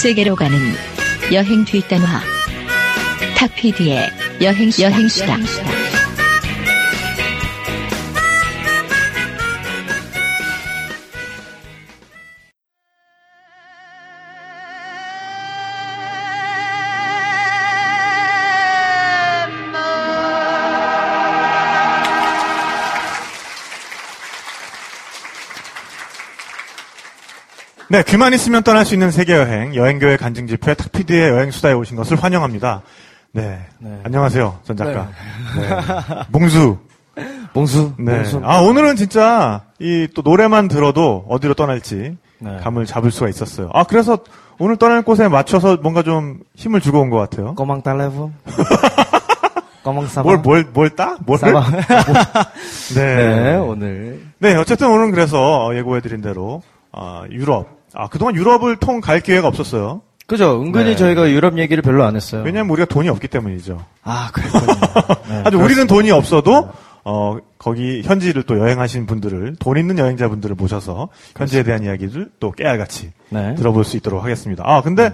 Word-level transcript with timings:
세계로 0.00 0.34
가는 0.34 0.56
여행 1.30 1.62
뒷단화 1.62 2.22
탁피디의 3.36 4.10
여행 4.40 4.70
여행수다. 4.80 5.36
네, 27.90 28.04
귀만 28.04 28.32
있으면 28.34 28.62
떠날 28.62 28.84
수 28.86 28.94
있는 28.94 29.10
세계 29.10 29.34
여행, 29.34 29.74
여행교회 29.74 30.16
간증 30.16 30.46
집회 30.46 30.74
탁피디의 30.74 31.30
여행 31.30 31.50
수다에 31.50 31.72
오신 31.72 31.96
것을 31.96 32.22
환영합니다. 32.22 32.82
네, 33.32 33.58
네. 33.78 34.00
안녕하세요, 34.04 34.60
전 34.62 34.76
작가. 34.76 35.08
네. 35.58 35.68
몽수. 36.28 36.78
몽수. 37.52 37.94
네. 37.98 38.16
몽수. 38.18 38.42
아 38.44 38.60
오늘은 38.60 38.94
진짜 38.94 39.62
이 39.80 40.06
또 40.14 40.22
노래만 40.22 40.68
들어도 40.68 41.24
어디로 41.28 41.54
떠날지 41.54 42.16
네. 42.38 42.56
감을 42.62 42.86
잡을 42.86 43.10
수가 43.10 43.28
있었어요. 43.28 43.70
아 43.74 43.82
그래서 43.82 44.18
오늘 44.60 44.76
떠날 44.76 45.02
곳에 45.02 45.26
맞춰서 45.28 45.76
뭔가 45.82 46.02
좀 46.04 46.38
힘을 46.54 46.80
주고 46.80 47.00
온 47.00 47.10
것 47.10 47.16
같아요. 47.18 47.54
꼬망 47.56 47.82
딸레브. 47.82 48.30
꼬망 49.82 50.06
사바. 50.06 50.22
뭘뭘 50.30 50.66
뭘 50.72 50.90
따? 50.90 51.16
뭘? 51.26 51.38
사바. 51.40 51.64
네. 52.94 53.16
네, 53.16 53.54
오늘. 53.56 54.20
네, 54.38 54.54
어쨌든 54.54 54.88
오늘은 54.90 55.10
그래서 55.10 55.74
예고해드린 55.74 56.20
대로 56.20 56.62
아, 56.92 57.22
유럽. 57.30 57.79
아 57.94 58.08
그동안 58.08 58.34
유럽을 58.36 58.76
통 58.76 59.00
갈 59.00 59.20
기회가 59.20 59.48
없었어요. 59.48 60.02
그죠. 60.26 60.62
은근히 60.62 60.90
네. 60.90 60.96
저희가 60.96 61.28
유럽 61.30 61.58
얘기를 61.58 61.82
별로 61.82 62.04
안 62.04 62.14
했어요. 62.14 62.42
왜냐하면 62.44 62.70
우리가 62.70 62.86
돈이 62.86 63.08
없기 63.08 63.26
때문이죠. 63.28 63.84
아, 64.04 64.30
그랬군요. 64.32 64.64
네, 65.28 65.42
아주 65.44 65.58
우리는 65.58 65.86
돈이 65.88 66.10
없어도 66.12 66.70
어 67.04 67.38
거기 67.58 68.02
현지를 68.04 68.44
또 68.44 68.58
여행하신 68.58 69.06
분들을 69.06 69.56
돈 69.58 69.76
있는 69.76 69.98
여행자분들을 69.98 70.54
모셔서 70.54 71.08
현지에 71.36 71.62
대한 71.64 71.82
이야기를 71.82 72.30
또 72.38 72.52
깨알같이 72.52 73.10
네. 73.30 73.54
들어볼 73.56 73.84
수 73.84 73.96
있도록 73.96 74.22
하겠습니다. 74.22 74.62
아 74.66 74.82
근데 74.82 75.12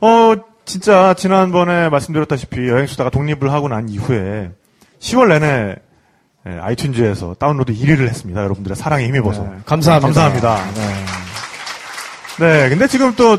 어 0.00 0.34
진짜 0.64 1.14
지난번에 1.14 1.88
말씀드렸다시피 1.90 2.68
여행 2.68 2.86
수다가 2.86 3.10
독립을 3.10 3.52
하고 3.52 3.68
난 3.68 3.88
이후에 3.88 4.50
10월 5.00 5.28
내내 5.28 5.76
예, 6.48 6.50
아이튠즈에서 6.60 7.38
다운로드 7.38 7.74
1위를 7.74 8.06
했습니다. 8.08 8.40
여러분들의 8.42 8.76
사랑에 8.76 9.04
힘입어서 9.08 9.42
네, 9.42 9.50
감사합니다. 9.66 10.06
감사합니다. 10.06 10.56
네, 10.74 11.04
근데 12.36 12.86
지금 12.86 13.14
또 13.16 13.38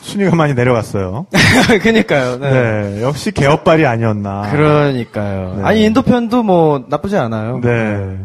순위가 0.00 0.36
많이 0.36 0.54
내려갔어요. 0.54 1.26
네. 1.30 1.78
그니까요. 1.78 2.38
네. 2.38 2.50
네, 2.50 3.02
역시 3.02 3.32
개업발이 3.32 3.84
아니었나. 3.84 4.50
그러니까요. 4.50 5.56
네. 5.56 5.62
아니, 5.64 5.84
인도편도 5.84 6.42
뭐, 6.42 6.84
나쁘지 6.88 7.16
않아요. 7.16 7.60
네. 7.60 8.18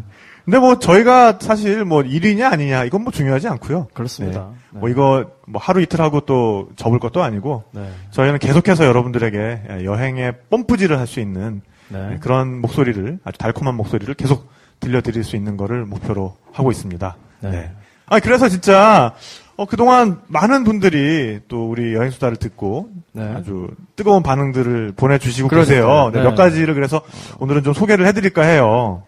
근데 0.46 0.60
뭐 0.60 0.78
저희가 0.78 1.40
사실 1.40 1.86
뭐 1.86 2.02
1위냐 2.02 2.52
아니냐 2.52 2.84
이건 2.84 3.04
뭐 3.04 3.14
중요하지 3.14 3.48
않고요. 3.48 3.88
그렇습니다. 3.94 4.50
네. 4.72 4.80
뭐 4.80 4.90
이거 4.90 5.26
뭐 5.48 5.62
하루 5.62 5.82
이틀 5.82 6.02
하고 6.02 6.20
또 6.20 6.68
접을 6.76 7.00
것도 7.00 7.24
아니고 7.24 7.64
네. 7.72 7.90
저희는 8.12 8.40
계속해서 8.40 8.86
여러분들에게 8.86 9.84
여행의 9.86 10.34
뽐뿌지를 10.50 11.00
할수 11.00 11.22
있는 11.22 11.62
네. 11.88 12.18
그런 12.20 12.60
목소리를 12.60 13.20
아주 13.24 13.38
달콤한 13.38 13.76
목소리를 13.76 14.14
계속 14.16 14.52
들려드릴 14.82 15.24
수 15.24 15.38
있는 15.38 15.56
거를 15.56 15.86
목표로 15.86 16.36
하고 16.52 16.72
있습니다. 16.72 17.16
네. 17.40 17.50
네. 17.50 17.72
아 18.08 18.20
그래서 18.20 18.50
진짜 18.50 19.14
어, 19.56 19.66
그동안 19.66 20.22
많은 20.28 20.64
분들이 20.64 21.40
또 21.48 21.70
우리 21.70 21.94
여행 21.94 22.10
수다를 22.10 22.38
듣고 22.38 22.90
네. 23.12 23.24
아주 23.36 23.68
뜨거운 23.96 24.24
반응들을 24.24 24.94
보내주시고 24.96 25.48
그러니까요. 25.48 25.76
계세요. 25.76 26.10
네, 26.12 26.20
네. 26.20 26.30
몇 26.30 26.36
가지를 26.36 26.74
그래서 26.74 27.02
오늘은 27.40 27.64
좀 27.64 27.74
소개를 27.74 28.08
해드릴까 28.08 28.42
해요. 28.42 29.04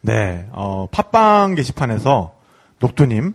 네, 0.00 0.46
어, 0.52 0.86
팟빵 0.90 1.54
게시판에서 1.56 2.34
녹두님, 2.78 3.34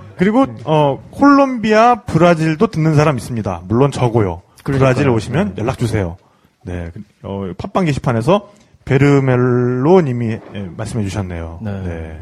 그리고 0.17 0.45
어 0.65 1.01
콜롬비아, 1.11 1.95
브라질도 2.03 2.67
듣는 2.67 2.95
사람 2.95 3.17
있습니다. 3.17 3.61
물론 3.67 3.91
저고요. 3.91 4.41
그러니까요. 4.63 4.93
브라질 4.93 5.09
오시면 5.09 5.55
연락 5.57 5.77
주세요. 5.77 6.17
네, 6.63 6.91
그, 6.93 7.01
어, 7.23 7.51
팟빵 7.57 7.85
게시판에서 7.85 8.49
베르멜로님이 8.85 10.39
예, 10.55 10.69
말씀해 10.77 11.03
주셨네요. 11.03 11.59
네. 11.63 12.21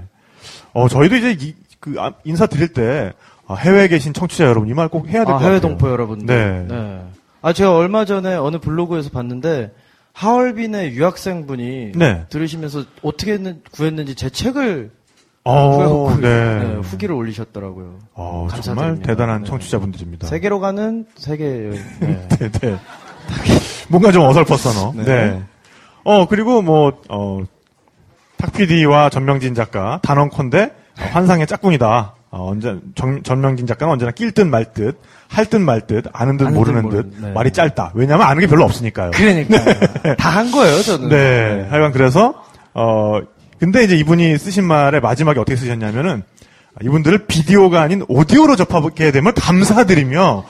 어 0.73 0.87
저희도 0.87 1.15
이제 1.17 1.31
이, 1.39 1.55
그 1.79 1.95
아, 1.97 2.13
인사 2.23 2.45
드릴 2.47 2.69
때 2.73 3.13
아, 3.47 3.55
해외에 3.55 3.87
계신 3.87 4.13
청취자 4.13 4.45
여러분 4.45 4.69
이 4.69 4.73
말 4.73 4.87
꼭 4.89 5.07
해야 5.07 5.19
될것 5.19 5.29
아, 5.29 5.33
같아요. 5.37 5.49
해외 5.49 5.59
동포 5.59 5.89
여러분들. 5.89 6.67
네. 6.67 7.01
아 7.41 7.53
제가 7.53 7.75
얼마 7.75 8.05
전에 8.05 8.35
어느 8.35 8.57
블로그에서 8.59 9.09
봤는데 9.09 9.73
하얼빈의 10.13 10.93
유학생분이 10.93 11.93
네. 11.95 12.25
들으시면서 12.29 12.83
어떻게 13.03 13.33
했는, 13.33 13.61
구했는지 13.71 14.15
제 14.15 14.29
책을 14.29 14.91
어, 15.45 16.15
네. 16.21 16.59
네, 16.59 16.75
후기를 16.83 17.15
올리셨더라고요. 17.15 17.95
어, 18.13 18.47
정말. 18.61 18.99
대단한 18.99 19.43
네. 19.43 19.49
청취자분들입니다. 19.49 20.27
세계로 20.27 20.59
가는 20.59 21.05
세계 21.15 21.45
여행. 21.45 21.83
네. 22.01 22.27
네, 22.37 22.49
네. 22.51 22.77
뭔가 23.89 24.11
좀 24.11 24.23
어설펐어, 24.25 24.73
너. 24.73 24.93
네. 24.95 25.03
네. 25.05 25.41
어, 26.03 26.27
그리고 26.27 26.61
뭐, 26.61 26.93
어, 27.09 27.41
탁PD와 28.37 29.09
전명진 29.09 29.53
작가, 29.55 29.99
단언컨대, 30.03 30.63
어, 30.63 31.03
환상의 31.11 31.47
짝꿍이다. 31.47 32.13
어, 32.31 32.49
언제, 32.51 32.77
정- 32.93 33.23
전명진 33.23 33.65
작가는 33.65 33.91
언제나 33.91 34.11
낄 34.11 34.31
듯 34.31 34.41
말 34.45 34.71
듯, 34.73 34.99
할 35.29 35.45
듯 35.47 35.55
말 35.57 35.87
듯, 35.87 36.05
아는 36.13 36.37
듯 36.37 36.45
아는 36.45 36.53
듯 36.53 36.59
모르는 36.59 36.81
듯, 36.89 36.95
모르는, 37.07 37.21
네. 37.21 37.31
말이 37.31 37.51
짧다. 37.51 37.91
왜냐면 37.95 38.27
아는 38.27 38.39
게 38.41 38.47
별로 38.47 38.65
없으니까요. 38.65 39.11
그러니까요. 39.11 39.63
다한 40.17 40.51
거예요, 40.51 40.81
저는. 40.83 41.09
네. 41.09 41.67
하여간 41.69 41.91
그래서, 41.91 42.35
어, 42.75 43.19
근데 43.59 43.83
이제 43.83 43.95
이분이 43.95 44.37
쓰신 44.37 44.63
말의 44.65 45.01
마지막에 45.01 45.39
어떻게 45.39 45.55
쓰셨냐면은, 45.57 46.23
이분들을 46.81 47.25
비디오가 47.27 47.81
아닌 47.81 48.03
오디오로 48.07 48.55
접하게 48.55 49.11
되면 49.11 49.33
감사드리며, 49.33 50.45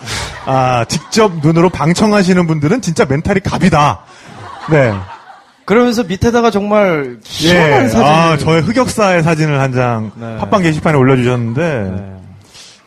아, 0.46 0.86
직접 0.88 1.32
눈으로 1.42 1.70
방청하시는 1.70 2.46
분들은 2.46 2.82
진짜 2.82 3.06
멘탈이 3.06 3.40
갑이다. 3.40 4.02
네. 4.70 4.94
그러면서 5.66 6.04
밑에다가 6.04 6.52
정말 6.52 7.18
예. 7.18 7.20
시원한 7.24 7.90
사진. 7.90 8.06
아, 8.06 8.38
저의 8.38 8.62
흑역사의 8.64 9.24
사진을 9.24 9.60
한장 9.60 10.12
네. 10.16 10.38
팟빵 10.38 10.64
게시판에 10.64 10.98
올려주셨는데, 10.98 11.92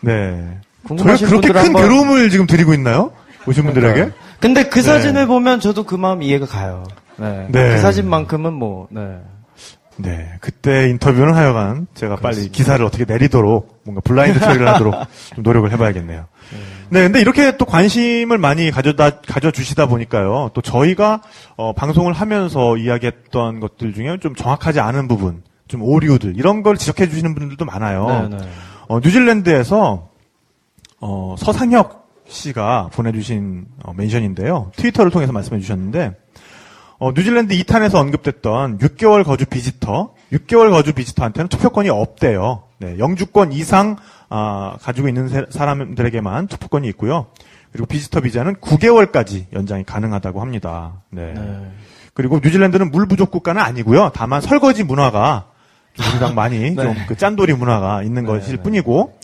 네. 0.00 0.12
네. 0.14 0.58
궁금하신 0.84 1.28
그렇게 1.28 1.48
큰 1.48 1.60
한번- 1.64 1.82
괴로움을 1.82 2.30
지금 2.30 2.46
드리고 2.46 2.74
있나요? 2.74 3.12
오신 3.46 3.64
분들에게? 3.64 4.10
근데 4.40 4.64
그 4.64 4.80
네. 4.80 4.82
사진을 4.82 5.26
보면 5.26 5.60
저도 5.60 5.84
그 5.84 5.94
마음 5.94 6.22
이해가 6.22 6.46
가요. 6.46 6.84
네. 7.16 7.46
네. 7.50 7.74
그 7.74 7.78
사진만큼은 7.80 8.52
뭐, 8.52 8.88
네. 8.90 9.00
네, 10.02 10.32
그때 10.40 10.88
인터뷰는 10.90 11.34
하여간 11.34 11.86
제가 11.94 12.16
빨리 12.16 12.34
그렇습니다. 12.34 12.56
기사를 12.56 12.84
어떻게 12.84 13.04
내리도록 13.04 13.82
뭔가 13.84 14.00
블라인드 14.00 14.40
처리를 14.40 14.68
하도록 14.68 14.94
좀 15.34 15.42
노력을 15.42 15.70
해봐야겠네요. 15.70 16.26
네, 16.90 17.02
근데 17.04 17.20
이렇게 17.20 17.56
또 17.56 17.64
관심을 17.64 18.36
많이 18.38 18.70
가져다 18.70 19.20
가져주시다 19.20 19.86
보니까요. 19.86 20.50
또 20.52 20.60
저희가 20.60 21.22
어, 21.56 21.72
방송을 21.72 22.12
하면서 22.12 22.76
이야기했던 22.76 23.60
것들 23.60 23.94
중에 23.94 24.18
좀 24.20 24.34
정확하지 24.34 24.80
않은 24.80 25.08
부분, 25.08 25.42
좀 25.68 25.82
오류들 25.82 26.36
이런 26.36 26.62
걸 26.62 26.76
지적해 26.76 27.08
주시는 27.08 27.34
분들도 27.34 27.64
많아요. 27.64 28.28
네, 28.30 28.36
네. 28.36 28.48
어, 28.88 28.98
뉴질랜드에서 29.00 30.10
어, 31.00 31.34
서상혁 31.38 32.02
씨가 32.28 32.90
보내주신 32.92 33.66
어, 33.84 33.92
멘션인데요. 33.94 34.72
트위터를 34.76 35.10
통해서 35.10 35.32
말씀해 35.32 35.60
주셨는데 35.60 36.12
어, 37.02 37.10
뉴질랜드 37.10 37.52
2탄에서 37.56 37.96
언급됐던 37.96 38.78
6개월 38.78 39.24
거주 39.24 39.44
비지터, 39.44 40.14
6개월 40.34 40.70
거주 40.70 40.92
비지터한테는 40.92 41.48
투표권이 41.48 41.88
없대요. 41.88 42.62
네, 42.78 42.96
영주권 42.96 43.52
이상 43.52 43.96
아, 44.28 44.76
가지고 44.80 45.08
있는 45.08 45.26
세- 45.26 45.44
사람들에게만 45.50 46.46
투표권이 46.46 46.86
있고요. 46.90 47.26
그리고 47.72 47.86
비지터 47.86 48.20
비자는 48.20 48.54
9개월까지 48.54 49.46
연장이 49.52 49.82
가능하다고 49.82 50.40
합니다. 50.40 51.02
네. 51.10 51.32
네. 51.34 51.72
그리고 52.14 52.38
뉴질랜드는 52.40 52.92
물 52.92 53.08
부족 53.08 53.32
국가는 53.32 53.60
아니고요. 53.60 54.12
다만 54.14 54.40
설거지 54.40 54.84
문화가 54.84 55.46
우리랑 55.98 56.36
많이 56.36 56.60
네. 56.70 56.76
좀그 56.76 57.16
짠돌이 57.16 57.54
문화가 57.54 58.04
있는 58.04 58.22
네, 58.22 58.28
것일 58.28 58.58
네. 58.58 58.62
뿐이고 58.62 59.18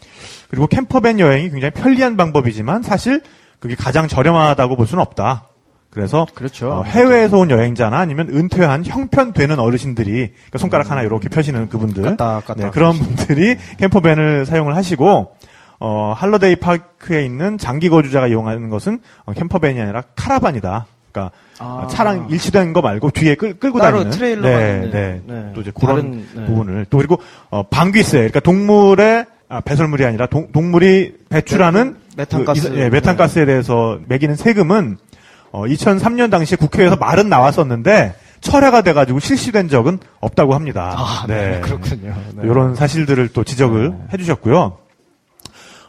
그리고 0.50 0.66
캠퍼밴 0.66 1.20
여행이 1.20 1.50
굉장히 1.50 1.70
편리한 1.70 2.16
방법이지만 2.16 2.82
사실 2.82 3.22
그게 3.60 3.76
가장 3.76 4.08
저렴하다고 4.08 4.74
볼 4.74 4.88
수는 4.88 5.00
없다. 5.00 5.47
그래서 5.98 6.28
그렇죠. 6.32 6.70
어, 6.70 6.82
해외에서 6.84 7.38
온 7.38 7.50
여행자나 7.50 7.98
아니면 7.98 8.28
은퇴한 8.30 8.84
형편되는 8.86 9.58
어르신들이 9.58 10.12
그러니까 10.12 10.58
손가락 10.58 10.92
하나 10.92 11.02
이렇게 11.02 11.28
펴시는 11.28 11.68
그분들 11.68 12.04
까딱, 12.04 12.46
까딱. 12.46 12.56
네, 12.56 12.70
그런 12.70 12.92
분들이 12.96 13.56
캠퍼밴을 13.78 14.46
사용을 14.46 14.76
하시고 14.76 15.34
어, 15.80 16.14
할러데이 16.16 16.54
파크에 16.56 17.24
있는 17.24 17.58
장기 17.58 17.88
거주자가 17.88 18.28
이용하는 18.28 18.70
것은 18.70 19.00
어, 19.24 19.32
캠퍼밴이 19.32 19.80
아니라 19.80 20.04
카라반이다. 20.14 20.86
그러니까 21.10 21.34
아. 21.58 21.88
차랑 21.90 22.28
일치된 22.30 22.72
거 22.74 22.80
말고 22.80 23.10
뒤에 23.10 23.34
끌, 23.34 23.58
따로 23.58 23.78
다니는 23.80 24.10
트레일러가 24.10 24.48
네. 24.56 24.90
네. 24.92 25.22
네. 25.26 25.52
또 25.52 25.62
이제 25.62 25.72
그런 25.74 25.96
다른, 25.96 26.26
네. 26.32 26.44
부분을 26.46 26.86
또 26.90 26.98
그리고 26.98 27.18
어, 27.50 27.64
방귀세 27.64 28.18
그러니까 28.18 28.38
동물의 28.38 29.26
아, 29.48 29.60
배설물이 29.62 30.04
아니라 30.04 30.26
동, 30.26 30.52
동물이 30.52 31.14
배출하는 31.28 31.96
메탄가스. 32.16 32.70
그 32.70 32.76
이- 32.76 32.80
예, 32.80 32.88
메탄가스에 32.90 33.46
대해서 33.46 33.98
매기는 34.06 34.36
세금은 34.36 34.98
어, 35.50 35.64
2003년 35.64 36.30
당시에 36.30 36.56
국회에서 36.56 36.96
말은 36.96 37.28
나왔었는데 37.28 38.14
철회가 38.40 38.82
돼가지고 38.82 39.18
실시된 39.18 39.68
적은 39.68 39.98
없다고 40.20 40.54
합니다. 40.54 40.94
아, 40.96 41.24
네. 41.26 41.60
그렇군요. 41.62 42.14
네. 42.34 42.42
이런 42.44 42.74
사실들을 42.74 43.28
또 43.28 43.44
지적을 43.44 43.94
해주셨고요. 44.12 44.78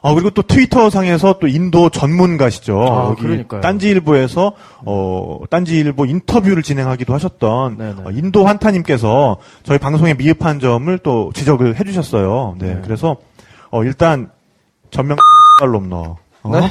어, 0.02 0.14
그리고 0.14 0.30
또 0.30 0.42
트위터 0.42 0.90
상에서 0.90 1.40
또 1.40 1.48
인도 1.48 1.90
전문가시죠. 1.90 2.82
아, 2.82 3.16
그러니까요. 3.16 3.62
딴지일보에서, 3.62 4.54
어, 4.86 5.40
딴지일보 5.50 6.06
인터뷰를 6.06 6.64
진행하기도 6.64 7.14
하셨던 7.14 7.78
네네. 7.78 7.96
어, 8.06 8.12
인도 8.12 8.46
환타님께서 8.46 9.38
저희 9.64 9.78
방송에 9.78 10.14
미흡한 10.14 10.60
점을 10.62 10.98
또 11.00 11.32
지적을 11.34 11.80
해주셨어요. 11.80 12.56
네. 12.60 12.76
네. 12.76 12.82
그래서, 12.82 13.18
어, 13.72 13.84
일단, 13.84 14.32
전명, 14.90 15.18
놈 15.62 15.90
너. 15.90 16.18
어? 16.44 16.60
네? 16.60 16.70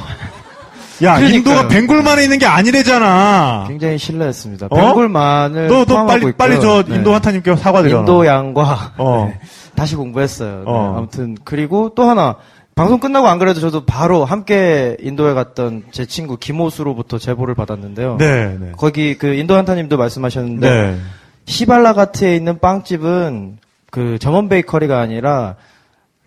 야, 1.03 1.15
그러니까요. 1.15 1.35
인도가 1.37 1.67
벵골만에 1.67 2.23
있는 2.23 2.39
게 2.39 2.45
아니래잖아. 2.45 3.65
굉장히 3.67 3.97
신뢰했습니다. 3.97 4.67
어? 4.69 4.75
벵골만을 4.75 5.67
너, 5.67 5.85
너 5.85 6.05
빨리. 6.05 6.31
빨리 6.33 6.59
저 6.59 6.83
네. 6.83 6.95
인도 6.95 7.13
환타님께 7.13 7.55
사과드려. 7.55 7.99
인도 7.99 8.25
양과 8.25 8.93
어. 8.97 9.27
네. 9.33 9.39
다시 9.75 9.95
공부했어요. 9.95 10.57
네, 10.59 10.63
어. 10.65 10.95
아무튼 10.97 11.37
그리고 11.43 11.93
또 11.95 12.03
하나 12.03 12.35
방송 12.75 12.99
끝나고 12.99 13.27
안 13.27 13.39
그래도 13.39 13.59
저도 13.59 13.85
바로 13.85 14.23
함께 14.25 14.95
인도에 15.01 15.33
갔던 15.33 15.83
제 15.91 16.05
친구 16.05 16.37
김호수로부터 16.37 17.17
제보를 17.17 17.55
받았는데요. 17.55 18.17
네, 18.17 18.57
네. 18.59 18.71
거기 18.77 19.17
그 19.17 19.33
인도 19.33 19.55
한타님도 19.55 19.97
말씀하셨는데 19.97 20.69
네. 20.69 20.97
시발라가트에 21.45 22.35
있는 22.35 22.59
빵집은 22.59 23.57
그 23.91 24.17
German 24.19 24.49
Bakery가 24.49 24.99
아니라 24.99 25.55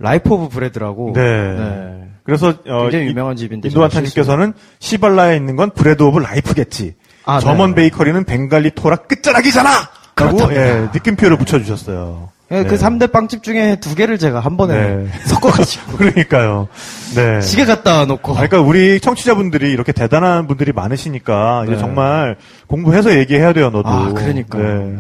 Life 0.03 0.35
of 0.35 0.49
Bread라고 0.49 1.13
네. 1.15 2.09
그래서 2.25 2.55
어, 2.67 2.83
굉장히 2.83 3.07
이- 3.07 3.09
유명한 3.11 3.37
집인데 3.37 3.69
인도한타님께서는 3.69 4.53
시발라에 4.79 5.37
있는 5.37 5.57
건 5.57 5.71
Bread 5.71 6.03
of 6.03 6.19
Life겠지. 6.19 6.95
아, 7.25 7.41
German 7.41 7.71
네. 7.71 7.77
Bakery는 7.83 8.25
벵갈리 8.25 8.73
톨라 8.75 8.97
끝자락이잖아. 8.97 9.71
라고. 10.17 10.53
예, 10.55 10.89
느낌표를 10.93 11.37
붙여주셨어요. 11.39 12.31
그 12.49 12.55
네. 12.55 12.65
3대 12.69 13.11
빵집 13.11 13.43
중에 13.43 13.77
두 13.81 13.95
개를 13.95 14.19
제가 14.19 14.41
한 14.41 14.59
번에 14.59 14.75
네. 14.75 15.07
섞어가지고 15.25 15.97
그러니까요. 15.97 16.69
네. 17.15 17.41
시계 17.41 17.65
갖다 17.65 18.05
놓고 18.05 18.33
아, 18.33 18.35
그러니까 18.47 18.61
우리 18.61 19.01
청취자분들이 19.01 19.73
이렇게 19.73 19.93
대단한 19.93 20.47
분들이 20.47 20.73
많으시니까 20.73 21.63
이제 21.65 21.77
네. 21.77 21.79
정말 21.81 22.37
공부해서 22.67 23.17
얘기해야 23.17 23.53
돼요, 23.55 23.71
너도. 23.71 23.89
아, 23.89 24.13
그러니까요. 24.13 24.63
네. 24.63 24.99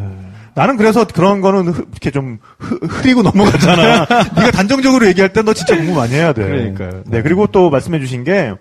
나는 0.54 0.76
그래서 0.76 1.06
그런 1.06 1.40
거는 1.40 1.68
흐- 1.68 1.86
이렇게 1.90 2.10
좀 2.10 2.38
흐- 2.58 2.78
흐리고 2.86 3.22
넘어가잖아. 3.24 4.06
네가 4.36 4.50
단정적으로 4.50 5.06
얘기할 5.06 5.32
땐너 5.32 5.52
진짜 5.54 5.76
공부 5.76 5.94
많이 5.94 6.12
해야 6.14 6.32
돼. 6.32 6.44
그러니까요. 6.46 7.02
네, 7.06 7.22
그리고 7.22 7.46
또 7.46 7.70
말씀해 7.70 7.98
주신 8.00 8.24
게 8.24 8.52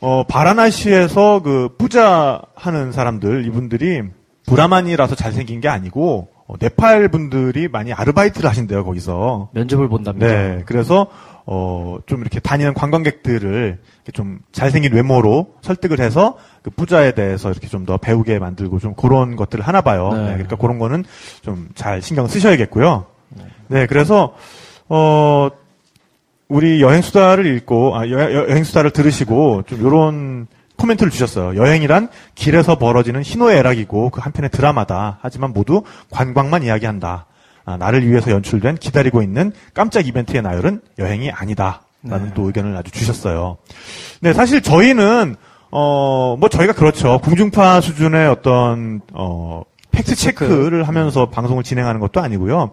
어, 0.00 0.24
바라나시에서 0.28 1.40
그 1.42 1.70
뿌자 1.78 2.40
하는 2.54 2.92
사람들 2.92 3.46
이분들이 3.46 4.02
브라만이라서 4.46 5.14
잘생긴 5.14 5.60
게 5.60 5.68
아니고 5.68 6.28
어, 6.46 6.54
네팔 6.60 7.08
분들이 7.08 7.68
많이 7.68 7.92
아르바이트를 7.92 8.48
하신대요, 8.48 8.84
거기서. 8.84 9.50
면접을 9.52 9.88
본답니다. 9.88 10.26
네, 10.26 10.62
그래서 10.66 11.08
어, 11.50 11.96
좀 12.04 12.20
이렇게 12.20 12.40
다니는 12.40 12.74
관광객들을 12.74 13.78
좀 14.12 14.40
잘생긴 14.52 14.92
외모로 14.92 15.54
설득을 15.62 15.98
해서 15.98 16.36
그 16.62 16.68
부자에 16.68 17.12
대해서 17.12 17.50
이렇게 17.50 17.66
좀 17.68 17.86
더 17.86 17.96
배우게 17.96 18.38
만들고 18.38 18.78
좀 18.80 18.92
그런 18.94 19.34
것들을 19.34 19.66
하나 19.66 19.80
봐요. 19.80 20.10
네. 20.12 20.18
네, 20.18 20.32
그러니까 20.32 20.56
그런 20.56 20.78
거는 20.78 21.04
좀 21.40 21.70
잘 21.74 22.02
신경 22.02 22.26
쓰셔야겠고요. 22.28 23.06
네, 23.68 23.86
그래서 23.86 24.34
어 24.90 25.48
우리 26.48 26.82
여행 26.82 27.00
수다를 27.00 27.46
읽고 27.46 27.96
아, 27.96 28.10
여, 28.10 28.46
행 28.48 28.62
수다를 28.64 28.90
들으시고 28.90 29.62
좀 29.66 29.80
요런 29.80 30.48
코멘트를 30.76 31.10
주셨어요. 31.10 31.56
여행이란 31.58 32.08
길에서 32.34 32.76
벌어지는 32.78 33.22
희노의 33.22 33.56
애락이고 33.58 34.10
그 34.10 34.20
한편의 34.20 34.50
드라마다. 34.50 35.18
하지만 35.22 35.54
모두 35.54 35.82
관광만 36.10 36.62
이야기한다. 36.62 37.24
아, 37.68 37.76
나를 37.76 38.08
위해서 38.08 38.30
연출된 38.30 38.76
기다리고 38.76 39.20
있는 39.20 39.52
깜짝 39.74 40.06
이벤트의 40.06 40.40
나열은 40.40 40.80
여행이 40.98 41.30
아니다. 41.30 41.82
라는 42.02 42.28
네. 42.28 42.34
또 42.34 42.46
의견을 42.46 42.74
아주 42.76 42.90
주셨어요. 42.92 43.58
네, 44.20 44.32
사실 44.32 44.62
저희는 44.62 45.36
어, 45.70 46.36
뭐 46.38 46.48
저희가 46.48 46.72
그렇죠. 46.72 47.18
궁중파 47.18 47.82
수준의 47.82 48.26
어떤 48.28 49.02
어, 49.12 49.64
팩트 49.90 50.14
체크를 50.14 50.88
하면서 50.88 51.28
방송을 51.28 51.62
진행하는 51.62 52.00
것도 52.00 52.22
아니고요. 52.22 52.70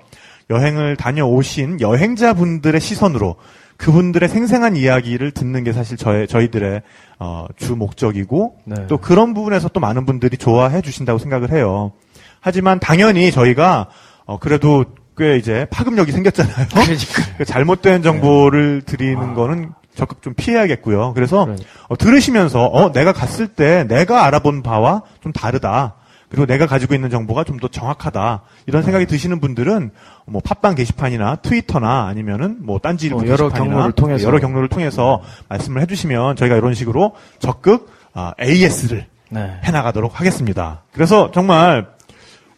여행을 0.49 0.95
다녀오신 0.95 1.81
여행자분들의 1.81 2.79
시선으로 2.79 3.35
그분들의 3.75 4.29
생생한 4.29 4.77
이야기를 4.77 5.31
듣는 5.31 5.65
게 5.65 5.73
사실 5.73 5.97
저희, 5.97 6.27
저희들의 6.27 6.83
어, 7.19 7.47
주 7.57 7.75
목적이고 7.75 8.59
네. 8.63 8.87
또 8.87 8.97
그런 8.97 9.33
부분에서 9.33 9.67
또 9.69 9.81
많은 9.81 10.05
분들이 10.05 10.37
좋아해 10.37 10.81
주신다고 10.81 11.19
생각을 11.19 11.51
해요. 11.51 11.91
하지만 12.39 12.79
당연히 12.79 13.31
저희가 13.31 13.87
어, 14.25 14.37
그래도 14.39 14.85
꽤 15.17 15.37
이제 15.37 15.65
파급력이 15.69 16.11
생겼잖아요. 16.11 16.67
그러니까요. 16.71 17.35
그 17.37 17.45
잘못된 17.45 18.01
정보를 18.03 18.81
드리는 18.81 19.33
거는 19.33 19.71
적극 19.95 20.21
좀 20.21 20.33
피해야겠고요. 20.33 21.13
그래서 21.13 21.43
아. 21.43 21.45
그러니까. 21.45 21.69
어, 21.87 21.97
들으시면서 21.97 22.65
어, 22.65 22.91
내가 22.91 23.13
갔을 23.13 23.47
때 23.47 23.85
내가 23.87 24.25
알아본 24.25 24.61
바와 24.61 25.03
좀 25.21 25.31
다르다. 25.31 25.95
그리고 26.27 26.45
내가 26.47 26.65
가지고 26.65 26.95
있는 26.95 27.09
정보가 27.09 27.43
좀 27.45 27.59
더 27.59 27.69
정확하다. 27.69 28.41
이런 28.65 28.81
네. 28.81 28.85
생각이 28.85 29.05
드시는 29.05 29.39
분들은 29.39 29.91
뭐 30.25 30.41
팟빵 30.43 30.75
게시판이나 30.75 31.37
트위터나 31.37 32.07
아니면은 32.07 32.57
뭐 32.61 32.79
딴지일보 32.79 33.19
어, 33.19 33.21
여러 33.27 33.47
게시판이나 33.47 33.73
경로를 33.73 33.91
통해서. 33.93 34.27
여러 34.27 34.39
경로를 34.39 34.67
통해서 34.67 35.21
말씀을 35.47 35.81
해주시면 35.83 36.35
저희가 36.35 36.57
이런 36.57 36.73
식으로 36.73 37.13
적극 37.39 37.89
아, 38.13 38.33
AS를 38.41 39.05
네. 39.29 39.59
해나가도록 39.63 40.19
하겠습니다. 40.19 40.81
그래서 40.91 41.31
정말 41.31 41.87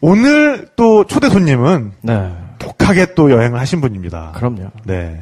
오늘 0.02 0.68
또 0.76 1.06
초대 1.06 1.30
손님은 1.30 1.94
네. 2.02 2.32
독하게 2.60 3.14
또 3.16 3.32
여행을 3.32 3.60
하신 3.60 3.82
분입니다. 3.82 4.34
그럼요. 4.36 4.70
네. 4.86 5.20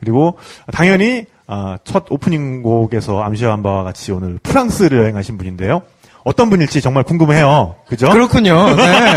그리고 0.00 0.38
당연히 0.72 1.26
아, 1.46 1.78
첫 1.84 2.04
오프닝 2.10 2.62
곡에서 2.62 3.22
암시한 3.22 3.62
바와 3.62 3.82
같이 3.84 4.12
오늘 4.12 4.38
프랑스를 4.42 4.98
여행하신 4.98 5.36
분인데요. 5.38 5.82
어떤 6.22 6.50
분일지 6.50 6.80
정말 6.82 7.02
궁금해요. 7.02 7.76
그죠? 7.88 8.10
그렇군요. 8.10 8.76
네. 8.76 9.14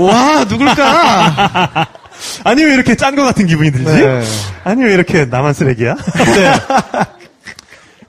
와, 0.00 0.44
누굴까? 0.48 1.86
아니 2.44 2.64
왜 2.64 2.74
이렇게 2.74 2.94
짠 2.96 3.14
것 3.14 3.22
같은 3.22 3.46
기분이 3.46 3.70
들지? 3.70 3.84
네. 3.92 4.22
아니 4.64 4.82
왜 4.84 4.94
이렇게 4.94 5.24
나만 5.26 5.52
쓰레기야? 5.52 5.94
네. 5.94 6.52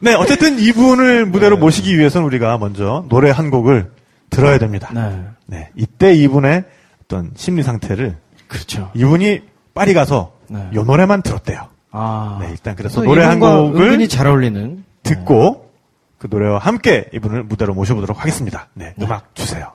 네, 0.03 0.15
어쨌든 0.15 0.59
이분을 0.59 1.25
무대로 1.25 1.55
모시기 1.55 1.97
위해서는 1.97 2.27
우리가 2.27 2.57
먼저 2.57 3.05
노래 3.07 3.31
한 3.31 3.49
곡을 3.49 3.89
들어야 4.29 4.57
됩니다. 4.57 4.89
네. 4.93 5.23
네, 5.45 5.69
이때 5.75 6.13
이분의 6.13 6.65
어떤 7.03 7.31
심리 7.35 7.63
상태를 7.63 8.17
그렇죠. 8.49 8.91
이분이 8.95 9.41
파리 9.73 9.93
가서 9.93 10.33
네. 10.49 10.69
이 10.73 10.75
노래만 10.75 11.21
들었대요. 11.21 11.69
아. 11.91 12.37
네, 12.41 12.49
일단 12.51 12.75
그래서 12.75 13.01
또 13.01 13.05
노래 13.05 13.23
한 13.23 13.39
곡을 13.39 13.81
은근히 13.81 14.09
잘 14.09 14.27
어울리는. 14.27 14.83
듣고 15.03 15.71
그 16.17 16.27
노래와 16.29 16.57
함께 16.57 17.05
이분을 17.13 17.43
무대로 17.43 17.73
모셔보도록 17.73 18.19
하겠습니다. 18.19 18.67
네, 18.73 18.93
음악 19.01 19.33
주세요. 19.35 19.71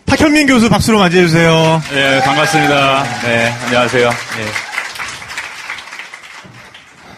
탁현민 0.05 0.47
교수 0.47 0.69
박수로 0.69 0.97
맞이해주세요. 0.99 1.81
네, 1.91 2.21
반갑습니다. 2.21 3.03
네, 3.23 3.51
안녕하세요. 3.65 4.09
네. 4.09 4.45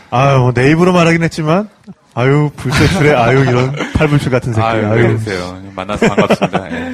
아유, 0.10 0.40
뭐, 0.40 0.52
내 0.54 0.72
입으로 0.72 0.92
말하긴 0.94 1.24
했지만, 1.24 1.70
아유, 2.14 2.52
불세출의, 2.58 3.16
아유, 3.16 3.40
이런 3.42 3.76
팔불출 3.94 4.32
같은 4.32 4.54
새끼. 4.54 4.66
아유, 4.66 4.86
아유. 4.86 5.08
그러세요. 5.08 5.62
만나서 5.76 6.08
반갑습니다. 6.08 6.70
네. 6.70 6.92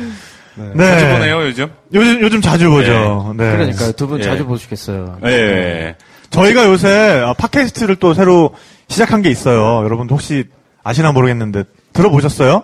네. 0.75 0.85
자주 0.85 1.07
보네요, 1.07 1.43
요즘. 1.43 1.71
요즘 1.93 2.21
요즘 2.21 2.41
자주 2.41 2.69
보죠. 2.69 3.33
네. 3.37 3.51
그러니까 3.51 3.91
두분 3.93 4.19
예. 4.19 4.23
자주 4.23 4.45
보시겠어요. 4.45 5.19
예. 5.25 5.95
예. 6.29 6.35
저희가 6.35 6.65
요새 6.65 7.21
어, 7.25 7.33
팟캐스트를 7.33 7.95
또 7.97 8.13
새로 8.13 8.55
시작한 8.87 9.21
게 9.21 9.29
있어요. 9.29 9.83
여러분 9.83 10.09
혹시 10.09 10.45
아시나 10.83 11.11
모르겠는데 11.11 11.63
들어보셨어요? 11.93 12.63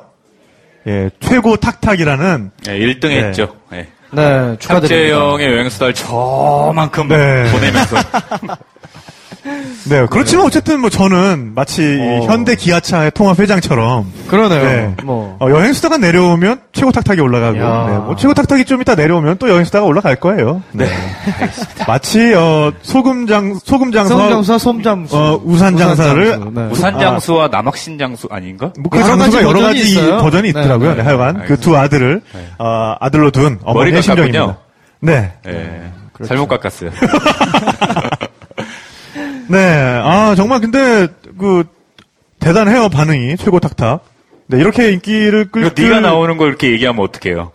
예, 0.87 1.09
최고 1.19 1.55
탁탁이라는 1.57 2.51
예, 2.67 2.71
1등 2.79 3.07
네. 3.07 3.23
했죠. 3.23 3.55
예. 3.73 3.87
네, 4.11 4.55
축하드립니다. 4.59 4.79
탁재영의 4.79 5.47
여행수다를 5.47 5.93
저만큼 5.93 7.07
네. 7.09 7.51
보내면서. 7.51 7.97
네, 9.89 10.05
그렇지만 10.09 10.45
어쨌든 10.47 10.79
뭐 10.81 10.89
저는 10.89 11.51
마치 11.53 11.83
이 11.83 11.99
어. 12.01 12.23
현대 12.27 12.55
기아차의 12.55 13.11
통합 13.13 13.37
회장처럼 13.39 14.11
그러네요. 14.27 14.63
네. 14.63 14.95
뭐. 15.03 15.37
어, 15.39 15.49
여행 15.51 15.71
수다가 15.73 15.97
내려오면 15.97 16.61
최고 16.73 16.91
탁탁이 16.91 17.19
올라가고, 17.21 17.57
야. 17.59 17.87
네, 17.89 17.97
뭐 17.99 18.15
최고 18.15 18.33
탁탁이 18.33 18.65
좀 18.65 18.81
이따 18.81 18.95
내려오면 18.95 19.37
또 19.37 19.47
여행 19.49 19.63
수다가 19.63 19.85
올라갈 19.85 20.15
거예요. 20.15 20.63
네. 20.71 20.87
마치 21.87 22.33
어, 22.33 22.71
소금장 22.81 23.59
소금장사 23.63 24.09
성장사, 24.17 24.57
솜장수. 24.57 25.15
어, 25.15 25.39
우산장사를 25.43 26.23
우산장수, 26.27 26.51
네. 26.59 26.67
우산장수와 26.71 27.47
남학신장수 27.49 28.27
아닌가? 28.31 28.71
뭐 28.79 28.89
그 28.89 28.99
여러 28.99 29.17
가지 29.17 29.37
여러 29.37 29.59
가지 29.61 29.81
있어요. 29.81 30.17
버전이 30.21 30.51
네, 30.53 30.59
있더라고요. 30.59 30.89
네. 30.91 30.95
네, 30.97 31.01
하여간 31.03 31.45
그 31.45 31.57
두 31.57 31.77
아들을 31.77 32.21
어, 32.59 32.95
아들로 32.99 33.29
둔 33.31 33.59
어머니의 33.63 34.01
심정입니다. 34.01 34.57
네, 35.01 35.33
예. 35.47 35.91
그렇죠. 36.13 36.29
잘못 36.29 36.47
깎았어요. 36.47 36.89
네. 39.49 40.01
아 40.03 40.33
정말 40.35 40.59
근데 40.61 41.07
그 41.37 41.63
대단해요 42.39 42.89
반응이 42.89 43.37
최고 43.37 43.59
탁탁. 43.59 44.03
네 44.47 44.59
이렇게 44.59 44.91
인기를 44.91 45.49
끌. 45.51 45.65
이거 45.65 45.81
네가 45.81 46.01
나오는 46.01 46.37
걸 46.37 46.49
이렇게 46.49 46.71
얘기하면 46.71 47.03
어떡해요? 47.03 47.51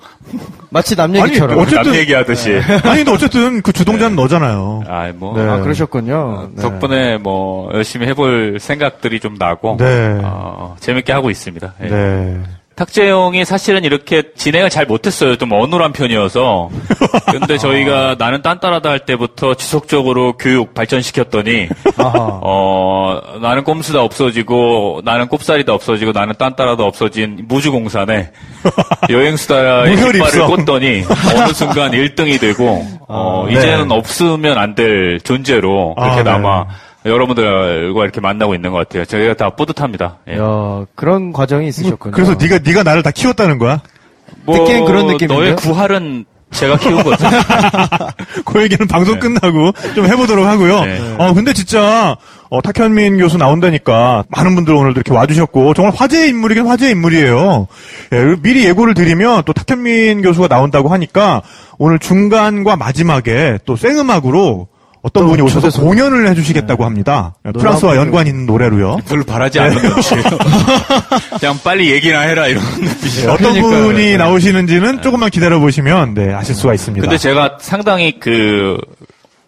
마치 0.71 0.97
남 0.97 1.15
얘기처럼. 1.17 1.53
아니, 1.53 1.61
어쨌든- 1.63 1.93
남 1.93 1.95
얘기하듯이. 1.95 2.61
아니 2.83 2.99
근데 2.99 3.11
어쨌든 3.13 3.63
그 3.63 3.73
주동자는 3.73 4.17
너잖아요. 4.17 4.83
아, 4.89 5.13
뭐. 5.15 5.37
네. 5.39 5.49
아, 5.49 5.61
그러셨군요. 5.61 6.51
네. 6.57 6.63
덕분에 6.63 7.19
뭐 7.19 7.71
열심히 7.75 8.07
해볼 8.09 8.59
생각들이 8.61 9.21
좀 9.21 9.35
나고 9.39 9.77
네. 9.79 10.19
어, 10.25 10.75
재밌게 10.81 11.13
하고 11.13 11.31
있습니다. 11.31 11.75
예. 11.85 11.89
네. 11.89 12.41
탁재영이 12.77 13.45
사실은 13.45 13.85
이렇게 13.85 14.23
진행을 14.35 14.71
잘 14.71 14.87
못했어요. 14.87 15.37
좀 15.37 15.53
어눌한 15.53 15.93
편이어서. 15.93 16.71
근데 17.31 17.59
저희가 17.59 18.17
나는 18.19 18.41
딴따라다 18.41 18.89
할 18.89 19.01
때부터 19.01 19.55
지속적으로 19.55 20.39
교육 20.39 20.73
발전시켰더니. 20.73 21.69
어 21.99 23.21
나는 23.43 23.65
꼼수다 23.65 24.01
없어지고 24.03 25.03
나는 25.05 25.29
꼽사리다 25.29 25.75
없어지고 25.75 26.13
나는 26.13 26.35
딴따라다 26.39 26.83
없어진 26.83 27.45
무주공산에 27.49 28.31
여행수다의 29.11 29.97
깃발을. 29.97 30.47
꽂더니 30.47 31.05
어느 31.37 31.53
순간 31.53 31.91
1등이 31.93 32.41
되고 32.41 32.87
어, 33.09 33.45
네. 33.47 33.55
이제는 33.59 33.91
없으면 33.93 34.57
안 34.57 34.71
될 34.75 35.21
존재로 35.25 35.97
그렇게 35.97 36.13
아, 36.21 36.23
네. 36.23 36.31
남아 36.31 36.67
여러분들과 37.05 38.03
이렇게 38.03 38.21
만나고 38.21 38.55
있는 38.55 38.71
것 38.73 38.79
같아요. 38.79 39.05
저희가 39.05 39.35
다 39.35 39.51
뿌듯합니다. 39.51 40.19
예. 40.29 40.37
야, 40.39 40.85
그런 40.95 41.33
과정이 41.33 41.69
있으셨군요. 41.69 42.13
그래서 42.13 42.35
네가 42.35 42.59
네가 42.65 42.83
나를 42.83 43.03
다 43.03 43.11
키웠다는 43.11 43.59
거야? 43.59 43.81
뭐, 44.45 44.57
듣기엔 44.57 44.85
그런 44.85 45.07
느낌인데요? 45.07 45.39
너의 45.39 45.57
구할은 45.57 46.25
제가 46.51 46.77
키운 46.79 47.03
거죠. 47.03 47.27
그 48.45 48.63
얘기는 48.63 48.87
방송 48.89 49.19
끝나고 49.21 49.73
좀 49.95 50.07
해보도록 50.07 50.45
하고요. 50.47 50.85
네. 50.85 51.17
어, 51.19 51.33
근데 51.33 51.53
진짜, 51.53 52.17
어, 52.49 52.61
탁현민 52.61 53.19
교수 53.19 53.39
나온다니까 53.39 54.25
많은 54.29 54.57
분들 54.57 54.75
오늘도 54.75 55.01
이렇게 55.01 55.13
와주셨고, 55.15 55.75
정말 55.75 55.95
화제의 55.95 56.31
인물이긴 56.31 56.67
화제의 56.67 56.93
인물이에요. 56.93 57.69
예, 58.13 58.37
미리 58.43 58.65
예고를 58.65 58.95
드리면 58.95 59.45
또 59.47 59.53
탁현민 59.53 60.23
교수가 60.23 60.49
나온다고 60.49 60.89
하니까 60.89 61.43
오늘 61.79 61.99
중간과 62.01 62.77
마지막에 62.77 63.59
또 63.65 63.77
생음악으로 63.77 64.67
어떤 65.03 65.27
분이 65.29 65.41
오셔서 65.43 65.71
초대석. 65.71 65.85
공연을 65.85 66.29
해주시겠다고 66.29 66.85
합니다. 66.85 67.35
프랑스와 67.59 67.97
연관 67.97 68.27
있는 68.27 68.47
노래로요. 68.47 68.99
별로 69.09 69.25
바라지 69.25 69.59
않는 69.61 69.83
눈치예요. 69.83 70.23
그냥 71.41 71.59
빨리 71.65 71.91
얘기나 71.91 72.21
해라 72.21 72.47
이런 72.47 72.63
눈빛이에요. 72.63 73.31
어떤 73.31 73.53
그러니까요. 73.55 73.83
분이 73.85 74.17
나오시는지는 74.19 75.01
조금만 75.03 75.31
기다려 75.31 75.59
보시면 75.59 76.15
네, 76.15 76.33
아실 76.35 76.55
수가 76.55 76.75
있습니다. 76.75 77.03
근데 77.03 77.17
제가 77.17 77.57
상당히 77.61 78.19
그 78.21 78.77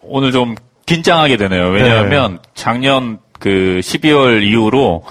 오늘 0.01 0.33
좀 0.33 0.55
긴장하게 0.87 1.37
되네요. 1.37 1.69
왜냐하면 1.69 2.39
작년 2.55 3.19
그 3.39 3.81
12월 3.83 4.43
이후로 4.43 5.05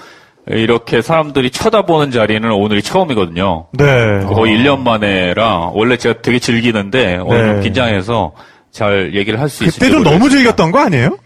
이렇게 0.48 1.02
사람들이 1.02 1.50
쳐다보는 1.50 2.10
자리는 2.10 2.50
오늘이 2.50 2.82
처음이거든요. 2.82 3.66
네. 3.74 3.84
거의 4.26 4.56
1년 4.58 4.80
만에라 4.80 5.70
원래 5.72 5.96
제가 5.96 6.20
되게 6.20 6.40
즐기는데 6.40 7.20
오늘 7.22 7.46
네. 7.46 7.52
좀 7.52 7.60
긴장해서 7.62 8.32
잘 8.72 9.14
얘기를 9.14 9.38
할 9.40 9.48
수 9.48 9.64
있을지 9.64 9.80
그때 9.80 9.90
좀. 9.92 10.02
너무 10.02 10.30
즐겼던 10.30 10.70
거 10.72 10.80
아니에요? 10.80 11.18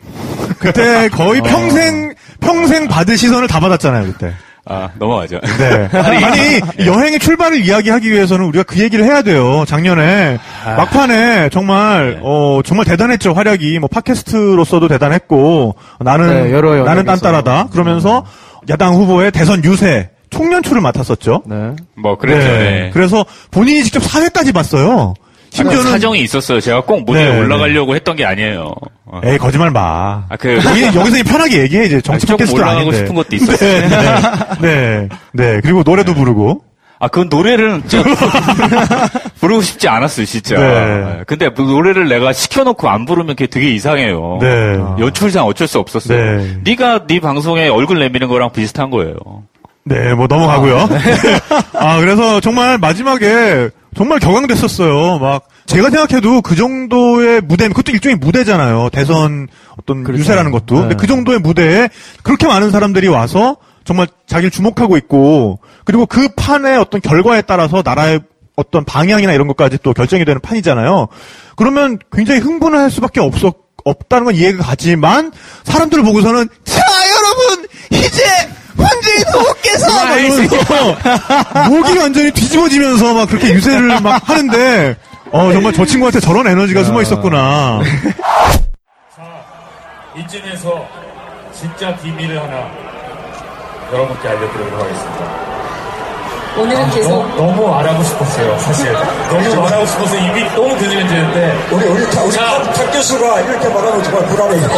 그때 0.58 1.08
거의 1.08 1.40
평생 1.42 2.14
평생 2.40 2.88
받을 2.88 3.16
시선을 3.16 3.46
다 3.48 3.60
받았잖아요 3.60 4.04
그때. 4.12 4.32
아 4.68 4.88
넘어가죠. 4.98 5.38
네. 5.58 5.88
아니 5.96 6.60
여행의 6.84 7.20
출발을 7.20 7.60
이야기하기 7.64 8.10
위해서는 8.10 8.46
우리가 8.46 8.64
그 8.64 8.80
얘기를 8.80 9.04
해야 9.04 9.22
돼요. 9.22 9.64
작년에 9.66 10.38
막판에 10.64 11.50
정말 11.50 12.18
어 12.22 12.62
정말 12.64 12.84
대단했죠 12.84 13.32
활약이 13.32 13.78
뭐 13.78 13.88
팟캐스트로서도 13.88 14.88
대단했고 14.88 15.76
나는 16.00 16.44
네, 16.44 16.52
여러 16.52 16.74
나는. 16.84 17.04
딴따라다 17.04 17.68
그러면서 17.70 18.24
야당 18.68 18.94
후보의 18.94 19.30
대선 19.30 19.62
유세 19.62 20.10
총연출을 20.30 20.80
맡았었죠. 20.80 21.44
네. 21.46 21.76
뭐 21.94 22.18
그랬죠. 22.18 22.48
네. 22.48 22.90
그래서 22.92 23.24
본인이 23.52 23.84
직접 23.84 24.02
사회까지 24.02 24.50
봤어요. 24.52 25.14
심지어는 25.56 25.90
사정이 25.92 26.20
있었어요. 26.20 26.60
제가 26.60 26.82
꼭 26.82 27.04
무대에 27.04 27.32
네, 27.32 27.38
올라가려고 27.38 27.94
했던 27.94 28.14
게 28.16 28.24
아니에요. 28.24 28.72
어. 29.06 29.20
에이 29.24 29.38
거짓말 29.38 29.70
마. 29.70 30.24
아, 30.28 30.36
그 30.38 30.60
여기, 30.64 30.82
여기서 30.84 31.22
편하게 31.24 31.62
얘기해 31.62 31.86
이제 31.86 32.00
정치 32.00 32.26
팟캐스트 32.26 32.54
올라가고 32.56 32.78
아닌데. 32.80 32.96
싶은 32.98 33.14
것도 33.14 33.36
있었어요. 33.36 33.88
네, 33.88 33.88
네, 33.88 33.98
네, 34.60 35.08
네. 35.32 35.60
그리고 35.62 35.82
노래도 35.82 36.14
부르고. 36.14 36.62
아, 36.98 37.08
그건 37.08 37.28
노래를 37.28 37.82
저 37.88 38.02
부르고 39.40 39.60
싶지 39.62 39.86
않았어요, 39.88 40.24
진짜. 40.24 40.56
네. 40.56 41.22
근데 41.26 41.50
그 41.50 41.60
노래를 41.62 42.08
내가 42.08 42.32
시켜놓고 42.32 42.88
안 42.88 43.04
부르면 43.04 43.36
그게 43.36 43.46
되게 43.46 43.70
이상해요. 43.70 44.38
네. 44.40 44.78
연출상 44.98 45.44
어쩔 45.46 45.68
수 45.68 45.78
없었어요. 45.78 46.18
네. 46.38 46.56
네가 46.64 47.06
네 47.06 47.20
방송에 47.20 47.68
얼굴 47.68 47.98
내미는 47.98 48.28
거랑 48.28 48.50
비슷한 48.52 48.90
거예요. 48.90 49.14
네, 49.84 50.14
뭐 50.14 50.26
넘어가고요. 50.26 50.88
아, 51.74 51.98
그래서 52.00 52.40
정말 52.40 52.78
마지막에 52.78 53.68
정말 53.96 54.18
격앙됐었어요. 54.18 55.18
막 55.18 55.48
제가 55.64 55.88
생각해도 55.88 56.42
그 56.42 56.54
정도의 56.54 57.40
무대, 57.40 57.66
그것도 57.68 57.92
일종의 57.92 58.16
무대잖아요. 58.16 58.90
대선 58.92 59.48
어떤 59.78 60.06
유세라는 60.06 60.50
것도. 60.50 60.76
근데 60.76 60.88
네. 60.90 60.96
그 60.96 61.06
정도의 61.06 61.38
무대에 61.38 61.88
그렇게 62.22 62.46
많은 62.46 62.70
사람들이 62.70 63.08
와서 63.08 63.56
정말 63.84 64.06
자기를 64.26 64.50
주목하고 64.50 64.96
있고 64.98 65.60
그리고 65.84 66.04
그 66.04 66.28
판의 66.28 66.76
어떤 66.76 67.00
결과에 67.00 67.40
따라서 67.42 67.82
나라의 67.84 68.20
어떤 68.54 68.84
방향이나 68.84 69.32
이런 69.32 69.46
것까지 69.48 69.78
또 69.82 69.94
결정이 69.94 70.24
되는 70.24 70.40
판이잖아요. 70.40 71.08
그러면 71.56 71.98
굉장히 72.12 72.40
흥분할 72.40 72.90
수밖에 72.90 73.20
없었, 73.20 73.54
없다는 73.84 74.26
건 74.26 74.34
이해가 74.34 74.62
가지만 74.62 75.32
사람들을 75.64 76.04
보고서는 76.04 76.48
자 76.64 76.82
여러분 77.10 77.66
이제 77.90 78.24
문재인 78.76 79.24
후보께서 79.32 79.88
막 79.92 80.16
이러면서 80.18 81.68
목이 81.70 81.98
완전히 81.98 82.30
뒤집어지면서 82.30 83.14
막 83.14 83.28
그렇게 83.28 83.50
유세를 83.50 84.00
막 84.00 84.28
하는데 84.28 84.96
어 85.32 85.52
정말 85.52 85.72
저 85.72 85.84
친구한테 85.84 86.20
저런 86.20 86.46
에너지가 86.46 86.84
숨어 86.84 87.02
있었구나. 87.02 87.80
이쯤에서 90.16 90.86
진짜 91.52 91.94
비밀을 91.96 92.42
하나 92.42 92.70
여러분께 93.92 94.28
알려드리도록 94.28 94.80
하겠습니다. 94.80 95.46
오늘은 96.56 96.90
계속 96.90 97.10
너무, 97.10 97.36
너무 97.36 97.68
말하고 97.68 98.02
싶었어요, 98.02 98.58
사실. 98.58 98.90
너무 99.28 99.60
말하고 99.60 99.84
싶어서 99.84 100.16
입이 100.16 100.42
너무 100.54 100.70
근질근질했는데, 100.70 101.66
우리 101.70 101.84
우리 101.84 102.10
탁, 102.10 102.22
우리 102.24 102.32
자. 102.32 102.62
교수가 102.92 103.40
이렇게 103.42 103.68
말하면 103.68 104.02
정말 104.02 104.24
불안해요. 104.26 104.68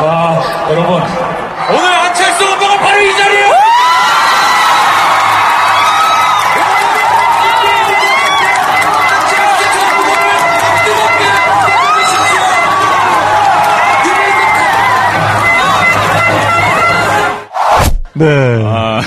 아, 0.00 0.66
여러분. 0.70 1.02
오늘 1.70 1.84
안철수 1.84 2.44
후보가 2.44 2.78
바로 2.80 3.00
이 3.02 3.16
자리에요! 3.16 3.48
네. 18.14 18.26
아, 18.64 19.00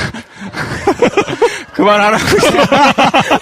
그만하라고. 1.73 2.23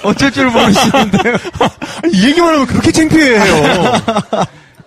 어쩔 0.03 0.31
줄 0.31 0.49
모르시는데요. 0.49 1.35
이 2.11 2.27
얘기만 2.27 2.53
하면 2.53 2.65
그렇게 2.65 2.91
창피해요. 2.91 3.43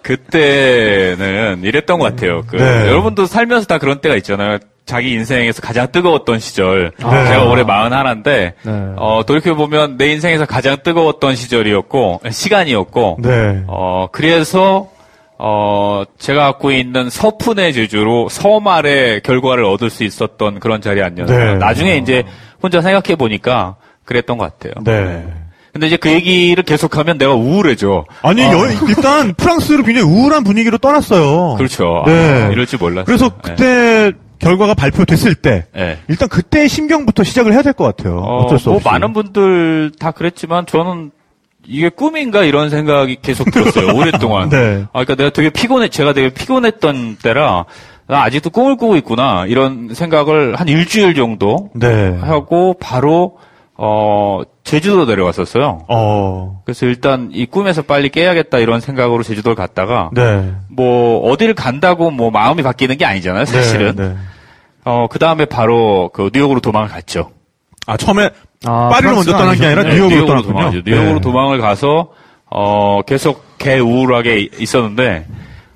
그때는 0.02 1.62
이랬던 1.62 1.98
것 1.98 2.04
같아요. 2.04 2.42
그, 2.46 2.56
네. 2.56 2.88
여러분도 2.88 3.26
살면서 3.26 3.66
다 3.66 3.78
그런 3.78 4.00
때가 4.00 4.16
있잖아요. 4.16 4.58
자기 4.84 5.12
인생에서 5.12 5.62
가장 5.62 5.90
뜨거웠던 5.90 6.40
시절. 6.40 6.92
네. 6.98 7.26
제가 7.26 7.44
올해 7.44 7.62
41인데, 7.62 8.24
네. 8.24 8.52
어, 8.96 9.22
돌이켜 9.26 9.54
보면 9.54 9.96
내 9.96 10.12
인생에서 10.12 10.44
가장 10.44 10.76
뜨거웠던 10.82 11.36
시절이었고, 11.36 12.22
시간이었고, 12.30 13.18
네. 13.22 13.62
어, 13.68 14.08
그래서, 14.10 14.90
어, 15.38 16.02
제가 16.18 16.44
갖고 16.44 16.72
있는 16.72 17.10
서푼의 17.10 17.72
제주로 17.72 18.28
서말의 18.28 19.22
결과를 19.22 19.64
얻을 19.64 19.90
수 19.90 20.04
있었던 20.04 20.60
그런 20.60 20.80
자리 20.80 21.02
아니었나. 21.02 21.36
네. 21.36 21.54
나중에 21.54 21.96
이제 21.96 22.24
혼자 22.62 22.80
생각해 22.80 23.16
보니까 23.16 23.76
그랬던 24.04 24.38
것 24.38 24.58
같아요. 24.58 24.72
네. 24.84 25.26
근데 25.72 25.86
이제 25.86 25.96
그 25.96 26.10
얘기를 26.10 26.62
계속하면 26.64 27.16
내가 27.18 27.32
우울해져. 27.34 28.04
아니, 28.22 28.42
여- 28.42 28.66
일단 28.88 29.32
프랑스로 29.38 29.82
굉장히 29.84 30.06
우울한 30.06 30.44
분위기로 30.44 30.76
떠났어요. 30.78 31.54
그렇죠. 31.56 32.02
네. 32.06 32.42
아, 32.44 32.48
이럴 32.50 32.66
줄 32.66 32.78
몰랐어요. 32.78 33.04
그래서 33.06 33.30
그때 33.40 34.12
결과가 34.38 34.74
발표됐을 34.74 35.34
때 35.36 35.66
네. 35.74 35.98
일단 36.08 36.28
그때의 36.28 36.68
심경부터 36.68 37.24
시작을 37.24 37.52
해야 37.54 37.62
될 37.62 37.72
것 37.72 37.84
같아요. 37.84 38.18
어, 38.18 38.44
어, 38.44 38.46
쩔 38.48 38.58
수 38.58 38.68
뭐 38.68 38.76
없이. 38.76 38.88
많은 38.88 39.12
분들 39.14 39.92
다 39.98 40.10
그랬지만 40.10 40.66
저는 40.66 41.10
이게 41.66 41.88
꿈인가 41.88 42.42
이런 42.44 42.68
생각이 42.68 43.18
계속 43.22 43.50
들었어요. 43.50 43.94
오랫동안. 43.96 44.48
네. 44.50 44.82
아, 44.92 45.04
그러니까 45.04 45.14
내가 45.14 45.30
되게 45.30 45.48
피곤해, 45.48 45.88
제가 45.88 46.12
되게 46.12 46.28
피곤했던 46.34 47.16
때라 47.22 47.64
나 48.08 48.22
아직도 48.24 48.50
꿈을 48.50 48.76
꾸고 48.76 48.96
있구나 48.96 49.46
이런 49.46 49.94
생각을 49.94 50.56
한 50.56 50.68
일주일 50.68 51.14
정도 51.14 51.70
네. 51.74 52.14
하고 52.20 52.74
바로 52.78 53.38
어 53.76 54.40
제주도 54.64 55.04
내려갔었어요. 55.06 55.84
어. 55.88 56.62
그래서 56.64 56.86
일단 56.86 57.30
이 57.32 57.46
꿈에서 57.46 57.82
빨리 57.82 58.08
깨야겠다 58.10 58.58
이런 58.58 58.80
생각으로 58.80 59.22
제주도를 59.22 59.56
갔다가 59.56 60.10
네. 60.12 60.52
뭐 60.70 61.18
어디를 61.30 61.54
간다고 61.54 62.10
뭐 62.10 62.30
마음이 62.30 62.62
바뀌는 62.62 62.96
게 62.96 63.04
아니잖아요, 63.04 63.44
사실은. 63.44 63.96
네, 63.96 64.08
네. 64.10 64.16
어 64.84 65.06
그다음에 65.08 65.44
바로 65.44 66.10
그 66.12 66.30
뉴욕으로 66.32 66.60
도망을 66.60 66.88
갔죠. 66.88 67.30
아, 67.86 67.96
처음에 67.96 68.30
아, 68.64 68.88
파리로 68.92 69.14
먼저 69.16 69.32
떠난 69.36 69.56
게 69.56 69.66
아니라 69.66 69.82
네, 69.82 69.94
뉴욕으로 69.94 70.26
떠났군요. 70.26 70.52
도망하죠. 70.52 70.80
뉴욕으로 70.86 71.14
네. 71.14 71.20
도망을 71.20 71.58
가서 71.60 72.10
어 72.48 73.02
계속 73.02 73.58
개 73.58 73.78
우울하게 73.80 74.40
이- 74.40 74.50
있었는데 74.58 75.26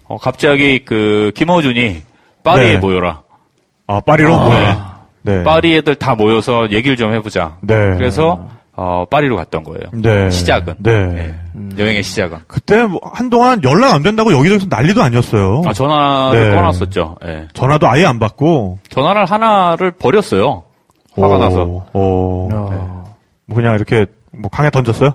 어 0.04 0.16
갑자기 0.18 0.84
그 0.84 1.32
김어준이 1.34 2.02
파리에 2.44 2.72
네. 2.74 2.78
모여라. 2.78 3.22
아, 3.88 4.00
파리로? 4.00 4.48
네. 4.50 4.76
네. 5.22 5.42
파리 5.44 5.76
애들 5.76 5.96
다 5.96 6.14
모여서 6.14 6.70
얘기를 6.70 6.96
좀 6.96 7.12
해보자. 7.12 7.56
네. 7.62 7.74
그래서 7.96 8.48
어 8.78 9.06
파리로 9.10 9.36
갔던 9.36 9.64
거예요. 9.64 9.84
네. 9.94 10.30
시작은. 10.30 10.74
네. 10.80 11.06
네. 11.06 11.34
여행의 11.78 12.02
시작은. 12.02 12.38
그때 12.46 12.82
뭐 12.84 13.00
한동안 13.12 13.62
연락 13.64 13.94
안 13.94 14.02
된다고 14.02 14.32
여기저기서 14.32 14.66
난리도 14.68 15.02
아니었어요. 15.02 15.62
아 15.66 15.72
전화를 15.72 16.50
네. 16.50 16.54
꺼놨었죠. 16.54 17.16
예. 17.24 17.48
전화도 17.54 17.88
아예 17.88 18.04
안 18.04 18.18
받고. 18.18 18.78
전화를 18.90 19.24
하나를 19.24 19.92
버렸어요. 19.92 20.64
화가 21.14 21.36
오, 21.36 21.38
나서. 21.38 21.86
오. 21.94 22.48
야. 22.52 22.56
뭐 23.46 23.54
그냥 23.56 23.74
이렇게 23.76 24.04
뭐 24.32 24.50
강에 24.50 24.68
던졌어요? 24.68 25.14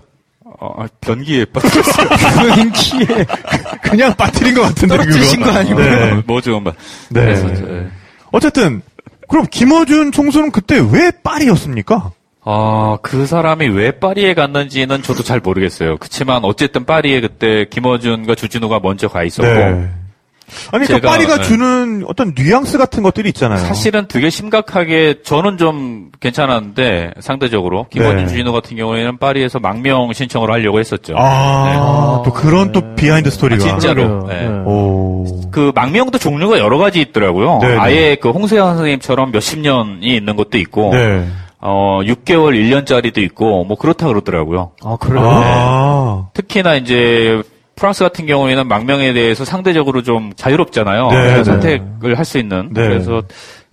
어, 0.59 0.85
변기에 1.01 1.45
빠졌어요. 1.45 2.53
인기에 2.61 3.25
그냥 3.83 4.13
빠뜨린 4.15 4.55
것 4.55 4.61
같은데 4.61 4.97
떨어뜨리신 4.97 5.39
그거. 5.41 5.51
거 5.51 5.59
아니고. 5.59 5.79
네. 5.81 6.23
뭐 6.25 6.41
좀. 6.41 6.63
네. 6.63 7.21
그랬었죠. 7.21 7.67
예. 7.75 7.87
어쨌든 8.31 8.81
그럼 9.27 9.45
김어준 9.51 10.11
총수는 10.11 10.51
그때 10.51 10.79
왜 10.79 11.11
파리였습니까? 11.23 12.11
아, 12.43 12.97
그 13.01 13.25
사람이 13.25 13.67
왜 13.67 13.91
파리에 13.91 14.33
갔는지는 14.33 15.03
저도 15.03 15.23
잘 15.23 15.39
모르겠어요. 15.39 15.97
그치만 15.97 16.43
어쨌든 16.43 16.85
파리에 16.85 17.21
그때 17.21 17.65
김어준과 17.69 18.35
주진우가 18.35 18.79
먼저 18.79 19.07
가 19.07 19.23
있었고 19.23 19.47
아니, 20.73 20.85
그러니까 20.85 20.95
제가, 20.95 21.09
파리가 21.11 21.37
네. 21.37 21.43
주는 21.43 22.03
어떤 22.07 22.33
뉘앙스 22.35 22.77
같은 22.77 23.03
것들이 23.03 23.29
있잖아요. 23.29 23.59
사실은 23.59 24.07
되게 24.09 24.29
심각하게 24.29 25.21
저는 25.23 25.57
좀 25.57 26.11
괜찮았는데 26.19 27.11
상대적으로 27.19 27.87
김어준 27.89 28.17
네. 28.17 28.27
주진우 28.27 28.51
같은 28.51 28.75
경우에는 28.75 29.17
파리에서 29.17 29.59
망명 29.59 30.11
신청을 30.11 30.51
하려고 30.51 30.79
했었죠. 30.79 31.15
아, 31.17 32.21
또 32.25 32.33
그런 32.33 32.71
또 32.71 32.95
behind 32.95 33.29
story가. 33.29 33.63
아, 33.63 33.67
진짜로. 33.67 34.27
네. 34.27 34.41
네. 34.41 34.47
오. 34.65 35.25
그 35.51 35.71
망명도 35.73 36.17
종류가 36.17 36.59
여러 36.59 36.77
가지 36.77 36.99
있더라고요. 37.01 37.59
네, 37.61 37.67
네. 37.69 37.77
아예 37.77 38.17
그 38.19 38.29
홍세화 38.29 38.75
선생님처럼 38.75 39.31
몇십 39.31 39.59
년이 39.59 40.15
있는 40.15 40.35
것도 40.35 40.57
있고 40.57 40.93
네. 40.93 41.25
어 41.61 41.99
6개월 42.03 42.53
1년짜리도 42.55 43.19
있고 43.19 43.63
뭐 43.65 43.77
그렇다 43.77 44.07
그러더라고요. 44.07 44.71
아, 44.83 44.97
그래요? 44.99 45.21
아. 45.23 46.29
특히나 46.33 46.75
이제 46.75 47.41
프랑스 47.75 48.03
같은 48.03 48.25
경우에는 48.25 48.67
망명에 48.67 49.13
대해서 49.13 49.45
상대적으로 49.45 50.01
좀 50.03 50.33
자유롭잖아요. 50.35 51.07
네, 51.11 51.37
네. 51.37 51.43
선택을 51.43 52.17
할 52.17 52.25
수 52.25 52.37
있는. 52.39 52.69
네. 52.73 52.81
그래서 52.87 53.21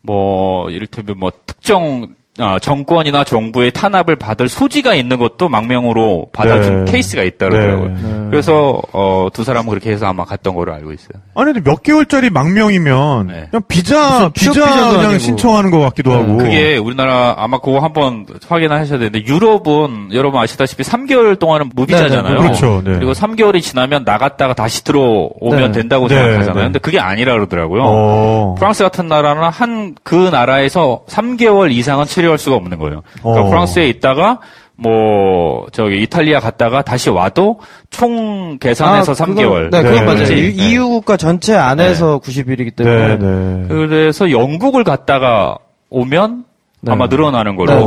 뭐 0.02 0.70
이를테면 0.70 1.18
뭐 1.18 1.32
특정 1.46 2.02
아, 2.02 2.17
정권이나 2.60 3.24
정부의 3.24 3.72
탄압을 3.72 4.16
받을 4.16 4.48
소지가 4.48 4.94
있는 4.94 5.18
것도 5.18 5.48
망명으로 5.48 6.28
받아준 6.32 6.84
네. 6.84 6.92
케이스가 6.92 7.22
있다 7.22 7.48
그러더라고요. 7.48 7.88
네. 7.88 8.26
그래서 8.30 8.80
어, 8.92 9.28
두 9.32 9.44
사람은 9.44 9.68
그렇게 9.70 9.90
해서 9.90 10.06
아마 10.06 10.24
갔던 10.24 10.54
걸로 10.54 10.72
알고 10.74 10.92
있어요. 10.92 11.20
아니, 11.34 11.52
근데 11.52 11.68
몇 11.68 11.82
개월짜리 11.82 12.30
망명이면 12.30 13.26
네. 13.28 13.46
그냥 13.50 13.62
비자, 13.68 14.30
비자 14.34 14.52
그냥 14.64 15.00
아니고. 15.00 15.18
신청하는 15.18 15.70
것 15.70 15.80
같기도 15.80 16.12
하고. 16.12 16.36
그게 16.38 16.76
우리나라 16.76 17.34
아마 17.38 17.58
그거 17.58 17.80
한번 17.80 18.26
확인하셔야 18.48 18.98
되는데 18.98 19.24
유럽은 19.26 20.10
여러분 20.12 20.40
아시다시피 20.40 20.82
3개월 20.82 21.38
동안은 21.38 21.70
무비자잖아요. 21.74 22.22
네, 22.34 22.34
네, 22.34 22.40
그렇죠, 22.40 22.82
네. 22.84 22.92
그리고 22.94 23.12
3개월이 23.12 23.60
지나면 23.62 24.04
나갔다가 24.04 24.54
다시 24.54 24.84
들어오면 24.84 25.72
네. 25.72 25.72
된다고 25.72 26.08
네, 26.08 26.14
생각하잖아요. 26.14 26.54
네. 26.54 26.62
근데 26.64 26.78
그게 26.78 26.98
아니라 27.00 27.32
그러더라고요. 27.34 27.82
어. 27.84 28.54
프랑스 28.58 28.82
같은 28.84 29.08
나라는 29.08 29.42
한 29.44 29.88
그 30.04 30.28
나라에서 30.30 31.02
3개월 31.08 31.70
이상은 31.72 32.04
체류할 32.28 32.38
수가 32.38 32.56
없는 32.56 32.78
거예요. 32.78 33.02
그러니까 33.20 33.44
어. 33.46 33.48
프랑스에 33.48 33.88
있다가 33.88 34.40
뭐 34.76 35.66
저기 35.72 36.02
이탈리아 36.02 36.38
갔다가 36.40 36.82
다시 36.82 37.10
와도 37.10 37.58
총 37.90 38.58
계산해서 38.58 39.12
아, 39.12 39.14
3개월. 39.14 39.70
그건, 39.70 39.70
네, 39.70 39.82
그건 39.82 39.94
네. 39.94 40.02
맞아요. 40.02 40.24
네. 40.26 40.34
이- 40.38 40.70
EU 40.70 40.88
국가 40.88 41.16
전체 41.16 41.54
안에서 41.56 42.18
90일이기 42.20 42.76
네, 42.76 42.84
때문에. 42.84 43.16
네. 43.16 43.68
그래서 43.68 44.30
영국을 44.30 44.84
갔다가 44.84 45.56
오면 45.90 46.44
네. 46.82 46.92
아마 46.92 47.06
늘어나는 47.06 47.56
걸로 47.56 47.74
네, 47.74 47.80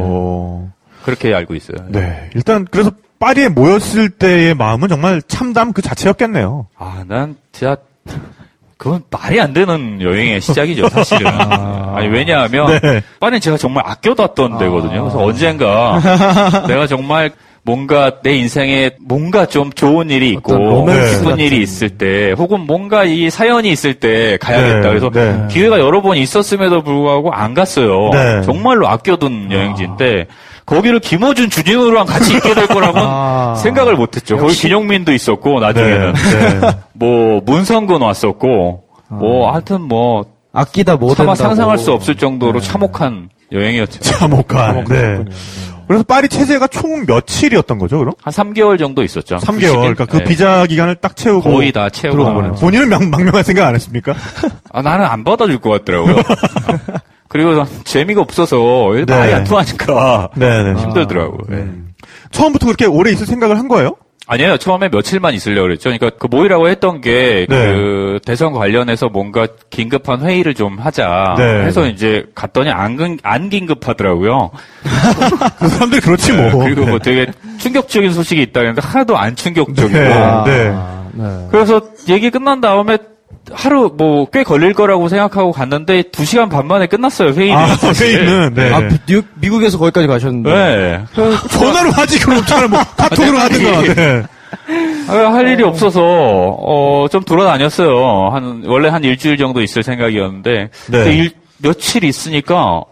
어. 0.00 0.62
네. 0.64 0.68
그렇게 1.04 1.34
알고 1.34 1.54
있어요. 1.54 1.78
네. 1.88 2.30
일단 2.34 2.66
그래서 2.70 2.90
파리에 3.18 3.48
모였을 3.48 4.10
때의 4.10 4.54
마음은 4.54 4.88
정말 4.88 5.20
참담 5.22 5.72
그 5.72 5.82
자체였겠네요. 5.82 6.68
아, 6.78 7.04
난 7.06 7.36
진짜 7.52 7.76
그건 8.78 9.02
말이 9.10 9.40
안 9.40 9.52
되는 9.52 10.00
여행의 10.00 10.40
시작이죠, 10.40 10.88
사실은. 10.88 11.26
아 11.26 11.98
니 12.00 12.06
왜냐하면 12.06 12.78
네. 12.80 13.02
파리는 13.18 13.40
제가 13.40 13.56
정말 13.56 13.82
아껴뒀던 13.86 14.56
데거든요. 14.58 15.02
그래서 15.02 15.18
언젠가 15.18 16.00
내가 16.68 16.86
정말 16.86 17.32
뭔가 17.64 18.20
내 18.22 18.36
인생에 18.36 18.92
뭔가 19.00 19.44
좀 19.46 19.72
좋은 19.72 20.08
일이 20.10 20.30
있고 20.30 20.86
기쁜 20.86 21.24
같은. 21.24 21.38
일이 21.40 21.60
있을 21.60 21.90
때 21.90 22.32
혹은 22.38 22.60
뭔가 22.60 23.04
이 23.04 23.28
사연이 23.30 23.70
있을 23.70 23.94
때 23.94 24.38
가야겠다. 24.40 24.80
네, 24.80 24.88
그래서 24.88 25.10
네. 25.10 25.44
기회가 25.50 25.80
여러 25.80 26.00
번 26.00 26.16
있었음에도 26.16 26.82
불구하고 26.82 27.32
안 27.32 27.52
갔어요. 27.54 28.10
네. 28.12 28.42
정말로 28.42 28.86
아껴둔 28.88 29.50
여행지인데 29.50 30.28
거기를 30.68 31.00
김어준 31.00 31.48
주진우랑 31.50 32.06
같이 32.06 32.34
있게 32.34 32.54
될 32.54 32.66
거라고는 32.66 33.06
아. 33.08 33.54
생각을 33.56 33.96
못했죠. 33.96 34.36
거기 34.36 34.54
김용민도 34.54 35.12
있었고 35.12 35.60
나중에는 35.60 36.12
네. 36.12 36.60
네. 36.60 36.70
뭐 36.92 37.40
문성근 37.44 38.00
왔었고 38.02 38.84
뭐 39.08 39.50
하여튼 39.50 39.82
뭐 39.82 40.26
아끼다 40.52 40.96
못 40.96 41.14
차마 41.14 41.32
된다고. 41.34 41.48
상상할 41.48 41.78
수 41.78 41.92
없을 41.92 42.14
정도로 42.16 42.60
참혹한 42.60 43.30
여행이었죠. 43.50 44.00
참혹한. 44.00 44.84
네. 44.84 45.24
그래서 45.86 46.04
파리 46.04 46.28
체제가 46.28 46.66
총 46.66 47.06
며칠이었던 47.06 47.78
거죠, 47.78 47.98
그럼? 47.98 48.12
한 48.22 48.30
3개월 48.30 48.78
정도 48.78 49.02
있었죠. 49.02 49.36
3개월. 49.36 49.72
90일? 49.72 49.74
그러니까 49.80 50.04
그 50.04 50.18
네. 50.18 50.24
비자 50.24 50.66
기간을 50.66 50.96
딱 50.96 51.16
채우고 51.16 51.50
거의 51.50 51.72
다 51.72 51.88
채우고. 51.88 52.52
본인은 52.60 52.90
명, 52.90 53.08
망명할 53.08 53.42
생각 53.42 53.66
안 53.66 53.74
했습니까? 53.74 54.14
아, 54.70 54.82
나는 54.82 55.06
안 55.06 55.24
받아줄 55.24 55.58
것 55.60 55.70
같더라고요. 55.70 56.16
그리고 57.38 57.54
난 57.54 57.66
재미가 57.84 58.20
없어서 58.20 58.56
네. 58.96 59.04
말이 59.04 59.32
안 59.32 59.44
통하니까 59.44 60.30
네, 60.34 60.64
네. 60.64 60.74
힘들더라고요. 60.80 61.38
네. 61.48 61.68
처음부터 62.32 62.66
그렇게 62.66 62.84
오래 62.84 63.12
있을 63.12 63.26
생각을 63.26 63.56
한 63.56 63.68
거예요? 63.68 63.94
아니에요. 64.26 64.56
처음에 64.56 64.88
며칠만 64.88 65.34
있으려고 65.34 65.62
그랬죠. 65.68 65.84
그러니까 65.88 66.10
그 66.18 66.26
모이라고 66.26 66.68
했던 66.68 67.00
게그 67.00 67.46
네. 67.48 68.18
대선 68.26 68.52
관련해서 68.52 69.08
뭔가 69.08 69.46
긴급한 69.70 70.22
회의를 70.22 70.54
좀 70.54 70.78
하자 70.80 71.36
네. 71.38 71.44
해서 71.64 71.86
이제 71.86 72.26
갔더니 72.34 72.70
안, 72.70 72.96
근- 72.96 73.18
안 73.22 73.48
긴급하더라고요. 73.50 74.50
그 75.60 75.68
사람들이 75.68 76.00
그렇지 76.00 76.32
뭐. 76.32 76.42
네, 76.64 76.74
그리고 76.74 76.86
뭐 76.86 76.98
되게 76.98 77.28
충격적인 77.58 78.12
소식이 78.12 78.42
있다 78.42 78.60
그랬는데 78.60 78.84
하나도 78.84 79.16
안 79.16 79.36
충격적이고. 79.36 79.96
네. 79.96 80.12
아, 80.12 80.42
네. 80.44 80.74
네. 81.12 81.48
그래서 81.52 81.80
얘기 82.08 82.30
끝난 82.30 82.60
다음에 82.60 82.98
하루 83.52 83.90
뭐 83.96 84.26
꽤 84.30 84.42
걸릴 84.44 84.74
거라고 84.74 85.08
생각하고 85.08 85.52
갔는데 85.52 86.02
두 86.12 86.24
시간 86.24 86.48
반 86.50 86.66
만에 86.66 86.86
끝났어요 86.86 87.30
회의는. 87.32 87.56
아. 87.56 87.66
회의는, 87.98 88.54
네. 88.54 88.72
아, 88.74 88.88
뉴- 89.06 89.22
미국에서 89.36 89.78
거기까지 89.78 90.06
가셨는데. 90.06 90.50
네. 90.52 91.00
전화로 91.50 91.90
하지, 91.92 92.20
그럼 92.20 92.44
차라리 92.44 92.68
뭐, 92.68 92.80
카톡으로 92.96 93.38
하든가. 93.38 93.94
네. 93.94 94.22
아, 95.08 95.32
할 95.32 95.48
일이 95.48 95.62
없어서 95.62 96.00
어, 96.02 97.06
좀 97.10 97.22
돌아다녔어요. 97.24 98.28
한 98.32 98.62
원래 98.66 98.88
한 98.90 99.02
일주일 99.04 99.38
정도 99.38 99.62
있을 99.62 99.82
생각이었는데 99.82 100.68
네. 100.90 101.04
그 101.04 101.08
일- 101.08 101.30
며칠 101.58 102.04
있으니까 102.04 102.82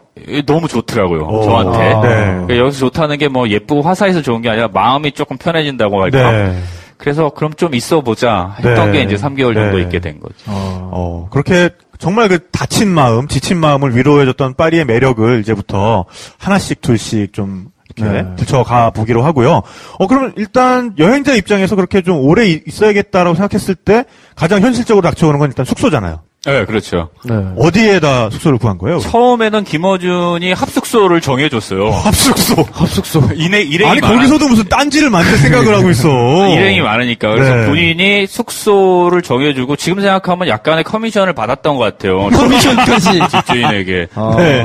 너무 0.46 0.66
좋더라고요. 0.68 1.20
오. 1.26 1.42
저한테. 1.44 1.78
아. 1.92 2.00
네. 2.00 2.08
그러니까 2.24 2.56
여기서 2.56 2.78
좋다는 2.78 3.18
게 3.18 3.28
뭐 3.28 3.46
예쁘고 3.48 3.82
화사해서 3.82 4.22
좋은 4.22 4.40
게 4.40 4.48
아니라 4.48 4.68
마음이 4.72 5.12
조금 5.12 5.36
편해진다고 5.36 6.02
할까. 6.02 6.30
네. 6.32 6.58
그래서 6.98 7.30
그럼 7.30 7.52
좀 7.54 7.74
있어 7.74 8.00
보자 8.00 8.54
했던 8.58 8.92
네. 8.92 8.98
게 8.98 9.04
이제 9.04 9.16
3개월 9.22 9.54
정도 9.54 9.76
네. 9.78 9.82
있게 9.82 9.98
된 10.00 10.18
거죠. 10.20 10.34
어, 10.46 11.28
그렇게 11.30 11.70
정말 11.98 12.28
그 12.28 12.48
다친 12.50 12.88
마음, 12.88 13.26
지친 13.28 13.58
마음을 13.58 13.96
위로해줬던 13.96 14.54
파리의 14.54 14.84
매력을 14.84 15.40
이제부터 15.40 16.04
하나씩 16.38 16.80
둘씩 16.80 17.32
좀 17.32 17.68
이렇게 17.96 18.12
네. 18.22 18.36
들춰가 18.36 18.90
보기로 18.90 19.22
하고요. 19.22 19.62
어, 19.98 20.06
그러면 20.06 20.32
일단 20.36 20.94
여행자 20.98 21.34
입장에서 21.34 21.76
그렇게 21.76 22.02
좀 22.02 22.18
오래 22.18 22.46
이- 22.46 22.62
있어야겠다라고 22.66 23.34
생각했을 23.36 23.74
때 23.74 24.04
가장 24.34 24.60
현실적으로 24.60 25.02
닥쳐오는 25.02 25.38
건 25.38 25.48
일단 25.48 25.64
숙소잖아요. 25.64 26.20
네, 26.46 26.64
그렇죠. 26.64 27.08
네. 27.24 27.34
어디에다 27.58 28.30
숙소를 28.30 28.58
구한 28.58 28.78
거예요? 28.78 28.98
처음에는 29.00 29.64
김어준이 29.64 30.52
합숙소를 30.52 31.20
정해줬어요. 31.20 31.90
합숙소. 31.90 32.64
합숙소. 32.72 33.28
일행, 33.34 33.66
일행이 33.68 33.90
아니, 33.90 34.00
많아- 34.00 34.14
거기서도 34.14 34.48
무슨 34.48 34.64
딴지를 34.68 35.10
만들 35.10 35.36
생각을 35.38 35.74
하고 35.76 35.90
있어. 35.90 36.08
일행이 36.54 36.80
많으니까. 36.80 37.30
그래서 37.30 37.54
네. 37.54 37.66
본인이 37.66 38.26
숙소를 38.26 39.22
정해주고 39.22 39.76
지금 39.76 40.00
생각하면 40.00 40.48
약간의 40.48 40.84
커미션을 40.84 41.32
받았던 41.34 41.76
것 41.76 41.82
같아요. 41.82 42.28
커미션까지. 42.30 43.20
집주인에게. 43.30 44.06
아. 44.14 44.34
네. 44.38 44.64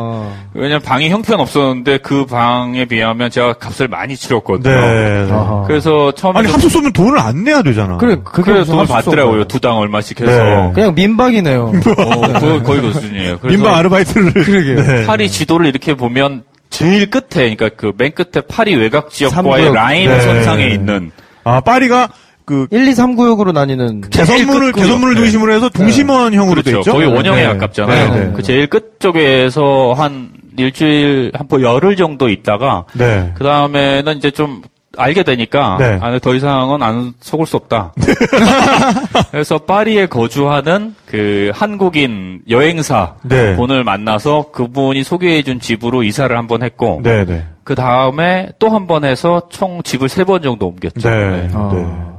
왜냐면 0.53 0.81
방이 0.81 1.09
형편 1.09 1.39
없었는데 1.39 1.99
그 1.99 2.25
방에 2.25 2.83
비하면 2.85 3.29
제가 3.31 3.53
값을 3.53 3.87
많이 3.87 4.17
치렀거든요. 4.17 4.69
네. 4.75 5.27
아하. 5.31 5.63
그래서 5.65 6.11
처음에 6.11 6.39
아니, 6.39 6.49
합숙소면 6.51 6.91
돈을 6.91 7.17
안 7.19 7.43
내야 7.45 7.61
되잖아. 7.61 7.97
그래, 7.97 8.17
그게 8.23 8.63
돈? 8.65 8.85
받더라고요. 8.85 9.45
두 9.45 9.59
당 9.61 9.77
얼마씩 9.77 10.19
해서. 10.19 10.31
네. 10.43 10.71
그냥 10.73 10.93
민박이네요. 10.95 11.71
어, 11.71 12.39
그, 12.39 12.63
거의 12.63 12.81
그 12.81 12.91
수준이에요. 12.93 13.39
민방 13.43 13.75
아르바이트를. 13.75 14.33
그러게요. 14.33 14.83
네. 14.85 15.05
파리 15.05 15.29
지도를 15.29 15.67
이렇게 15.67 15.93
보면 15.93 16.43
제일 16.69 17.09
끝에, 17.09 17.55
그러니까 17.55 17.69
그 17.69 17.93
맨 17.97 18.11
끝에 18.13 18.41
파리 18.47 18.75
외곽 18.75 19.09
지역과의. 19.11 19.73
라인 19.73 20.09
네. 20.09 20.19
선상에 20.19 20.67
있는 20.67 21.11
아, 21.43 21.61
파리가 21.61 22.09
그 22.43 22.67
1, 22.71 22.87
2, 22.89 22.95
3 22.95 23.15
구역으로 23.15 23.51
나뉘는. 23.53 24.01
개선문을, 24.09 24.71
끝구역. 24.73 24.75
개선문을 24.85 25.13
네. 25.15 25.21
중심으로 25.21 25.53
해서 25.53 25.69
동심원형으로 25.69 26.61
돼 26.63 26.71
그렇죠. 26.71 26.89
있죠. 26.89 26.93
거의 26.97 27.07
원형에 27.07 27.41
네. 27.43 27.47
가깝잖아요. 27.47 28.13
네, 28.13 28.19
네. 28.25 28.31
그 28.35 28.41
제일 28.41 28.67
끝 28.67 28.99
쪽에서 28.99 29.93
한 29.95 30.29
일주일, 30.57 31.31
한 31.35 31.47
뭐 31.49 31.61
열흘 31.61 31.95
정도 31.95 32.29
있다가 32.29 32.85
네. 32.93 33.31
그 33.35 33.43
다음에는 33.43 34.17
이제 34.17 34.31
좀 34.31 34.61
알게 34.97 35.23
되니까 35.23 35.77
네. 35.79 35.97
아, 36.01 36.17
더 36.19 36.35
이상은 36.35 36.81
안 36.83 37.13
속을 37.21 37.45
수 37.45 37.55
없다. 37.57 37.93
그래서 39.31 39.57
파리에 39.59 40.05
거주하는 40.07 40.95
그 41.05 41.51
한국인 41.53 42.41
여행사 42.49 43.15
네. 43.23 43.55
분을 43.55 43.83
만나서 43.83 44.51
그분이 44.51 45.03
소개해준 45.03 45.59
집으로 45.59 46.03
이사를 46.03 46.35
한 46.37 46.47
번 46.47 46.63
했고 46.63 46.99
네, 47.03 47.23
네. 47.25 47.45
그 47.63 47.75
다음에 47.75 48.49
또 48.59 48.69
한 48.69 48.87
번 48.87 49.05
해서 49.05 49.43
총 49.49 49.81
집을 49.83 50.09
세 50.09 50.23
번 50.25 50.41
정도 50.41 50.67
옮겼죠. 50.67 51.09
네. 51.09 51.29
네. 51.31 51.49
아. 51.53 52.11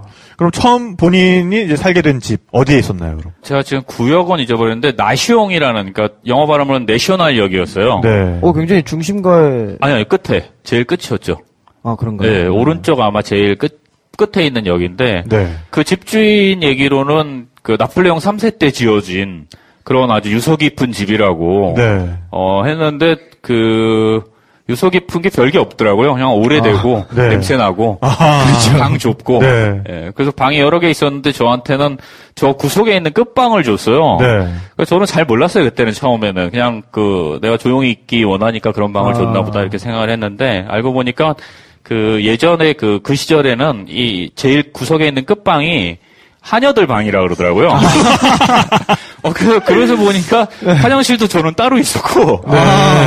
네. 0.42 0.48
그럼 0.48 0.50
처음 0.50 0.96
본인이 0.96 1.62
이제 1.64 1.76
살게 1.76 2.02
된 2.02 2.20
집 2.20 2.40
어디에 2.52 2.78
있었나요, 2.78 3.16
그럼? 3.16 3.32
제가 3.42 3.62
지금 3.62 3.82
구역은 3.84 4.38
잊어버렸는데 4.40 4.92
나시옹이라는 4.96 5.92
그러니까 5.92 6.16
영어 6.26 6.46
발음으로는 6.46 6.86
내셔널 6.86 7.38
역이었어요. 7.38 8.00
네. 8.02 8.38
어, 8.42 8.52
굉장히 8.52 8.82
중심가에. 8.82 9.76
아니 9.80 9.94
아니 9.94 10.04
끝에 10.08 10.50
제일 10.62 10.84
끝이었죠. 10.84 11.38
아, 11.84 11.96
그런가요? 11.96 12.30
네, 12.30 12.46
오른쪽 12.46 13.00
아마 13.00 13.22
제일 13.22 13.56
끝 13.56 13.80
끝에 14.16 14.44
있는 14.46 14.66
역인데 14.66 15.24
네. 15.26 15.52
그 15.70 15.82
집주인 15.84 16.62
얘기로는 16.62 17.46
그 17.62 17.76
나폴레옹 17.78 18.18
3세 18.18 18.58
때 18.58 18.70
지어진 18.70 19.46
그런 19.84 20.10
아주 20.10 20.30
유서 20.30 20.56
깊은 20.56 20.92
집이라고 20.92 21.74
네. 21.76 22.10
어 22.30 22.62
했는데 22.64 23.16
그 23.40 24.22
유서 24.68 24.90
깊은 24.90 25.22
게 25.22 25.28
별게 25.28 25.58
없더라고요. 25.58 26.14
그냥 26.14 26.34
오래되고 26.34 27.06
아, 27.10 27.14
네. 27.14 27.28
냄새 27.30 27.56
나고 27.56 27.98
아하. 28.00 28.44
방 28.78 28.96
좁고 28.96 29.40
네. 29.40 29.82
예, 29.88 30.12
그래서 30.14 30.30
방이 30.30 30.60
여러 30.60 30.78
개 30.78 30.88
있었는데 30.88 31.32
저한테는 31.32 31.98
저 32.36 32.52
구석에 32.52 32.96
있는 32.96 33.12
끝방을 33.12 33.64
줬어요. 33.64 34.18
네. 34.20 34.48
그래서 34.76 34.90
저는 34.90 35.06
잘 35.06 35.24
몰랐어요 35.24 35.64
그때는 35.64 35.92
처음에는 35.92 36.50
그냥 36.50 36.82
그 36.92 37.38
내가 37.42 37.56
조용히 37.56 37.90
있기 37.90 38.22
원하니까 38.22 38.72
그런 38.72 38.92
방을 38.92 39.12
아. 39.12 39.14
줬나 39.14 39.42
보다 39.42 39.60
이렇게 39.60 39.78
생각을 39.78 40.10
했는데 40.10 40.64
알고 40.68 40.92
보니까 40.92 41.34
그 41.82 42.20
예전에 42.22 42.74
그그 42.74 43.16
시절에는 43.16 43.86
이 43.88 44.30
제일 44.36 44.72
구석에 44.72 45.08
있는 45.08 45.24
끝방이 45.24 45.98
하녀들 46.40 46.86
방이라 46.86 47.20
그러더라고요. 47.22 47.72
아. 49.24 49.28
어, 49.28 49.32
그래서, 49.32 49.60
그래서 49.60 49.96
보니까 49.96 50.48
화장실도 50.64 51.28
저는 51.28 51.54
따로 51.54 51.78
있었고, 51.78 52.42
네. 52.50 52.58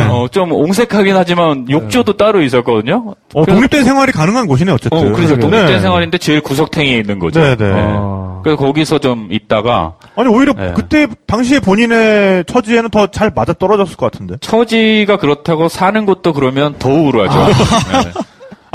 어, 0.10 0.28
좀 0.32 0.52
옹색하긴 0.54 1.16
하지만 1.16 1.66
욕조도 1.70 2.16
따로 2.18 2.42
있었거든요. 2.42 3.16
어, 3.34 3.44
그래서- 3.44 3.52
독립된 3.54 3.84
생활이 3.84 4.12
가능한 4.12 4.48
곳이네, 4.48 4.72
어쨌든. 4.72 4.98
어, 4.98 5.12
그래서 5.14 5.36
독립된 5.36 5.66
네. 5.68 5.80
생활인데 5.80 6.18
제일 6.20 6.42
구석탱이에 6.42 6.98
있는 7.00 7.20
거죠. 7.20 7.42
네, 7.42 7.56
네. 7.56 7.70
아. 7.74 8.40
그래서 8.44 8.58
거기서 8.58 9.00
좀 9.00 9.28
있다가 9.32 9.94
아니, 10.16 10.30
오히려 10.30 10.54
네. 10.54 10.72
그때, 10.76 11.08
당시에 11.28 11.60
본인의 11.60 12.46
처지에는 12.46 12.90
더 12.92 13.08
잘 13.08 13.32
맞아 13.36 13.54
떨어졌을 13.54 13.96
것 13.98 14.12
같은데. 14.12 14.36
처지가 14.40 15.18
그렇다고 15.18 15.68
사는 15.68 16.06
곳도 16.06 16.32
그러면 16.34 16.76
더 16.80 16.90
우울하죠. 16.90 17.40
네. 17.40 18.12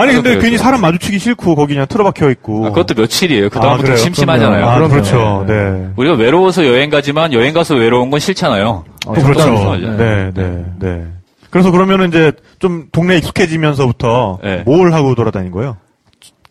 아니, 0.00 0.12
근데 0.14 0.38
괜히 0.38 0.58
사람 0.58 0.80
마주치기 0.80 1.18
싫고, 1.18 1.54
거기 1.54 1.74
그냥 1.74 1.86
틀어박혀 1.88 2.30
있고. 2.30 2.66
아, 2.66 2.68
그것도 2.70 2.94
며칠이에요. 3.00 3.50
그 3.50 3.58
아, 3.58 3.62
다음부터? 3.62 3.96
심심하잖아요. 3.96 4.64
아. 4.66 4.88
그렇죠. 4.88 5.44
네. 5.46 5.88
우리가 5.96 6.16
외로워서 6.16 6.66
여행 6.66 6.90
가지만 6.90 7.32
여행 7.32 7.52
가서 7.54 7.74
외로운 7.76 8.10
건 8.10 8.20
싫잖아요. 8.20 8.84
어, 9.06 9.12
그렇죠. 9.12 9.34
적당하죠. 9.34 9.96
네, 9.96 10.30
네, 10.34 10.64
네. 10.78 11.06
그래서 11.50 11.70
그러면은 11.70 12.08
이제 12.08 12.32
좀 12.58 12.86
동네 12.92 13.14
에 13.14 13.18
익숙해지면서부터 13.18 14.38
네. 14.42 14.62
뭘 14.64 14.92
하고 14.92 15.14
돌아다닌 15.14 15.50
거예요? 15.50 15.76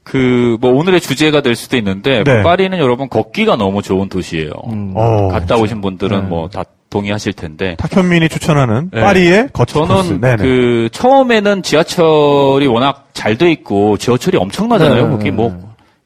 그, 0.04 0.58
뭐, 0.60 0.72
오늘의 0.72 1.02
주제가 1.02 1.42
될 1.42 1.56
수도 1.56 1.78
있는데, 1.78 2.24
네. 2.24 2.42
파리는 2.42 2.76
여러분 2.80 3.10
걷기가 3.10 3.58
너무 3.58 3.84
좋은 3.84 4.10
도시예요. 4.10 4.50
음. 4.72 4.94
어, 4.96 5.28
갔다 5.28 5.56
오신 5.56 5.82
분들은 5.82 6.22
네. 6.22 6.28
뭐 6.28 6.48
다 6.48 6.64
동의하실 6.90 7.34
텐데. 7.34 7.76
탁현민이 7.78 8.30
추천하는 8.30 8.90
네. 8.92 9.02
파리의 9.02 9.50
거친 9.54 9.82
코스. 9.82 10.08
저는 10.10 10.22
네네. 10.22 10.36
그 10.44 10.90
처음에는 10.92 11.62
지하철이 11.64 12.66
워낙 12.68 13.10
잘 13.14 13.38
돼 13.38 13.52
있고 13.52 13.98
지하철이 13.98 14.38
엄청나잖아요. 14.38 15.04
네, 15.06 15.10
거기 15.12 15.24
네, 15.26 15.32
뭐 15.32 15.50
네. 15.50 15.58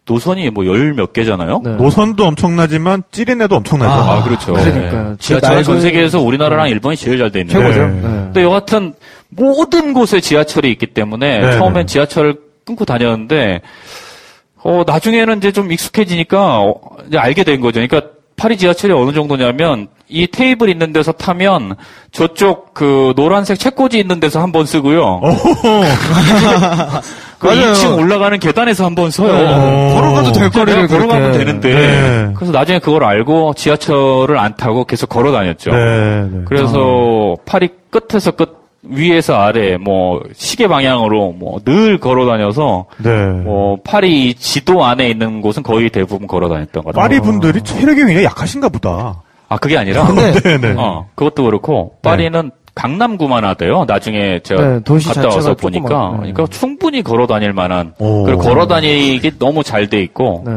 노선이 0.06 0.50
뭐 0.50 0.65
열 0.65 0.93
몇 0.93 1.13
개잖아요. 1.13 1.62
네. 1.63 1.72
노선도 1.78 2.26
엄청나지만 2.26 3.04
찌린내도 3.12 3.56
엄청나죠. 3.56 3.91
아, 3.91 4.24
그렇죠. 4.24 4.52
그러니까요. 4.54 5.10
네. 5.12 5.15
지하철은 5.19 5.58
그전 5.60 5.78
낡은- 5.78 5.82
세계에서 5.82 6.19
우리나라랑 6.22 6.67
일본이 6.69 6.98
제일 6.98 7.17
잘 7.17 7.32
돼 7.32 7.39
있는 7.41 7.54
최고죠. 7.54 7.80
네. 7.80 7.91
네. 7.93 8.02
근데 8.02 8.43
여하튼 8.43 8.93
모든 9.30 9.93
곳에 9.93 10.19
지하철이 10.19 10.69
있기 10.72 10.88
때문에 10.88 11.39
네, 11.39 11.52
처음엔 11.54 11.74
네. 11.74 11.86
지하철을 11.86 12.36
끊고 12.65 12.84
다녔는데 12.84 13.62
어 14.65 14.84
나중에는 14.86 15.38
이제 15.38 15.52
좀 15.54 15.72
익숙해지니까 15.72 16.60
어, 16.62 16.76
이제 17.08 17.17
알게 17.17 17.43
된 17.46 17.62
거죠. 17.62 17.80
그러니까 17.86 18.10
파리 18.36 18.58
지하철이 18.58 18.93
어느 18.93 19.12
정도냐면 19.13 19.88
이 20.10 20.28
테이블 20.28 20.70
있는 20.70 20.94
데서 20.94 21.12
타면 21.12 21.76
저쪽 22.12 22.74
그 22.74 23.13
노란색 23.16 23.60
책꽂이 23.60 24.00
있는 24.00 24.20
데서 24.20 24.42
한 24.42 24.52
번 24.52 24.66
쓰고요. 24.66 25.22
그 27.39 27.48
맞아요. 27.48 27.74
2층 27.74 27.98
올라가는 28.00 28.39
계단에서 28.39 28.86
한 28.86 28.96
번 28.96 29.12
서요. 29.12 29.34
어. 29.34 29.94
걸어가도 29.96 30.32
될 30.32 30.50
거리를 30.50 30.88
걸어가면 30.88 31.32
그렇게. 31.32 31.39
되는데 31.46 31.74
네. 31.74 32.34
그래서 32.36 32.54
나중에 32.54 32.80
그걸 32.80 33.04
알고 33.04 33.54
지하철을 33.56 34.38
안 34.38 34.56
타고 34.56 34.86
계속 34.86 35.10
걸어 35.10 35.32
다녔죠. 35.32 35.72
네, 35.72 36.22
네. 36.32 36.39
그래서 36.46 37.36
파리 37.46 37.70
끝에서 37.89 38.32
끝 38.32 38.62
위에서 38.86 39.36
아래 39.36 39.78
뭐 39.78 40.22
시계 40.36 40.68
방향으로 40.68 41.32
뭐 41.32 41.60
늘 41.66 41.98
걸어 42.00 42.26
다녀서 42.26 42.86
네. 42.98 43.10
뭐 43.28 43.78
파리 43.84 44.34
지도 44.36 44.84
안에 44.86 45.10
있는 45.10 45.42
곳은 45.42 45.63
거의 45.63 45.89
대부분 45.89 46.28
걸어 46.28 46.50
다녔던 46.50 46.84
것 46.84 46.94
같아요. 46.94 47.02
파리 47.10 47.20
분들이 47.22 47.62
체력이 47.62 48.00
굉장히 48.04 48.24
약하신가 48.26 48.70
보다. 48.70 49.22
아 49.54 49.58
그게 49.58 49.78
아니라 49.78 50.08
네, 50.13 50.58
네. 50.58 50.74
어 50.78 51.08
그것도 51.16 51.44
그렇고 51.44 51.94
파리는 52.02 52.50
강남구만 52.76 53.46
하대요. 53.46 53.86
나중에 53.88 54.39
제가 54.44 54.62
네, 54.68 54.80
도시 54.84 55.08
갔다 55.10 55.22
자체가 55.22 55.36
와서 55.36 55.50
조그만- 55.56 55.62
보니까 55.84 56.10
네. 56.13 56.18
그러니까 56.34 56.48
충분히 56.48 57.04
걸어 57.04 57.28
다닐 57.28 57.54
만한 57.54 57.94
오. 58.00 58.24
그리고 58.24 58.42
걸어 58.42 58.66
다니기 58.68 59.38
너무 59.38 59.63
잘 59.63 59.88
돼 59.89 60.02
있고 60.02 60.44
네. 60.48 60.54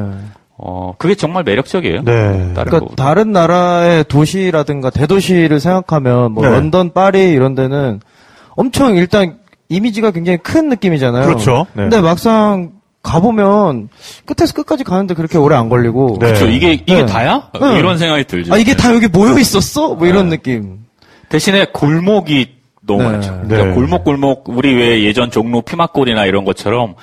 어 0.56 0.94
그게 0.96 1.14
정말 1.14 1.44
매력적이에요. 1.44 2.02
네. 2.04 2.12
다른 2.14 2.54
그러니까 2.54 2.78
거보다. 2.80 3.04
다른 3.04 3.32
나라의 3.32 4.04
도시라든가 4.04 4.88
대도시를 4.88 5.60
생각하면 5.60 6.32
뭐 6.32 6.42
네. 6.46 6.50
런던, 6.52 6.94
파리 6.94 7.32
이런 7.32 7.54
데는 7.54 8.00
엄청 8.56 8.96
일단 8.96 9.36
이미지가 9.68 10.12
굉장히 10.12 10.38
큰 10.38 10.70
느낌이잖아요. 10.70 11.26
그렇죠. 11.26 11.66
네. 11.74 11.82
근데 11.82 12.00
막상 12.00 12.70
가보면 13.06 13.88
끝에서 14.26 14.52
끝까지 14.54 14.84
가는데 14.84 15.14
그렇게 15.14 15.38
오래 15.38 15.54
안 15.56 15.68
걸리고 15.68 16.18
네. 16.20 16.26
그렇죠. 16.26 16.46
이게 16.48 16.72
이게 16.72 16.94
네. 16.96 17.06
다야? 17.06 17.48
네. 17.60 17.78
이런 17.78 17.96
생각이 17.98 18.24
들죠. 18.24 18.52
아 18.52 18.58
이게 18.58 18.72
네. 18.74 18.76
다 18.76 18.94
여기 18.94 19.06
모여 19.08 19.38
있었어? 19.38 19.94
뭐 19.94 20.06
이런 20.06 20.28
느낌. 20.28 20.80
대신에 21.28 21.66
골목이 21.72 22.56
너무 22.86 23.02
네. 23.02 23.08
많죠. 23.10 23.40
그러니까 23.44 23.64
네. 23.68 23.74
골목 23.74 24.04
골목 24.04 24.48
우리 24.48 24.74
왜 24.74 25.02
예전 25.04 25.30
종로 25.30 25.62
피막골이나 25.62 26.26
이런 26.26 26.44
것처럼 26.44 26.94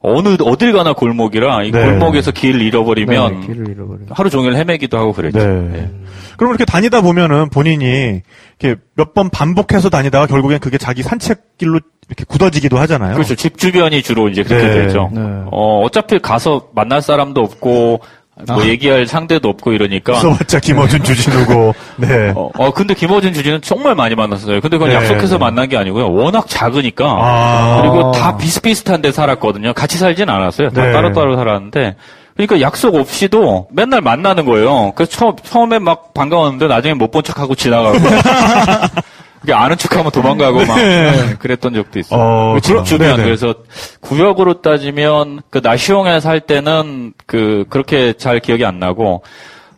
어느 0.00 0.36
어딜 0.44 0.72
가나 0.72 0.92
골목이라 0.92 1.64
이 1.64 1.72
네. 1.72 1.84
골목에서 1.84 2.30
길 2.30 2.60
잃어버리면 2.62 3.40
네, 3.40 3.46
길을 3.48 3.68
잃어버려. 3.68 3.98
하루 4.10 4.30
종일 4.30 4.54
헤매기도 4.54 4.96
하고 4.96 5.12
그랬죠. 5.12 5.38
네. 5.38 5.70
예. 5.74 5.90
그럼 6.36 6.52
이렇게 6.52 6.64
다니다 6.64 7.00
보면은 7.00 7.50
본인이 7.50 8.22
이렇게 8.60 8.80
몇 8.94 9.12
번 9.14 9.28
반복해서 9.28 9.90
다니다가 9.90 10.26
결국엔 10.26 10.60
그게 10.60 10.78
자기 10.78 11.02
산책길로 11.02 11.80
이렇게 12.08 12.24
굳어지기도 12.26 12.78
하잖아요. 12.78 13.14
그렇죠. 13.14 13.34
집 13.34 13.58
주변이 13.58 14.02
주로 14.02 14.28
이제 14.28 14.42
그렇게 14.42 14.66
네. 14.66 14.74
되죠. 14.86 15.10
네. 15.12 15.20
어, 15.52 15.82
어차피 15.84 16.18
가서 16.18 16.68
만날 16.74 17.02
사람도 17.02 17.40
없고 17.42 18.00
뭐 18.46 18.64
얘기할 18.64 19.06
상대도 19.06 19.48
없고 19.48 19.72
이러니까 19.72 20.14
써봤자 20.14 20.60
김어준 20.60 21.02
주진우고, 21.02 21.74
네. 21.98 22.32
어, 22.36 22.50
어, 22.56 22.70
근데 22.72 22.94
김어준 22.94 23.34
주진은 23.34 23.62
정말 23.62 23.94
많이 23.96 24.14
만났어요. 24.14 24.60
근데 24.60 24.76
그건 24.78 24.90
네, 24.90 24.94
약속해서 24.94 25.34
네. 25.34 25.38
만난 25.38 25.68
게 25.68 25.76
아니고요. 25.76 26.12
워낙 26.12 26.46
작으니까. 26.48 27.04
아. 27.18 27.80
그리고 27.82 28.12
다 28.12 28.36
비슷비슷한 28.36 29.02
데 29.02 29.10
살았거든요. 29.10 29.72
같이 29.74 29.98
살진 29.98 30.30
않았어요. 30.30 30.70
다 30.70 30.84
네. 30.86 30.92
따로따로 30.92 31.36
살았는데. 31.36 31.96
그러니까 32.36 32.60
약속 32.60 32.94
없이도 32.94 33.66
맨날 33.72 34.00
만나는 34.00 34.44
거예요. 34.44 34.92
그래서 34.94 35.10
처음, 35.10 35.32
처음에 35.42 35.80
막 35.80 36.14
반가웠는데 36.14 36.68
나중에 36.68 36.94
못 36.94 37.10
본 37.10 37.24
척하고 37.24 37.56
지나가고. 37.56 37.98
그게 39.40 39.52
아는 39.52 39.76
척하면 39.76 40.10
도망가고 40.10 40.64
막 40.66 40.76
그랬던 41.38 41.74
적도 41.74 41.98
있어요. 41.98 42.20
어, 42.20 42.54
그집 42.54 42.72
그럼- 42.72 42.84
주변. 42.84 43.16
그래서 43.16 43.54
구역으로 44.00 44.60
따지면 44.62 45.40
그 45.50 45.60
나시용에 45.62 46.20
살 46.20 46.40
때는 46.40 47.12
그 47.26 47.64
그렇게 47.70 48.12
잘 48.14 48.40
기억이 48.40 48.64
안 48.64 48.78
나고 48.78 49.22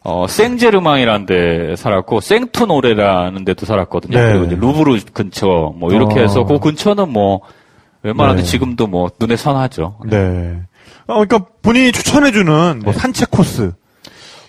어 0.02 0.26
생제르망이라는 0.26 1.26
데 1.26 1.76
살았고 1.76 2.20
생투노레라는 2.20 3.44
데도 3.44 3.66
살았거든요. 3.66 4.18
네. 4.18 4.28
그리고 4.32 4.44
이제 4.46 4.56
루브르 4.56 4.98
근처 5.12 5.74
뭐 5.76 5.92
이렇게 5.92 6.20
어. 6.20 6.22
해서 6.22 6.44
그 6.44 6.58
근처는 6.58 7.10
뭐 7.10 7.40
웬만하면 8.02 8.38
네. 8.38 8.42
지금도 8.48 8.86
뭐 8.86 9.10
눈에 9.20 9.36
선하죠. 9.36 9.96
네. 10.06 10.56
어, 11.06 11.24
그러니까 11.24 11.40
본인이 11.60 11.92
추천해주는 11.92 12.80
뭐 12.82 12.92
산책 12.94 13.30
코스 13.30 13.72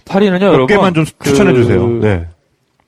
파리는요, 0.05 0.39
몇 0.39 0.47
네. 0.47 0.53
여러분 0.53 0.67
개만 0.67 0.93
좀 0.93 1.05
그 1.17 1.29
추천해주세요. 1.29 1.87
네. 1.99 2.27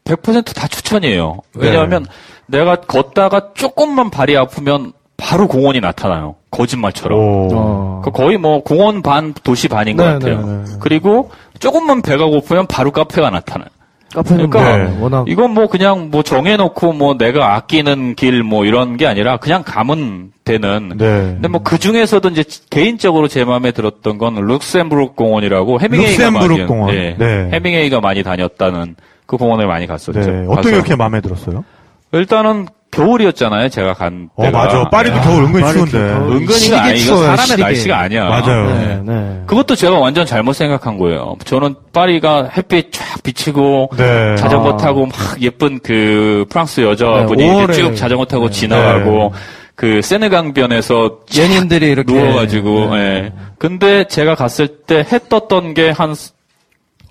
100%다 0.05 0.67
추천이에요. 0.67 1.37
왜냐하면 1.55 2.05
내가 2.47 2.75
걷다가 2.75 3.51
조금만 3.53 4.09
발이 4.09 4.35
아프면 4.37 4.93
바로 5.17 5.47
공원이 5.47 5.79
나타나요. 5.79 6.35
거짓말처럼. 6.51 7.17
오. 7.17 7.49
어. 7.53 8.01
그 8.03 8.11
거의 8.11 8.37
뭐 8.37 8.61
공원 8.63 9.01
반 9.01 9.33
도시 9.43 9.67
반인 9.67 9.95
것 9.97 10.05
네, 10.05 10.13
같아요. 10.13 10.41
네, 10.41 10.45
네, 10.45 10.63
네. 10.65 10.71
그리고 10.81 11.31
조금만 11.59 12.01
배가 12.01 12.25
고프면 12.25 12.67
바로 12.67 12.91
카페가 12.91 13.29
나타나요. 13.29 13.67
카페는 14.13 14.51
그러니까 14.51 14.89
뭐 14.91 15.03
워낙 15.05 15.25
이건 15.27 15.51
뭐 15.55 15.65
그냥 15.67 16.09
뭐 16.11 16.21
정해놓고 16.21 16.93
뭐 16.93 17.17
내가 17.17 17.55
아끼는 17.55 18.13
길 18.15 18.43
뭐 18.43 18.65
이런 18.65 18.95
게 18.97 19.07
아니라 19.07 19.37
그냥 19.37 19.63
가면 19.65 20.33
되는. 20.43 20.89
네. 20.97 21.05
근데 21.07 21.47
뭐 21.47 21.61
그 21.63 21.79
중에서도 21.79 22.27
이제 22.29 22.43
개인적으로 22.69 23.27
제 23.27 23.43
마음에 23.45 23.71
들었던 23.71 24.17
건 24.19 24.35
룩셈부르크 24.35 25.15
공원이라고 25.15 25.79
헤밍웨이가 25.79 26.11
룩셈부르크 26.25 26.53
많이 26.53 26.65
공원. 26.67 26.93
예, 26.93 27.15
네. 27.17 27.49
헤밍웨이가 27.53 28.01
많이 28.01 28.21
다녔다는 28.21 28.95
그 29.25 29.37
공원을 29.37 29.67
많이 29.67 29.87
갔었죠. 29.87 30.19
네. 30.19 30.45
어떻게 30.49 30.71
그렇게 30.71 30.95
마음에 30.95 31.21
들었어요? 31.21 31.63
일단은 32.11 32.67
겨울이었잖아요. 32.91 33.69
제가 33.69 33.93
간 33.93 34.29
어, 34.35 34.43
때가. 34.43 34.57
맞아. 34.65 34.89
파리도 34.89 35.15
야, 35.17 35.21
겨울 35.21 35.43
은근히 35.45 35.71
추운데. 35.73 35.97
은근히가 35.97 36.83
아니 36.83 36.99
이거 37.01 37.15
사람의 37.17 37.37
시리게. 37.47 37.63
날씨가 37.63 37.99
아니야. 37.99 38.25
맞아요. 38.29 38.65
네, 38.77 39.01
네. 39.03 39.41
그것도 39.47 39.75
제가 39.75 39.97
완전 39.97 40.27
잘못 40.27 40.53
생각한 40.53 40.99
거예요. 40.99 41.35
저는 41.43 41.73
파리가 41.91 42.49
햇빛 42.55 42.91
쫙 42.93 43.23
비치고 43.23 43.89
네. 43.97 44.35
자전거 44.35 44.73
아. 44.73 44.77
타고 44.77 45.07
막 45.07 45.15
예쁜 45.41 45.79
그 45.79 46.45
프랑스 46.51 46.81
여자분이 46.81 47.43
네. 47.47 47.73
쭉 47.73 47.95
자전거 47.95 48.25
타고 48.25 48.45
네. 48.47 48.51
지나가고 48.51 49.33
그 49.73 50.03
세느강변에서 50.03 51.21
연인들이 51.35 51.87
이렇게 51.89 52.13
누워가지고 52.13 52.95
네. 52.95 52.99
예. 53.01 53.33
근데 53.57 54.03
제가 54.07 54.35
갔을 54.35 54.67
때 54.67 54.99
해 54.99 55.17
떴던 55.29 55.73
게 55.73 55.89
한 55.89 56.13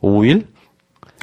5일? 0.01 0.44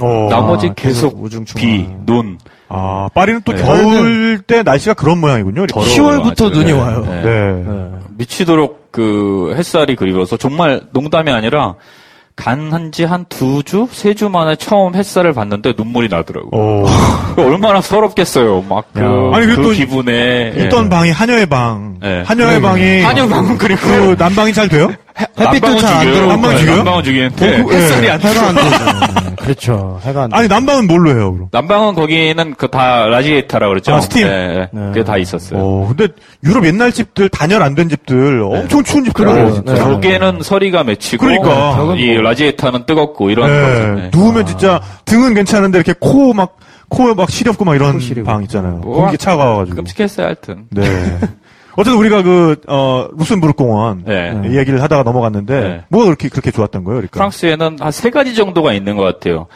어. 0.01 0.27
나머지 0.29 0.67
아, 0.67 0.73
계속 0.73 1.09
계속 1.09 1.23
우중충한. 1.23 1.61
비, 1.67 1.87
눈. 2.05 2.37
아, 2.69 3.09
파리는 3.13 3.41
또 3.45 3.53
네. 3.53 3.61
겨울 3.63 4.39
때 4.45 4.61
날씨가 4.63 4.93
그런 4.93 5.19
모양이군요. 5.19 5.63
이렇게. 5.63 5.73
더러워요, 5.73 6.21
10월부터 6.23 6.45
아주. 6.47 6.49
눈이 6.59 6.65
네. 6.65 6.71
와요. 6.73 7.03
네. 7.07 7.21
네. 7.23 7.63
네. 7.65 7.89
미치도록 8.17 8.91
그 8.91 9.53
햇살이 9.57 9.95
그리워서 9.95 10.37
정말 10.37 10.81
농담이 10.91 11.31
아니라 11.31 11.75
간한 12.35 12.91
지 12.93 13.03
한 13.05 13.25
두 13.27 13.63
주, 13.63 13.87
세 13.91 14.13
주 14.13 14.29
만에 14.29 14.55
처음 14.55 14.95
햇살을 14.95 15.33
봤는데 15.33 15.73
눈물이 15.77 16.07
나더라고. 16.09 16.49
어. 16.53 16.85
얼마나 17.37 17.81
서럽겠어요. 17.81 18.61
막 18.69 18.85
그, 18.93 19.01
야. 19.01 19.05
아니, 19.35 19.45
그 19.45 19.61
또 19.61 19.71
기분에 19.71 20.53
있던 20.57 20.85
예. 20.85 20.89
방이 20.89 21.11
한여의 21.11 21.45
방. 21.47 21.97
네. 22.01 22.23
한여의 22.25 22.61
방이. 22.61 23.01
한여 23.01 23.27
방은 23.27 23.57
그리고 23.57 23.81
그 23.81 24.15
난방이 24.17 24.53
잘 24.53 24.69
돼요? 24.69 24.89
햇빛도 25.39 25.77
잘안 25.79 25.99
죽여요. 26.01 26.13
들어오고 26.15 26.31
난방은 26.33 26.57
죽여요? 26.57 26.75
난방은 26.77 27.03
죽이는데 27.03 27.59
어, 27.61 27.65
그- 27.65 27.73
햇살이 27.75 28.07
예. 28.07 28.11
안 28.11 28.21
해가 28.21 28.47
안 28.47 28.55
되죠. 28.55 28.69
네, 28.69 29.35
그렇죠. 29.35 29.99
해가 30.03 30.23
안 30.23 30.33
아니. 30.33 30.47
난방은 30.47 30.87
뭘로 30.87 31.09
해요, 31.11 31.33
그럼? 31.33 31.47
난방은 31.51 31.95
거기는 31.95 32.53
그 32.55 32.69
다 32.69 33.05
라지에이터라 33.07 33.67
그랬죠. 33.67 33.93
아, 33.95 34.01
스팀. 34.01 34.27
예, 34.27 34.31
예. 34.31 34.69
네. 34.71 34.87
그게 34.89 35.03
다 35.03 35.17
있었어요. 35.17 35.59
어, 35.59 35.87
근데 35.95 36.13
유럽 36.43 36.65
옛날 36.65 36.91
집들, 36.91 37.29
단열 37.29 37.61
안 37.63 37.75
된 37.75 37.89
집들, 37.89 38.41
엄청 38.43 38.83
추운 38.83 39.03
집들이에요, 39.05 39.33
그래요. 39.35 39.53
진짜. 39.53 39.73
네. 39.73 40.39
서리가 40.43 40.83
맺히고 40.83 41.25
그러니까. 41.25 41.95
이 41.97 42.13
라지에이터는 42.15 42.85
뜨겁고 42.85 43.29
이런 43.29 43.49
네. 43.51 43.61
거죠. 43.61 43.87
네. 43.95 44.11
누우면 44.13 44.45
진짜 44.45 44.81
등은 45.05 45.33
괜찮은데 45.33 45.77
이렇게 45.79 45.93
코 45.99 46.33
막, 46.33 46.57
코 46.89 47.13
막 47.15 47.29
시렵고 47.29 47.65
막 47.65 47.75
이런 47.75 47.93
코 47.93 47.99
시리고. 47.99 48.25
방 48.25 48.43
있잖아요. 48.43 48.77
뭐, 48.83 49.01
공기 49.01 49.17
차가워가지고. 49.17 49.75
끔찍했어요, 49.77 50.25
하여튼. 50.27 50.65
네. 50.71 50.83
어쨌든 51.79 51.99
우리가 51.99 52.21
그, 52.23 52.61
어, 52.67 53.07
룩셈부르크 53.17 53.57
공원. 53.63 54.03
네. 54.05 54.33
이야기를 54.51 54.81
하다가 54.81 55.03
넘어갔는데, 55.03 55.59
네. 55.61 55.81
뭐가 55.89 56.05
그렇게, 56.05 56.29
그렇게 56.29 56.51
좋았던 56.51 56.83
거예요, 56.83 56.97
그러니까? 56.97 57.13
프랑스에는 57.17 57.77
한 57.79 57.91
세 57.91 58.09
가지 58.09 58.35
정도가 58.35 58.73
있는 58.73 58.95
것 58.97 59.03
같아요. 59.03 59.47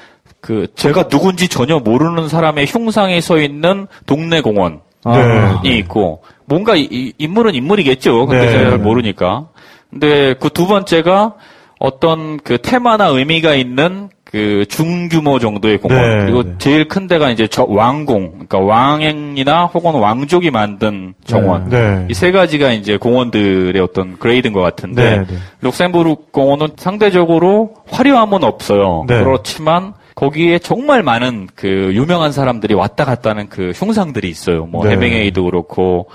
그 0.41 0.67
제가 0.75 1.07
누군지 1.07 1.47
전혀 1.47 1.79
모르는 1.79 2.27
사람의 2.27 2.65
흉상이 2.67 3.21
서 3.21 3.38
있는 3.39 3.88
동네 4.05 4.41
공원이 4.41 4.77
아, 5.05 5.62
네. 5.63 5.77
있고 5.77 6.23
뭔가 6.45 6.75
이- 6.75 6.88
이 6.91 7.13
인물은 7.17 7.55
인물이겠죠. 7.55 8.25
근데 8.25 8.45
네. 8.47 8.51
제가 8.51 8.69
잘 8.71 8.79
모르니까. 8.79 9.47
근데 9.89 10.33
그 10.36 10.49
두 10.49 10.67
번째가 10.67 11.36
어떤 11.79 12.38
그 12.39 12.57
테마나 12.62 13.07
의미가 13.07 13.55
있는 13.55 14.09
그 14.33 14.65
중규모 14.67 15.37
정도의 15.37 15.77
공원 15.77 16.01
네, 16.01 16.25
그리고 16.25 16.41
네. 16.41 16.55
제일 16.57 16.87
큰 16.87 17.05
데가 17.05 17.29
이제 17.29 17.45
저 17.45 17.67
왕궁 17.69 18.31
그러니까 18.31 18.57
왕이나 18.57 19.65
혹은 19.65 19.93
왕족이 19.93 20.49
만든 20.49 21.13
정원 21.23 21.69
네. 21.69 22.07
이세 22.09 22.31
가지가 22.31 22.71
이제 22.71 22.97
공원들의 22.97 23.79
어떤 23.79 24.17
grade인 24.17 24.51
것 24.51 24.61
같은데 24.61 25.17
네, 25.17 25.25
네. 25.27 25.37
룩셈부르크 25.61 26.31
공원은 26.31 26.69
상대적으로 26.77 27.75
화려함은 27.87 28.43
없어요. 28.43 29.05
네. 29.07 29.23
그렇지만 29.23 29.93
거기에 30.15 30.57
정말 30.57 31.03
많은 31.03 31.47
그 31.53 31.91
유명한 31.93 32.31
사람들이 32.31 32.73
왔다 32.73 33.05
갔다 33.05 33.29
하는 33.29 33.49
그 33.49 33.71
흉상들이 33.75 34.27
있어요. 34.29 34.65
뭐 34.65 34.83
네. 34.83 34.93
해밍웨이도 34.93 35.43
그렇고 35.43 36.09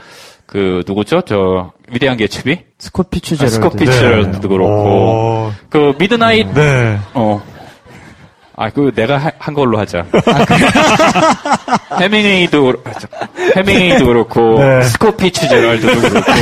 그 0.44 0.82
누구죠? 0.88 1.20
저 1.20 1.70
위대한 1.92 2.16
개츠비? 2.16 2.58
스콧 2.78 3.10
피츠 3.10 3.34
아, 3.34 3.36
제럴드. 3.36 3.54
스콧 3.54 3.76
피츠제럴드도 3.76 4.48
그렇고 4.48 4.72
어, 4.74 5.52
그 5.68 5.94
Midnight 6.00 6.52
네. 6.52 6.98
어. 7.14 7.40
아, 8.60 8.70
그 8.70 8.90
내가 8.94 9.18
하- 9.18 9.30
한 9.38 9.54
걸로 9.54 9.78
하자. 9.78 10.04
해밍웨이도 12.00 12.62
그렇- 12.64 12.80
해밍웨이도 13.56 14.04
그렇고 14.06 14.58
네. 14.58 14.82
스콧 14.82 15.16
피츠 15.16 15.48
제럴드도 15.48 16.00
그렇고 16.00 16.32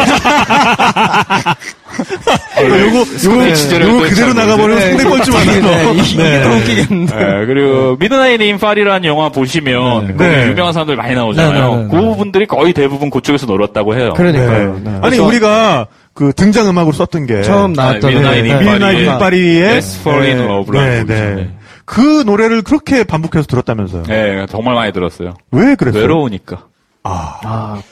요거, 2.61 2.99
요거, 3.25 3.45
피츠제럴드 3.45 3.95
요거 3.95 4.03
그대로 4.09 4.29
참 4.29 4.37
나가버리면 4.37 4.79
네, 4.79 4.89
상대 4.99 5.05
뻘쭘 5.05 5.35
하나. 5.35 5.53
네, 5.53 5.93
이게 6.03 6.43
더 6.43 6.51
웃기겠는데. 6.51 7.17
예, 7.17 7.47
그리고 7.47 7.97
Midnight 7.99 8.41
in 8.41 8.59
파리라는 8.59 9.05
영화 9.09 9.29
보시면 9.29 10.17
거기 10.17 10.29
네. 10.31 10.49
유명한 10.49 10.73
사람들 10.73 10.97
많이 10.97 11.15
나오잖아요. 11.15 11.53
네, 11.71 11.77
네, 11.77 11.83
네, 11.83 11.89
그 11.91 12.17
분들이 12.17 12.47
거의 12.47 12.73
대부분 12.73 13.11
그쪽에서 13.11 13.47
놀았다고 13.47 13.95
해요. 13.97 14.13
그러니까요. 14.17 14.75
네. 14.75 14.81
네. 14.85 14.91
아니, 14.91 15.01
그래서- 15.17 15.25
우리가 15.27 15.87
그 16.15 16.33
등장 16.35 16.67
음악으로 16.69 16.93
썼던 16.95 17.27
게. 17.27 17.43
처음 17.43 17.73
나왔던 17.75 18.11
Midnight 18.11 18.43
네, 18.45 18.49
in 18.51 18.59
네. 19.05 19.19
파리의. 19.19 19.63
Let's 19.63 20.01
Fall 20.01 20.23
in 20.25 20.39
Love라는 20.41 21.07
네. 21.07 21.15
네. 21.35 21.49
네. 21.87 21.95
그 21.95 22.23
노래를 22.27 22.63
그렇게 22.63 23.05
반복해서 23.05 23.47
들었다면서요. 23.47 24.03
예, 24.11 24.47
정말 24.51 24.75
많이 24.75 24.93
들었어요. 24.93 25.35
왜 25.53 25.75
그랬어요? 25.77 26.03
외로우니까. 26.03 26.67
아, 27.05 27.41
아, 27.45 27.83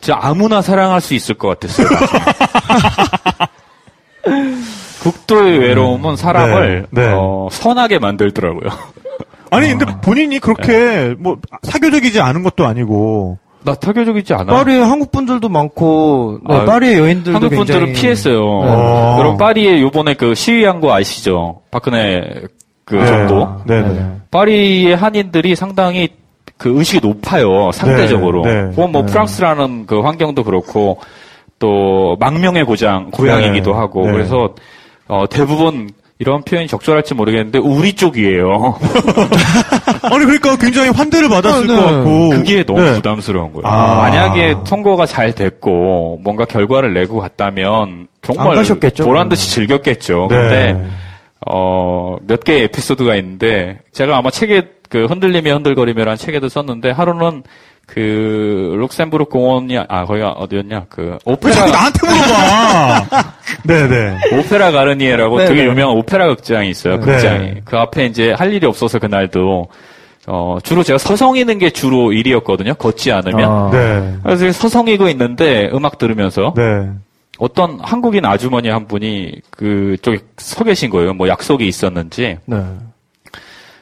진짜 0.00 0.18
아무나 0.20 0.60
사랑할 0.60 1.00
수 1.00 1.14
있을 1.14 1.36
것 1.36 1.48
같았어요. 1.48 1.88
극도의 5.02 5.58
외로움은 5.58 6.16
사람을 6.16 6.86
네, 6.90 7.02
네. 7.02 7.12
어, 7.14 7.48
선하게 7.50 7.98
만들더라고요. 8.00 8.68
아니, 9.50 9.68
근데 9.68 9.86
본인이 10.02 10.38
그렇게, 10.40 11.14
뭐, 11.18 11.38
사교적이지 11.62 12.20
않은 12.20 12.42
것도 12.42 12.66
아니고. 12.66 13.38
나 13.64 13.74
타교적이지 13.74 14.34
않아. 14.34 14.52
파리에 14.52 14.80
한국 14.80 15.10
분들도 15.10 15.48
많고, 15.48 16.40
네, 16.46 16.54
아, 16.54 16.64
파리의 16.64 16.98
여인들도 16.98 17.38
한국 17.38 17.56
분들은 17.56 17.86
굉장히 17.86 18.00
피했어요. 18.00 18.44
어. 18.44 19.16
그럼 19.18 19.36
파리에 19.36 19.80
요번에 19.80 20.14
그 20.14 20.34
시위한 20.34 20.80
거 20.80 20.92
아시죠? 20.94 21.62
박근혜 21.70 22.42
그 22.88 22.96
네. 22.96 23.06
정도. 23.06 23.60
네, 23.66 23.82
네. 23.82 23.88
네. 23.92 24.16
파리의 24.30 24.96
한인들이 24.96 25.54
상당히 25.54 26.08
그 26.56 26.76
의식이 26.76 27.06
높아요. 27.06 27.70
상대적으로. 27.70 28.42
네, 28.42 28.62
네. 28.62 28.72
혹은 28.74 28.92
뭐 28.92 29.02
네. 29.02 29.12
프랑스라는 29.12 29.86
그 29.86 30.00
환경도 30.00 30.42
그렇고 30.42 30.98
또 31.58 32.16
망명의 32.18 32.64
고장 32.64 33.10
고향이기도 33.10 33.72
네. 33.72 33.76
하고 33.76 34.06
네. 34.06 34.12
그래서 34.12 34.54
어, 35.06 35.26
대부분 35.28 35.90
이런 36.18 36.42
표현이 36.42 36.66
적절할지 36.66 37.14
모르겠는데 37.14 37.58
우리 37.58 37.92
쪽이에요. 37.92 38.78
아니 40.02 40.24
그러니까 40.24 40.56
굉장히 40.56 40.88
환대를 40.88 41.28
받았을 41.28 41.66
네, 41.66 41.76
것 41.76 41.84
네. 41.84 41.92
같고 41.92 42.28
그게 42.30 42.64
너무 42.64 42.80
네. 42.80 42.94
부담스러운 42.94 43.52
거예요. 43.52 43.66
아. 43.66 43.96
만약에 43.96 44.56
선거가 44.64 45.04
잘 45.06 45.32
됐고 45.34 46.20
뭔가 46.24 46.46
결과를 46.46 46.94
내고 46.94 47.20
갔다면 47.20 47.72
안 47.74 48.08
정말 48.22 48.64
보란 49.04 49.28
듯이 49.28 49.50
즐겼겠죠. 49.50 50.28
네. 50.30 50.36
근데 50.36 50.88
어, 51.46 52.16
몇 52.26 52.44
개의 52.44 52.64
에피소드가 52.64 53.14
있는데 53.16 53.78
제가 53.92 54.16
아마 54.16 54.30
책에 54.30 54.70
그 54.88 55.04
흔들림이 55.06 55.50
흔들거리며라는 55.50 56.16
책에도 56.16 56.48
썼는데 56.48 56.90
하루는 56.90 57.42
그 57.86 58.74
룩셈부르크 58.78 59.30
공원이 59.30 59.78
아 59.78 60.04
거기가 60.04 60.32
어디였냐 60.32 60.86
그왜 60.90 61.18
오페라 61.24 61.54
자꾸 61.54 61.70
나한테 61.70 62.06
물어봐? 62.06 63.34
네네. 63.66 64.18
오페라 64.38 64.70
가르니에라고 64.70 65.38
네, 65.38 65.46
되게 65.46 65.62
네. 65.62 65.68
유명한 65.70 65.96
오페라 65.96 66.26
극장이 66.28 66.68
있어요. 66.68 66.96
네. 66.96 67.00
극장이. 67.00 67.54
그 67.64 67.78
앞에 67.78 68.04
이제 68.04 68.32
할 68.32 68.52
일이 68.52 68.66
없어서 68.66 68.98
그날도 68.98 69.68
어, 70.26 70.58
주로 70.62 70.82
제가 70.82 70.98
서성이는 70.98 71.58
게 71.58 71.70
주로 71.70 72.12
일이었거든요. 72.12 72.74
걷지 72.74 73.10
않으면. 73.10 73.50
아. 73.50 73.70
네. 73.72 74.16
그래서 74.22 74.52
서성이고 74.52 75.08
있는데 75.08 75.70
음악 75.72 75.96
들으면서 75.96 76.52
네. 76.54 76.90
어떤 77.38 77.78
한국인 77.80 78.24
아주머니 78.24 78.68
한 78.68 78.86
분이 78.86 79.40
그쪽에 79.50 80.18
서 80.36 80.64
계신 80.64 80.90
거예요. 80.90 81.14
뭐 81.14 81.28
약속이 81.28 81.66
있었는지. 81.66 82.38
네. 82.44 82.64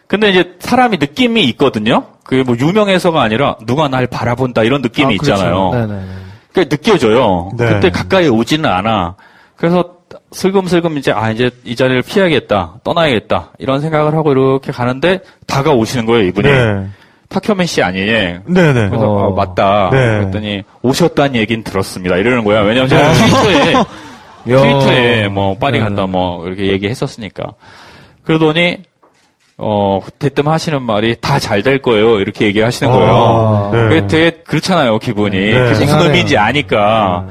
근데 0.07 0.31
이제 0.31 0.57
사람이 0.61 0.99
느낌이 0.99 1.45
있거든요. 1.51 2.07
그게 2.23 2.43
뭐 2.43 2.57
유명해서가 2.59 3.21
아니라 3.23 3.57
누가 3.67 3.89
날 3.89 4.07
바라본다 4.07 4.63
이런 4.63 4.83
느낌이 4.83 5.15
아, 5.15 5.19
그렇죠. 5.19 5.33
있잖아요. 5.33 5.71
네네네. 5.73 6.07
그러니까 6.53 6.77
느껴져요. 6.77 7.51
네. 7.57 7.69
그때 7.69 7.91
가까이 7.91 8.29
오지는 8.29 8.71
않아. 8.71 9.17
그래서 9.57 9.97
슬금슬금 10.33 10.99
이제 10.99 11.13
아 11.13 11.31
이제 11.31 11.51
이 11.65 11.75
자리를 11.75 12.03
피해야겠다, 12.03 12.81
떠나야겠다 12.85 13.53
이런 13.59 13.81
생각을 13.81 14.15
하고 14.15 14.33
이렇게 14.33 14.71
가는데 14.71 15.21
다가오시는 15.47 16.07
거예요 16.07 16.27
이분이. 16.27 16.49
네. 16.49 16.87
탁현민 17.29 17.67
씨 17.67 17.83
아니에요. 17.83 18.41
네네. 18.47 18.89
그래서 18.89 19.11
어. 19.11 19.33
아, 19.33 19.35
맞다. 19.35 19.91
네. 19.93 19.99
그랬더니 20.19 20.63
오셨다는 20.83 21.37
얘기는 21.37 21.63
들었습니다. 21.65 22.17
이러는 22.17 22.45
거야. 22.45 22.61
왜냐면 22.61 22.89
제가 22.89 23.13
트위터에 23.13 23.73
야. 23.75 23.85
트위터에 24.47 25.29
뭐 25.29 25.57
파리 25.59 25.79
네. 25.79 25.85
간다 25.85 26.07
뭐 26.07 26.47
이렇게 26.47 26.67
얘기했었으니까. 26.69 27.45
그러더니 28.25 28.79
어 29.59 30.01
대뜸 30.19 30.47
하시는 30.49 30.83
말이 30.83 31.17
다 31.21 31.39
잘 31.39 31.63
될 31.63 31.81
거예요. 31.81 32.21
이렇게 32.21 32.47
얘기하시는 32.47 32.93
거예요. 32.93 33.11
아, 33.13 33.71
네. 33.73 33.89
그게 33.89 34.07
되게 34.07 34.31
그렇잖아요, 34.45 34.99
기분이. 34.99 35.37
네. 35.37 35.53
그게 35.73 35.85
무슨. 35.87 36.01
의미인지 36.01 36.37
아니까. 36.37 37.27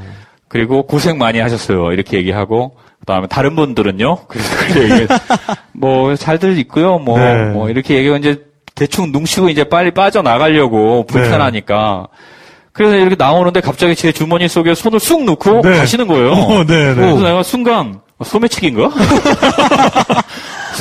그리고 0.48 0.84
고생 0.88 1.18
많이 1.18 1.40
하셨어요. 1.40 1.92
이렇게 1.92 2.18
얘기하고. 2.18 2.76
그 3.00 3.06
다음에 3.06 3.28
다른 3.28 3.56
분들은요? 3.56 4.18
그래서 4.28 4.58
그렇게 4.58 4.82
얘기해. 4.84 5.08
뭐, 5.74 6.16
잘들 6.16 6.58
있고요. 6.60 6.98
뭐, 6.98 7.20
네. 7.20 7.46
뭐, 7.52 7.70
이렇게 7.70 7.96
얘기하고 7.98 8.18
이제 8.18 8.42
대충 8.76 9.12
눈치고 9.12 9.50
이제 9.50 9.64
빨리 9.64 9.92
빠져나가려고 9.92 11.06
불편하니까. 11.06 12.08
그래서 12.74 12.96
이렇게 12.98 13.16
나오는데 13.18 13.62
갑자기 13.62 13.96
제 13.96 14.12
주머니 14.12 14.50
속에 14.50 14.76
손을 14.76 15.00
쑥 15.00 15.24
넣고 15.24 15.62
네. 15.62 15.78
가시는 15.78 16.08
거예요. 16.08 16.32
어, 16.34 16.64
네, 16.66 16.88
네. 16.90 16.96
그래서 16.96 17.22
내가 17.22 17.42
순간, 17.42 18.02
소매치기인가? 18.22 18.92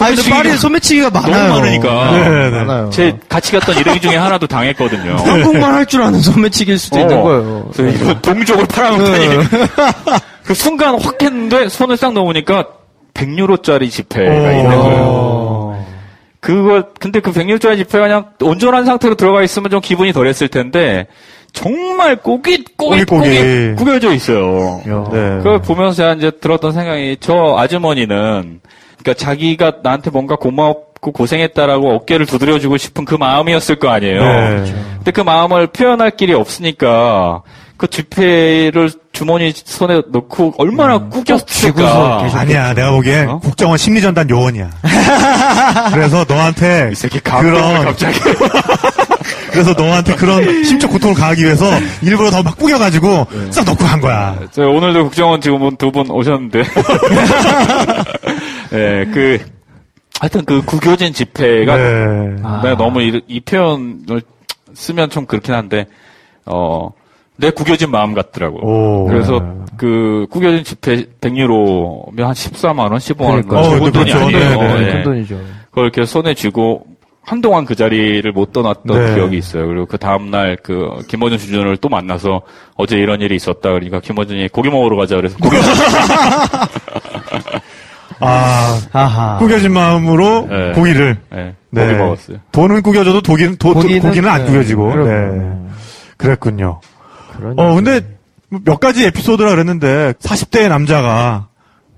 아, 0.01 0.09
근데 0.09 0.29
파리에 0.29 0.57
소매치기가 0.57 1.11
많아요. 1.11 1.49
너무 1.49 1.61
많으니까. 1.61 2.11
네, 2.11 2.51
네. 2.51 2.65
많아요. 2.65 2.91
제 2.91 3.17
같이 3.29 3.53
갔던 3.53 3.77
일행 3.79 4.01
중에 4.01 4.17
하나도 4.17 4.49
당했거든요. 4.49 5.15
한국말 5.23 5.73
할 5.73 5.87
줄 5.87 6.03
아는 6.03 6.21
소매치기일 6.21 6.79
수도 6.79 6.99
있는 6.99 7.23
거예요. 7.23 7.71
이거 7.79 8.21
동족을 8.21 8.67
팔아먹다니. 8.67 9.29
네. 9.29 9.37
그 10.43 10.53
순간 10.55 11.01
확 11.01 11.23
했는데 11.23 11.69
손을 11.69 11.97
딱 11.97 12.13
넣으니까 12.13 12.67
100유로짜리 13.15 13.89
지폐가 13.89 14.31
오. 14.33 14.35
있는 14.51 14.65
거예요. 14.79 15.44
그거 16.45 16.85
근데 17.01 17.21
그 17.21 17.33
100유로짜리 17.33 17.79
지폐가 17.79 18.07
그냥 18.07 18.27
온전한 18.43 18.85
상태로 18.85 19.15
들어가 19.15 19.43
있으면 19.43 19.71
좀 19.71 19.81
기분이 19.81 20.13
덜했을 20.13 20.49
텐데 20.49 21.07
정말 21.55 22.17
꼬깃 22.17 22.77
꼬깃 22.77 23.07
구겨져 23.07 24.13
있어요. 24.13 24.83
네. 24.85 25.39
그걸 25.39 25.63
보면서 25.63 25.95
제가 25.95 26.13
이제 26.13 26.31
들었던 26.31 26.73
생각이 26.73 27.17
저 27.21 27.57
아주머니는 27.57 28.61
그러니까 28.99 29.15
자기가 29.15 29.79
나한테 29.83 30.11
뭔가 30.11 30.37
고맙고 30.37 31.13
고생했다라고 31.13 31.95
어깨를 31.95 32.27
두드려주고 32.27 32.77
싶은 32.77 33.07
그 33.07 33.15
마음이었을 33.15 33.77
거 33.77 33.89
아니에요. 33.89 34.21
네. 34.21 34.75
근데 34.97 35.13
그 35.13 35.23
마음을 35.23 35.69
표현할 35.69 36.11
길이 36.11 36.35
없으니까 36.35 37.41
그 37.79 37.89
지폐를 37.89 38.91
주머니 39.15 39.53
손에 39.55 40.03
넣고 40.13 40.53
얼마나 40.59 40.99
쥐고서 40.99 41.11
꾸겼을까. 41.11 42.23
계속- 42.25 42.37
아니야, 42.37 42.75
내가 42.75 42.91
보기엔 42.91 43.29
어? 43.31 43.39
국정원 43.39 43.79
심리전단 43.79 44.29
요원이야. 44.29 44.69
그래서 45.95 46.25
너한테 46.29 46.91
이 46.93 46.95
새끼 46.95 47.21
그런 47.21 47.85
갑자기. 47.85 48.19
그래서 49.53 49.73
너한테 49.73 50.15
그런 50.17 50.65
심적 50.65 50.91
고통을 50.91 51.15
가하기 51.15 51.45
위해서 51.45 51.65
일부러 52.03 52.31
더 52.31 52.43
막 52.43 52.59
꾸겨가지고 52.59 53.27
싹 53.51 53.65
넣고 53.65 53.85
간 53.85 54.01
거야. 54.01 54.37
저 54.51 54.63
오늘도 54.69 55.05
국정원 55.05 55.41
지금 55.41 55.75
두 55.77 55.91
분 55.93 56.11
오셨는데. 56.11 56.63
네, 58.71 59.05
그, 59.13 59.39
하여튼 60.21 60.45
그 60.45 60.63
구겨진 60.63 61.13
지폐가 61.13 61.77
네. 61.77 62.37
내가 62.63 62.77
너무 62.77 63.01
이, 63.03 63.21
이 63.29 63.41
표현을 63.41 64.23
쓰면 64.75 65.11
좀 65.11 65.27
그렇긴 65.27 65.55
한데, 65.55 65.87
어, 66.47 66.91
내 67.37 67.51
구겨진 67.51 67.91
마음 67.91 68.15
같더라고. 68.15 68.59
오. 68.65 69.07
그래서 69.07 69.41
네. 69.41 69.47
그 69.77 70.27
구겨진 70.31 70.63
지폐 70.65 71.05
100유로면 71.21 72.21
한 72.23 72.33
14만 72.33 72.79
원, 72.79 72.93
15만 72.95 73.21
원. 73.23 73.43
그러니까. 73.43 73.61
어, 73.61 73.79
돈이 73.79 73.91
그렇죠. 73.91 74.19
아니에요. 74.19 74.49
네, 74.49 74.57
네. 74.81 74.87
예. 74.89 74.93
큰 74.93 75.03
돈이죠. 75.03 75.41
그걸 75.71 75.85
이렇게 75.85 76.05
손에 76.05 76.35
쥐고 76.35 76.87
한동안 77.27 77.65
그 77.65 77.75
자리를 77.75 78.31
못 78.33 78.53
떠났던 78.53 79.05
네. 79.07 79.15
기억이 79.15 79.37
있어요. 79.39 79.67
그리고 79.67 79.87
그 79.87 79.99
다음날 79.99 80.59
그 80.63 80.91
김어준 81.09 81.39
주전을 81.39 81.79
또 81.79 81.89
만나서 81.89 82.43
어제 82.77 82.97
이런 82.99 83.21
일이 83.21 83.35
있었다. 83.35 83.71
그러니까 83.71 83.99
김어준이 84.01 84.49
고기 84.49 84.69
먹으러 84.71 84.97
가자. 84.97 85.17
그래서 85.17 85.37
고기 85.39 85.57
아, 88.21 88.81
아하. 88.93 89.39
꾸겨진 89.39 89.73
마음으로 89.73 90.47
네. 90.49 90.73
고기를. 90.73 91.17
네, 91.33 91.55
네. 91.71 91.87
고기 91.87 91.97
먹었어요. 91.99 92.37
돈은 92.53 92.83
꾸겨져도 92.83 93.23
독인, 93.23 93.57
도, 93.57 93.75
고기는- 93.75 94.03
고기는, 94.03 94.29
안 94.29 94.45
네. 94.45 94.53
네. 94.53 95.57
그랬군요. 96.17 96.81
그런 97.37 97.59
어, 97.59 97.75
근데 97.75 98.01
몇 98.65 98.79
가지 98.81 99.05
에피소드라 99.07 99.51
그랬는데 99.51 100.13
40대의 100.21 100.69
남자가 100.69 101.49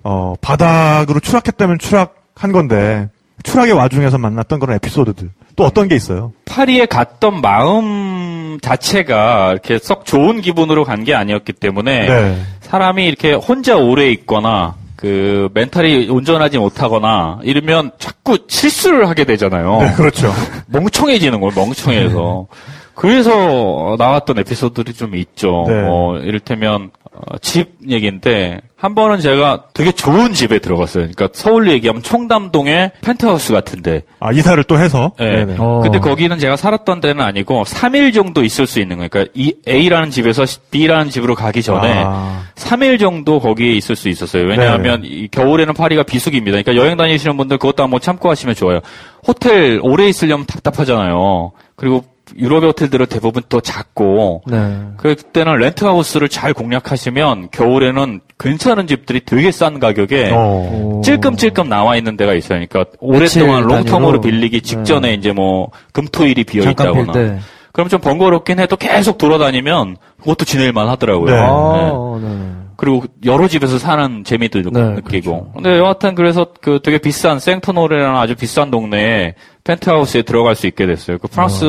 어, 0.02 0.34
바닥으로 0.40 1.20
추락했다면 1.20 1.78
추락한 1.78 2.52
건데 2.52 3.08
추락의 3.42 3.72
와중에서 3.74 4.18
만났던 4.18 4.58
그런 4.60 4.76
에피소드들 4.76 5.30
또 5.56 5.64
어떤 5.64 5.88
게 5.88 5.94
있어요? 5.96 6.32
파리에 6.44 6.86
갔던 6.86 7.40
마음 7.40 8.58
자체가 8.60 9.52
이렇게 9.52 9.78
썩 9.78 10.04
좋은 10.04 10.40
기분으로 10.40 10.84
간 10.84 11.04
게 11.04 11.14
아니었기 11.14 11.52
때문에 11.54 12.06
네. 12.08 12.42
사람이 12.62 13.06
이렇게 13.06 13.32
혼자 13.34 13.76
오래 13.76 14.10
있거나 14.10 14.74
그 14.96 15.48
멘탈이 15.54 16.08
온전하지 16.08 16.58
못하거나 16.58 17.40
이러면 17.42 17.90
자꾸 17.98 18.38
실수를 18.48 19.08
하게 19.08 19.24
되잖아요. 19.24 19.78
네, 19.82 19.92
그렇죠. 19.94 20.32
멍청해지는 20.68 21.40
걸 21.40 21.52
멍청해서. 21.54 22.46
그래서 22.96 23.94
나왔던 23.98 24.38
에피소드들이 24.38 24.96
좀 24.96 25.14
있죠. 25.16 25.66
네. 25.68 25.84
어, 25.86 26.18
이를테면 26.22 26.90
어, 27.12 27.38
집 27.42 27.76
얘기인데 27.88 28.60
한 28.74 28.94
번은 28.94 29.20
제가 29.20 29.64
되게 29.74 29.92
좋은 29.92 30.32
집에 30.32 30.58
들어갔어요. 30.58 31.04
그러니까 31.04 31.28
서울로 31.32 31.72
얘기하면 31.72 32.02
청담동에 32.02 32.92
펜트하우스 33.02 33.52
같은데. 33.52 34.02
아, 34.18 34.32
이사를 34.32 34.62
또 34.64 34.78
해서 34.78 35.12
예. 35.20 35.24
네네. 35.24 35.56
어. 35.58 35.80
근데 35.82 35.98
거기는 35.98 36.38
제가 36.38 36.56
살았던 36.56 37.02
데는 37.02 37.22
아니고 37.22 37.64
3일 37.64 38.14
정도 38.14 38.42
있을 38.42 38.66
수 38.66 38.80
있는 38.80 38.96
거예요. 38.96 39.08
그러니까 39.10 39.32
이 39.34 39.54
A라는 39.68 40.10
집에서 40.10 40.44
B라는 40.70 41.10
집으로 41.10 41.34
가기 41.34 41.62
전에 41.62 42.02
아. 42.04 42.44
3일 42.54 42.98
정도 42.98 43.40
거기에 43.40 43.72
있을 43.72 43.94
수 43.94 44.08
있었어요. 44.08 44.44
왜냐하면 44.44 45.02
이 45.04 45.28
겨울에는 45.30 45.74
파리가 45.74 46.02
비수기입니다. 46.02 46.62
그러니까 46.62 46.82
여행 46.82 46.96
다니시는 46.96 47.36
분들 47.36 47.58
그것도 47.58 47.82
한번 47.82 48.00
참고 48.00 48.30
하시면 48.30 48.54
좋아요. 48.54 48.80
호텔 49.26 49.80
오래 49.82 50.06
있으려면 50.08 50.46
답답하잖아요. 50.46 51.52
그리고 51.76 52.04
유럽의 52.36 52.68
호텔들은 52.68 53.06
대부분 53.06 53.42
또 53.48 53.60
작고 53.60 54.42
네. 54.46 54.82
그때는 54.96 55.56
렌트하우스를 55.58 56.28
잘 56.28 56.52
공략하시면 56.52 57.50
겨울에는 57.52 58.20
괜찮은 58.38 58.86
집들이 58.86 59.20
되게 59.24 59.52
싼 59.52 59.78
가격에 59.78 60.32
어. 60.34 61.00
찔끔찔끔 61.04 61.68
나와 61.68 61.96
있는 61.96 62.16
데가 62.16 62.34
있어요. 62.34 62.64
그러니까 62.68 62.90
오랫동안 63.00 63.64
롱텀으로? 63.64 64.22
빌리기 64.22 64.62
직전에 64.62 65.14
이제 65.14 65.32
뭐 65.32 65.70
금토일이 65.92 66.44
비어 66.44 66.70
있다거나. 66.70 67.12
때. 67.12 67.38
그럼 67.72 67.88
좀 67.88 68.00
번거롭긴 68.00 68.58
해도 68.58 68.76
계속 68.76 69.18
돌아다니면 69.18 69.96
그것도 70.18 70.44
지낼만 70.44 70.88
하더라고요. 70.88 71.26
네. 71.26 71.36
네. 71.36 71.42
아, 71.42 72.18
네. 72.22 72.65
그리고 72.76 73.04
여러 73.24 73.48
집에서 73.48 73.78
사는 73.78 74.22
재미도 74.24 74.70
네, 74.70 74.80
느끼고. 74.80 75.52
근데 75.54 75.78
여하튼 75.78 76.14
그래서 76.14 76.48
그 76.60 76.80
되게 76.82 76.98
비싼 76.98 77.38
생터노레라는 77.38 78.16
아주 78.18 78.34
비싼 78.34 78.70
동네에 78.70 79.34
펜트하우스에 79.64 80.22
들어갈 80.22 80.54
수 80.54 80.66
있게 80.66 80.86
됐어요. 80.86 81.18
그 81.18 81.28
프랑스 81.28 81.64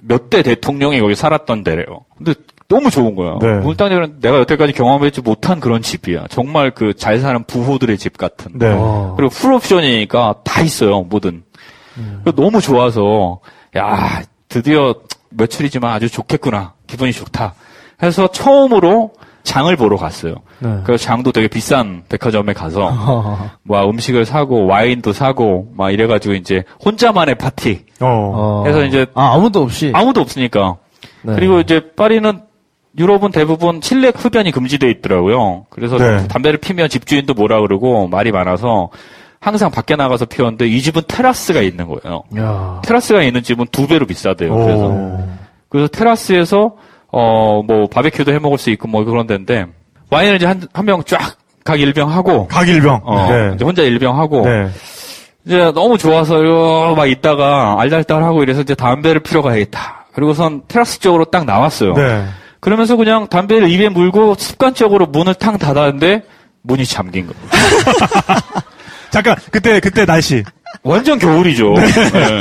몇대 0.00 0.42
대통령이 0.42 1.00
거기 1.00 1.14
살았던 1.14 1.64
데래요. 1.64 2.04
근데 2.16 2.34
너무 2.68 2.90
좋은 2.90 3.16
거야. 3.16 3.38
네. 3.40 3.48
열었는데 3.48 4.20
내가 4.20 4.38
여태까지 4.40 4.72
경험하지 4.74 5.22
못한 5.22 5.58
그런 5.58 5.82
집이야. 5.82 6.26
정말 6.30 6.70
그 6.70 6.94
잘 6.94 7.18
사는 7.18 7.42
부호들의 7.44 7.98
집 7.98 8.16
같은. 8.16 8.52
네. 8.58 8.72
어. 8.72 9.14
그리고 9.16 9.30
풀옵션이니까 9.30 10.36
다 10.44 10.62
있어요, 10.62 11.02
뭐든. 11.02 11.42
그래서 12.22 12.36
너무 12.36 12.60
좋아서, 12.60 13.40
야, 13.76 14.22
드디어 14.48 14.94
며칠이지만 15.30 15.92
아주 15.92 16.08
좋겠구나. 16.08 16.74
기분이 16.86 17.12
좋다. 17.12 17.54
해서 18.02 18.28
처음으로 18.28 19.12
장을 19.42 19.74
보러 19.76 19.96
갔어요. 19.96 20.34
네. 20.58 20.80
그래서 20.84 21.04
장도 21.04 21.32
되게 21.32 21.48
비싼 21.48 22.02
백화점에 22.08 22.52
가서, 22.52 23.50
뭐 23.62 23.88
음식을 23.88 24.24
사고, 24.24 24.66
와인도 24.66 25.12
사고, 25.12 25.68
막 25.76 25.90
이래가지고 25.90 26.34
이제 26.34 26.64
혼자만의 26.84 27.36
파티. 27.36 27.84
어. 28.00 28.06
어. 28.06 28.64
해서 28.66 28.84
이제 28.84 29.06
아, 29.14 29.34
아무도 29.34 29.62
없이. 29.62 29.92
아무도 29.94 30.20
없으니까. 30.20 30.76
네. 31.22 31.34
그리고 31.34 31.60
이제 31.60 31.92
파리는 31.94 32.40
유럽은 32.98 33.30
대부분 33.30 33.80
실내 33.82 34.12
흡연이 34.14 34.50
금지돼 34.50 34.90
있더라고요. 34.90 35.66
그래서 35.70 35.96
네. 35.96 36.26
담배를 36.28 36.58
피면 36.58 36.88
집주인도 36.88 37.34
뭐라 37.34 37.60
그러고 37.60 38.08
말이 38.08 38.32
많아서 38.32 38.90
항상 39.38 39.70
밖에 39.70 39.96
나가서 39.96 40.26
피웠는데 40.26 40.66
이 40.66 40.82
집은 40.82 41.02
테라스가 41.08 41.62
있는 41.62 41.86
거예요. 41.86 42.24
야. 42.36 42.80
테라스가 42.84 43.22
있는 43.22 43.42
집은 43.42 43.66
두 43.70 43.86
배로 43.86 44.06
비싸대요. 44.06 44.52
오. 44.52 44.56
그래서 44.64 45.18
그래서 45.68 45.88
테라스에서 45.88 46.74
어 47.12 47.62
뭐 47.66 47.88
바베큐도 47.88 48.32
해 48.32 48.38
먹을 48.38 48.58
수 48.58 48.70
있고 48.70 48.88
뭐 48.88 49.04
그런 49.04 49.26
데인데 49.26 49.66
와인을 50.10 50.36
이제 50.36 50.46
한 50.46 50.60
한 50.72 50.86
병 50.86 51.02
쫙 51.04 51.36
각 51.64 51.78
일병 51.80 52.10
하고 52.10 52.46
각 52.48 52.68
일병. 52.68 53.00
어 53.04 53.28
네. 53.30 53.52
이제 53.54 53.64
혼자 53.64 53.82
일병 53.82 54.18
하고 54.18 54.42
네. 54.46 54.68
이제 55.44 55.70
너무 55.74 55.98
좋아서 55.98 56.94
막 56.96 57.06
있다가 57.06 57.76
알달달하고 57.78 58.42
이래서 58.42 58.62
이제 58.62 58.74
담배를 58.74 59.20
피러 59.22 59.42
가야겠다. 59.42 60.06
그리고선 60.14 60.62
테라스 60.68 61.00
쪽으로 61.00 61.26
딱 61.26 61.44
나왔어요. 61.44 61.92
네. 61.94 62.24
그러면서 62.60 62.96
그냥 62.96 63.28
담배를 63.28 63.68
입에 63.70 63.88
물고 63.88 64.34
습관적으로 64.38 65.06
문을 65.06 65.34
탕 65.34 65.58
닫았는데 65.58 66.22
문이 66.62 66.84
잠긴 66.86 67.26
거. 67.26 67.34
잠깐 69.10 69.36
그때 69.50 69.80
그때 69.80 70.04
날씨 70.04 70.42
완전 70.82 71.18
겨울이죠. 71.18 71.74
네. 71.74 72.40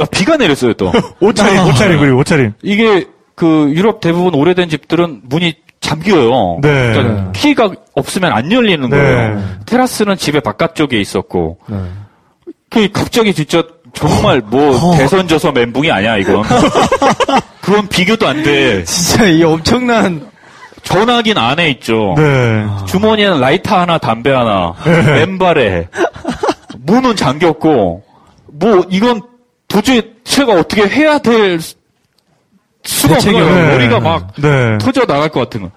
아, 0.00 0.04
비가 0.10 0.36
내렸어요 0.36 0.72
또. 0.74 0.90
옷차림 1.20 1.66
옷차림 1.68 2.00
그리고 2.00 2.18
옷차림. 2.18 2.52
이게 2.62 3.06
그 3.34 3.72
유럽 3.74 4.00
대부분 4.00 4.34
오래된 4.34 4.68
집들은 4.68 5.22
문이 5.24 5.54
잠겨요. 5.80 6.60
네. 6.62 6.92
그러니까 6.92 7.32
키가 7.32 7.70
없으면 7.94 8.32
안 8.32 8.50
열리는 8.50 8.88
네. 8.88 8.96
거예요. 8.96 9.42
테라스는 9.66 10.16
집의 10.16 10.40
바깥쪽에 10.40 10.98
있었고 10.98 11.58
네. 11.68 11.76
그 12.70 12.88
갑자기 12.92 13.34
진짜 13.34 13.62
정말 13.92 14.40
뭐 14.40 14.76
어. 14.76 14.96
대선저서 14.96 15.52
멘붕이 15.52 15.90
아니야 15.90 16.16
이건. 16.16 16.42
그건 17.60 17.88
비교도 17.88 18.26
안 18.26 18.42
돼. 18.42 18.84
진짜 18.84 19.26
이 19.26 19.42
엄청난. 19.42 20.34
전화기는 20.84 21.40
안에 21.40 21.70
있죠. 21.70 22.14
네. 22.16 22.66
주머니에는 22.86 23.40
라이터 23.40 23.78
하나, 23.78 23.96
담배 23.96 24.30
하나, 24.30 24.74
맨발에 24.84 25.88
문은 26.80 27.16
잠겼고 27.16 28.02
뭐 28.52 28.84
이건 28.90 29.22
도저히 29.66 30.02
제가 30.24 30.52
어떻게 30.52 30.86
해야 30.86 31.18
될 31.18 31.58
수- 33.08 33.20
수가 33.20 33.30
없는 33.30 33.32
거예요. 33.54 33.66
네. 33.66 33.72
머리가 33.72 34.00
막 34.00 34.32
네. 34.40 34.78
터져 34.78 35.04
나갈 35.06 35.28
것 35.28 35.40
같은 35.40 35.62
거. 35.62 35.70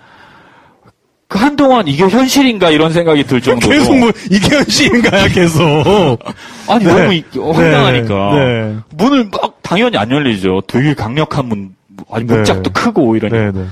그 1.30 1.38
한동안 1.40 1.88
이게 1.90 2.08
현실인가 2.08 2.70
이런 2.70 2.94
생각이 2.94 3.26
들 3.26 3.42
정도로 3.42 3.70
계속 3.74 3.98
뭐 3.98 4.12
이게 4.32 4.48
현실인가요 4.56 5.28
계속. 5.34 6.20
아니 6.70 6.86
네. 6.86 6.94
너무 6.94 7.14
이- 7.14 7.24
황당하니까 7.36 8.34
네. 8.36 8.76
문을 8.96 9.30
막 9.32 9.58
당연히 9.62 9.98
안 9.98 10.10
열리죠. 10.10 10.62
되게 10.68 10.94
강력한 10.94 11.46
문, 11.48 11.76
아니 12.10 12.26
네. 12.26 12.34
문짝도 12.36 12.72
크고 12.72 13.18
이러니 13.18 13.34
네, 13.34 13.52
네. 13.52 13.66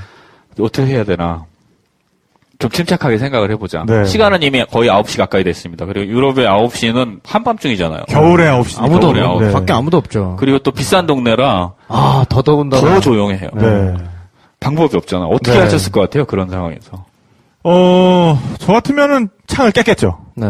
어떻게 0.60 0.88
해야 0.94 1.04
되나. 1.06 1.46
좀 2.60 2.70
침착하게 2.72 3.18
생각을 3.18 3.52
해보자. 3.52 3.84
네. 3.86 4.06
시간은 4.06 4.42
이미 4.44 4.64
거의 4.66 4.90
9시 4.90 5.18
가까이 5.18 5.44
됐습니다. 5.44 5.86
그리고 5.86 6.08
유럽의 6.12 6.46
9시는 6.48 7.20
한밤중이잖아요. 7.26 8.06
겨울에 8.08 8.46
9시. 8.46 8.82
아무도 8.82 9.14
겨울에 9.14 9.48
시. 9.50 9.54
밖에 9.54 9.74
아무도 9.74 9.98
없죠. 9.98 10.36
그리고 10.40 10.60
또 10.60 10.72
비싼 10.72 11.06
동네라 11.06 11.74
아, 11.88 12.26
더 12.30 12.42
더군다나. 12.42 12.82
더 12.96 13.00
조용해요. 13.00 13.50
네. 13.56 13.94
방법이 14.60 14.96
없잖아. 14.98 15.26
어떻게 15.26 15.52
네. 15.58 15.64
하셨을 15.64 15.92
것 15.92 16.02
같아요? 16.02 16.26
그런 16.26 16.50
상황에서. 16.50 17.06
어, 17.64 18.40
저 18.60 18.74
같으면은 18.74 19.30
창을 19.48 19.72
깼겠죠. 19.72 20.18
네. 20.36 20.48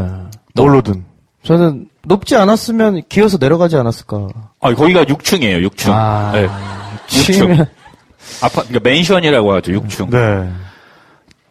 뭘로든. 0.53 1.03
저는 1.43 1.88
높지 2.03 2.36
않았으면 2.36 3.01
기어서 3.10 3.38
내려가지 3.39 3.78
않았을까. 3.78 4.28
아, 4.62 4.74
거기가 4.74 5.06
6층이에요, 5.06 5.68
6층. 5.70 5.91
아, 5.91 6.32
네. 6.34 6.47
6층. 7.08 7.34
치면 7.34 7.66
아파, 8.41 8.64
그러니까 8.64 8.80
맨션이라고 8.89 9.53
하죠, 9.56 9.72
6층. 9.74 10.10
네. 10.10 10.49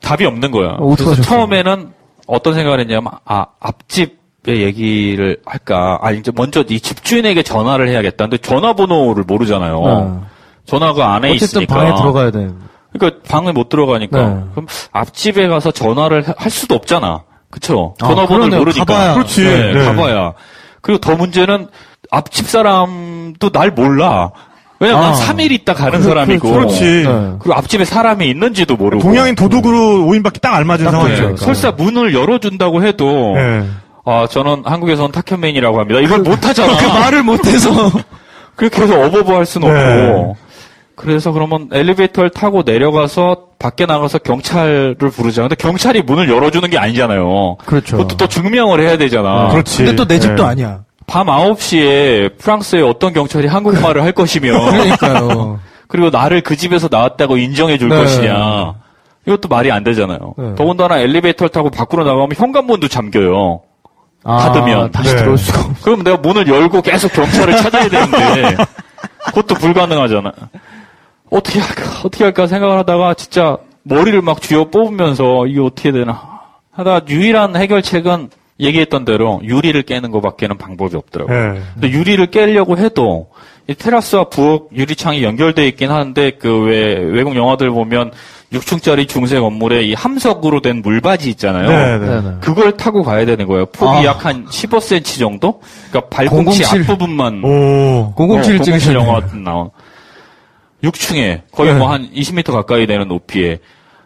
답이 0.05 0.25
없는 0.27 0.51
거야. 0.51 0.77
어? 0.79 0.95
그래서 0.97 1.21
처음에는 1.23 1.93
어떤 2.27 2.55
생각을 2.55 2.81
했냐면, 2.81 3.13
아, 3.25 3.47
앞집의 3.61 4.63
얘기를 4.63 5.39
할까. 5.45 5.99
아, 6.03 6.11
이제 6.13 6.31
먼저 6.35 6.65
이 6.69 6.81
집주인에게 6.81 7.43
전화를 7.43 7.89
해야겠다. 7.89 8.25
근데 8.27 8.39
전화번호를 8.39 9.25
모르잖아요. 9.27 9.77
어. 9.83 10.27
전화가 10.67 11.15
안에 11.15 11.31
어쨌든 11.33 11.63
있으니까. 11.63 11.75
방에 11.75 11.95
들어가야 11.97 12.31
돼. 12.31 12.49
그러니까 12.93 13.21
방에 13.29 13.53
못 13.53 13.69
들어가니까. 13.69 14.29
네. 14.29 14.41
그럼 14.53 14.67
앞집에 14.93 15.49
가서 15.49 15.71
전화를 15.73 16.27
하- 16.29 16.35
할 16.37 16.51
수도 16.51 16.75
없잖아. 16.77 17.25
그쵸? 17.51 17.95
아, 18.01 18.07
전화번호를 18.07 18.37
그러네요. 18.51 18.59
모르니까. 18.61 18.85
가봐야. 18.85 19.15
그렇지. 19.15 19.45
네, 19.45 19.73
네. 19.75 19.85
가봐야. 19.85 20.33
그리고 20.81 21.01
더 21.01 21.17
문제는 21.17 21.69
앞집 22.11 22.47
사람도 22.49 23.51
날 23.51 23.71
몰라. 23.73 24.31
왜냐면 24.85 25.05
아. 25.05 25.13
난 25.13 25.37
3일 25.37 25.51
있다 25.53 25.75
가는 25.75 26.03
사람이고. 26.03 26.51
그 26.51 26.57
렇지. 26.57 26.83
네. 27.05 27.33
그리고 27.39 27.55
앞집에 27.55 27.85
사람이 27.85 28.29
있는지도 28.29 28.77
모르고. 28.77 29.03
동양인 29.03 29.35
도둑으로 29.35 30.07
오인받기 30.07 30.41
딱 30.41 30.55
알맞은 30.55 30.85
딱 30.85 30.91
상황이죠. 30.93 31.23
그렇죠. 31.25 31.45
설사 31.45 31.71
문을 31.73 32.15
열어준다고 32.15 32.85
해도, 32.85 33.35
네. 33.37 33.65
아, 34.05 34.27
저는 34.31 34.63
한국에서는 34.67 35.13
탁현맨이라고 35.13 35.81
합니다. 35.81 36.01
이걸 36.01 36.21
못하잖아. 36.21 36.77
그 36.77 36.85
말을 36.87 37.23
못해서. 37.23 37.71
그렇게 38.57 38.83
해서 38.83 39.01
어버버 39.01 39.35
할 39.37 39.47
수는 39.47 39.73
네. 39.73 40.09
없고. 40.11 40.37
그래서 40.97 41.33
그러면 41.33 41.69
엘리베이터를 41.73 42.31
타고 42.31 42.63
내려가서 42.65 43.47
밖에 43.59 43.85
나가서 43.85 44.19
경찰을 44.19 44.95
부르자. 44.97 45.43
근데 45.43 45.57
경찰이 45.57 46.03
문을 46.03 46.29
열어주는 46.29 46.71
게 46.71 46.79
아니잖아요. 46.79 47.57
그렇죠. 47.67 47.97
그것도 47.97 48.17
또 48.17 48.29
증명을 48.29 48.81
해야 48.81 48.97
되잖아. 48.97 49.49
그렇지. 49.49 49.79
근데 49.79 49.97
또 49.97 50.05
내 50.07 50.21
집도 50.21 50.45
네. 50.45 50.49
아니야. 50.51 50.81
밤 51.07 51.27
9시에 51.27 52.39
프랑스의 52.39 52.83
어떤 52.83 53.13
경찰이 53.13 53.47
한국말을 53.47 54.03
할 54.03 54.13
것이며. 54.13 54.71
그러니까요. 54.71 55.61
그리고 55.89 56.11
나를 56.11 56.41
그 56.41 56.57
집에서 56.57 56.89
나왔다고 56.91 57.37
인정해 57.37 57.79
줄 57.79 57.89
네. 57.89 57.97
것이냐. 57.97 58.75
이것도 59.27 59.49
말이 59.49 59.71
안 59.71 59.85
되잖아요. 59.85 60.35
네. 60.37 60.55
더군다나 60.57 60.99
엘리베이터를 60.99 61.51
타고 61.51 61.71
밖으로 61.71 62.05
나가면 62.05 62.31
현관문도 62.35 62.89
잠겨요. 62.89 63.61
아, 64.25 64.39
닫으면. 64.39 64.91
다시 64.91 65.11
네. 65.15 65.17
들어올 65.17 65.39
수가 65.39 65.61
없어. 65.61 65.85
그럼 65.85 66.03
내가 66.03 66.17
문을 66.17 66.49
열고 66.49 66.83
계속 66.83 67.13
경찰을 67.13 67.57
찾아야 67.59 67.89
되는데 67.89 68.57
그것도 69.27 69.55
불가능하잖아. 69.55 70.33
어떻게 71.31 71.61
할까 71.61 71.83
어떻게 72.05 72.25
할까 72.25 72.47
생각을 72.47 72.79
하다가 72.79 73.15
진짜 73.15 73.57
머리를 73.83 74.21
막 74.23 74.41
쥐어 74.41 74.71
뽑으면서 74.71 75.47
이게 75.47 75.61
어떻게 75.61 75.93
되나 75.93 76.41
하다 76.73 77.01
유일한 77.09 77.57
해결책은 77.57 78.31
얘기했던 78.61 79.05
대로 79.05 79.41
유리를 79.43 79.81
깨는 79.83 80.11
것밖에는 80.13 80.57
방법이 80.59 80.97
없더라고요. 80.97 81.53
네. 81.55 81.61
근데 81.75 81.91
유리를 81.91 82.25
깨려고 82.31 82.79
해도 82.79 83.29
이 83.67 83.75
테라스와 83.75 84.25
부엌 84.29 84.69
유리창이 84.75 85.23
연결돼 85.25 85.67
있긴 85.69 85.91
하는데 85.91 86.31
그 86.33 86.65
왜 86.67 86.95
외국 86.99 87.35
영화들 87.35 87.71
보면 87.71 88.13
6층짜리 88.53 89.09
중세 89.09 89.41
건물에 89.41 89.83
이 89.83 89.95
함석으로 89.95 90.61
된 90.61 90.83
물바지 90.83 91.29
있잖아요. 91.31 91.69
네, 91.69 91.99
네. 91.99 92.07
네네. 92.21 92.37
그걸 92.41 92.77
타고 92.77 93.03
가야 93.03 93.25
되는 93.27 93.47
거예요. 93.49 93.67
폭이 93.67 93.91
아. 93.91 94.05
약한 94.05 94.47
15cm 94.47 95.19
정도? 95.19 95.61
그러니까 95.91 96.09
발꿈치 96.11 96.63
007. 96.63 96.83
앞부분만 96.83 97.43
오. 97.43 98.15
007 98.17 98.61
어, 98.61 98.63
찍으시네. 98.63 98.95
영화 98.95 99.21
나온 99.43 99.71
6층에 100.85 101.41
거의 101.51 101.73
네. 101.73 101.79
뭐한 101.79 102.11
20m 102.13 102.53
가까이 102.53 102.87
되는 102.87 103.09
높이에 103.09 103.59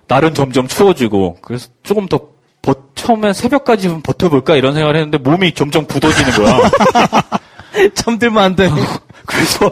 날은 0.07 0.33
점점 0.33 0.69
추워지고 0.69 1.37
그래서 1.43 1.69
조금 1.83 2.07
더 2.07 2.19
버, 2.63 2.75
처음엔 2.95 3.33
새벽까지 3.33 3.89
좀 3.89 4.03
버텨볼까 4.03 4.57
이런 4.57 4.75
생각을 4.75 4.97
했는데 4.97 5.19
몸이 5.19 5.53
점점 5.55 5.87
굳어지는 5.87 6.33
거야. 6.33 6.71
잠들면 7.95 8.43
안 8.43 8.57
돼. 8.57 8.69
그래서 9.27 9.71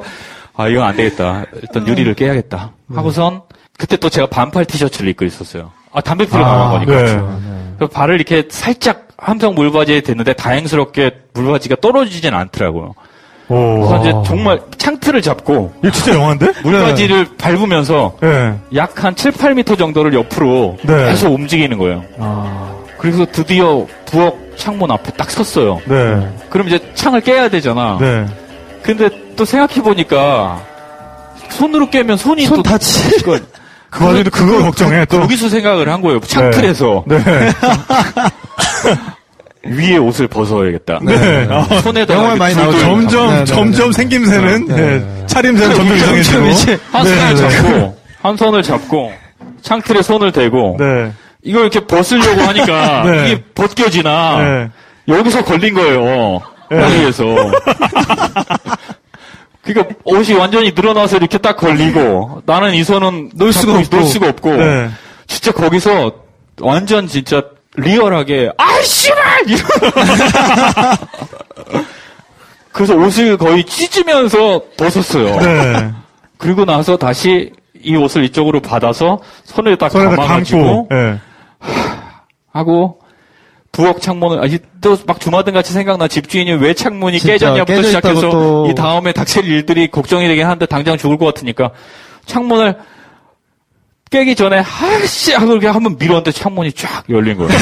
아 0.55 0.69
이건 0.69 0.85
안 0.85 0.97
되겠다. 0.97 1.45
일단 1.61 1.87
유리를 1.87 2.15
깨야겠다. 2.15 2.73
하고선 2.95 3.43
그때 3.79 3.97
또 3.97 4.09
제가 4.09 4.29
반팔 4.29 4.65
티셔츠를 4.65 5.09
입고 5.11 5.25
있었어요. 5.25 5.73
아 5.93 6.01
담배 6.01 6.27
피러 6.27 6.41
나간 6.41 6.71
거니까. 6.87 6.93
네. 7.03 7.77
그래서 7.77 7.93
발을 7.93 8.15
이렇게 8.15 8.45
살짝 8.51 9.09
함성 9.19 9.55
물바지에 9.55 10.03
댔는데 10.03 10.35
다행스럽게 10.35 11.11
물바지가 11.35 11.77
떨어지진 11.81 12.35
않더라고요. 12.35 12.95
오. 13.49 13.81
그래서 13.81 14.01
이제 14.01 14.13
정말 14.29 14.61
창틀을 14.77 15.23
잡고 15.23 15.75
이거 15.79 15.91
진짜 15.91 16.15
영화인데? 16.19 16.53
물바지를 16.63 17.37
밟으면서 17.39 18.17
네. 18.21 18.55
약한 18.75 19.15
7, 19.15 19.33
8m 19.33 19.79
정도를 19.79 20.15
옆으로 20.15 20.79
네. 20.83 21.07
계속 21.07 21.33
움직이는 21.33 21.79
거예요. 21.79 22.05
그래서 23.07 23.25
드디어 23.31 23.87
부엌 24.07 24.35
창문 24.57 24.91
앞에 24.91 25.13
딱 25.13 25.31
섰어요. 25.31 25.81
네. 25.85 26.29
그럼 26.51 26.67
이제 26.67 26.81
창을 26.95 27.21
깨야 27.21 27.49
되잖아. 27.49 27.99
네. 28.01 28.27
근데 28.83 29.09
또 29.37 29.45
생각해보니까 29.45 30.61
손으로 31.51 31.89
깨면 31.89 32.17
손이 32.17 32.47
손 32.47 32.57
또 32.57 32.63
다치. 32.65 33.09
그걸 33.19 33.43
그 33.91 34.05
와중에도 34.05 34.31
그걸 34.31 34.63
걱정해, 34.63 35.05
또. 35.05 35.21
거기서 35.21 35.49
생각을 35.49 35.89
한 35.89 36.03
거예요. 36.03 36.19
창틀에서. 36.21 37.05
네. 37.07 37.23
위에 39.69 39.97
옷을 39.99 40.27
벗어야겠다. 40.29 41.01
네. 41.03 41.47
아, 41.51 41.63
손에다 41.83 42.15
영화에 42.15 42.37
많이 42.37 42.55
나오죠. 42.57 42.79
점점, 42.79 43.31
네, 43.31 43.39
네, 43.39 43.45
점점 43.45 43.93
생김새는, 43.93 44.67
네. 44.69 45.27
차림새는 45.27 45.75
점점 45.77 45.97
이상해지고. 45.97 46.45
한 46.93 47.05
손을 47.05 47.17
네, 47.17 47.35
네. 47.35 47.51
잡고 47.51 47.97
한 48.23 48.37
손을 48.37 48.63
잡고 48.63 49.13
창틀에 49.63 50.03
손을 50.03 50.31
대고 50.33 50.77
네. 50.79 51.11
이걸 51.47 51.63
이렇게 51.63 51.81
벗으려고 51.81 52.43
하니까 52.43 53.03
네. 53.07 53.25
이게 53.27 53.43
벗겨지나 53.55 54.39
네. 54.39 54.71
여기서 55.09 55.45
걸린 55.45 55.75
거예요. 55.75 56.43
네. 56.71 56.77
머리에서. 56.81 57.25
그러니까 59.63 59.95
옷이 60.05 60.35
완전히 60.35 60.73
늘어나서 60.73 61.17
이렇게 61.17 61.39
딱 61.39 61.57
걸리고 61.57 62.43
나는 62.47 62.75
이 62.75 62.85
손은 62.85 63.31
놓을 63.35 63.53
수가 63.53 63.79
없고. 63.79 63.97
놓을 63.97 64.07
수가 64.07 64.29
없고 64.29 64.57
네. 64.57 64.91
진짜 65.27 65.53
거기서 65.53 66.13
완전 66.61 67.07
진짜 67.07 67.43
리얼하게 67.77 68.51
아 68.59 68.83
씨발 68.83 69.49
이러 69.49 69.59
그래서 72.73 72.95
옷을 72.95 73.37
거의 73.39 73.65
찢으면서 73.65 74.63
벗었어요. 74.77 75.37
네. 75.41 75.91
그리고 76.39 76.65
나서 76.65 76.97
다시 76.97 77.53
이 77.83 77.95
옷을 77.97 78.25
이쪽으로 78.25 78.61
받아서 78.61 79.21
손에 79.45 79.77
딱 79.77 79.91
손에다 79.91 80.11
감아가지고. 80.17 80.89
네. 80.91 81.19
하고 82.57 82.99
부엌 83.73 84.01
창문을 84.01 84.43
아니 84.43 84.59
또막 84.81 85.21
주마등 85.21 85.53
같이 85.53 85.73
생각나 85.73 86.09
집주인이 86.09 86.53
왜 86.55 86.73
창문이 86.75 87.19
깨졌냐부터 87.19 87.83
시작해서 87.83 88.31
또. 88.31 88.67
이 88.71 88.75
다음에 88.75 89.13
닥칠 89.13 89.45
일들이 89.45 89.91
걱정이 89.91 90.27
되긴 90.29 90.47
하는데 90.47 90.65
당장 90.67 90.97
죽을 90.97 91.19
것 91.19 91.27
같으니까 91.27 91.73
창문을 92.25 92.77
깨기 94.11 94.35
전에 94.35 94.61
아씨 94.61 95.35
하고 95.35 95.53
이렇게 95.53 95.67
한번 95.67 95.97
밀었는데 95.99 96.33
창문이 96.33 96.73
쫙 96.73 97.05
열린 97.11 97.37
거예요. 97.37 97.51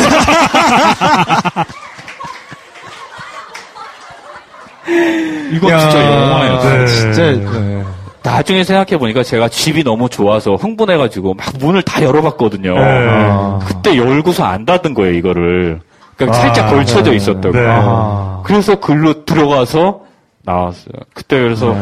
이건 5.53 5.71
야, 5.71 5.79
진짜 5.79 6.05
영화예요. 6.05 6.63
네. 6.63 6.87
진짜. 6.87 7.23
네. 7.33 7.85
나중에 8.25 8.65
생각해 8.65 8.99
보니까 8.99 9.23
제가 9.23 9.49
집이 9.49 9.85
너무 9.85 10.09
좋아서 10.09 10.55
흥분해가지고 10.57 11.35
막 11.35 11.53
문을 11.59 11.83
다 11.83 12.03
열어봤거든요. 12.03 12.75
네. 12.75 12.81
아. 12.81 13.59
그때 13.67 13.97
열고서 13.97 14.45
안 14.45 14.65
닫은 14.65 14.95
거예요 14.95 15.13
이거를. 15.13 15.81
그러니까 16.17 16.39
아, 16.39 16.41
살짝 16.41 16.71
걸쳐져 16.71 17.11
네. 17.11 17.17
있었다고. 17.17 17.53
네. 17.53 17.67
아. 17.67 18.43
그래서 18.45 18.81
글로 18.81 19.25
들어가서 19.25 20.01
나왔어요. 20.43 20.95
그때 21.13 21.39
그래서 21.41 21.75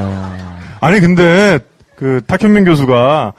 아니, 0.80 0.98
근데, 0.98 1.60
그, 1.94 2.22
탁현민 2.26 2.64
교수가, 2.64 3.34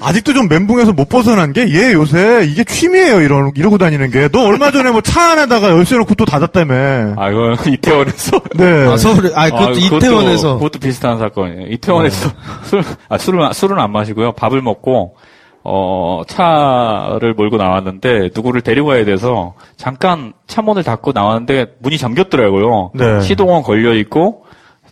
아직도 0.00 0.32
좀 0.32 0.48
멘붕에서 0.48 0.92
못 0.92 1.08
벗어난 1.08 1.52
게, 1.52 1.68
얘 1.74 1.92
요새 1.92 2.44
이게 2.50 2.64
취미예요, 2.64 3.20
이러, 3.20 3.50
이러고 3.54 3.78
다니는 3.78 4.10
게. 4.10 4.28
너 4.28 4.44
얼마 4.46 4.70
전에 4.70 4.90
뭐 4.90 5.00
차 5.02 5.32
안에다가 5.32 5.70
열쇠 5.70 5.96
놓고 5.96 6.14
또 6.14 6.24
닫았다며. 6.24 7.14
아 7.16 7.30
이거 7.30 7.54
이태원에서. 7.66 8.40
네. 8.56 8.86
아, 8.86 8.96
서울에, 8.96 9.30
아, 9.34 9.44
그것도 9.50 9.66
아, 9.66 9.70
이태원에서. 9.72 10.54
그것도 10.54 10.78
비슷한 10.78 11.18
사건이에요. 11.18 11.66
이태원에서 11.68 12.30
술, 12.64 12.82
아, 13.08 13.18
술은, 13.18 13.52
술은 13.52 13.78
안 13.78 13.92
마시고요. 13.92 14.32
밥을 14.32 14.62
먹고, 14.62 15.16
어, 15.64 16.22
차를 16.28 17.34
몰고 17.34 17.56
나왔는데, 17.58 18.30
누구를 18.34 18.62
데리고 18.62 18.88
가야 18.88 19.04
돼서, 19.04 19.54
잠깐 19.76 20.32
차문을 20.46 20.82
닫고 20.84 21.12
나왔는데, 21.12 21.74
문이 21.80 21.98
잠겼더라고요. 21.98 22.92
네. 22.94 23.20
시동은 23.20 23.62
걸려 23.62 23.94
있고, 23.94 24.44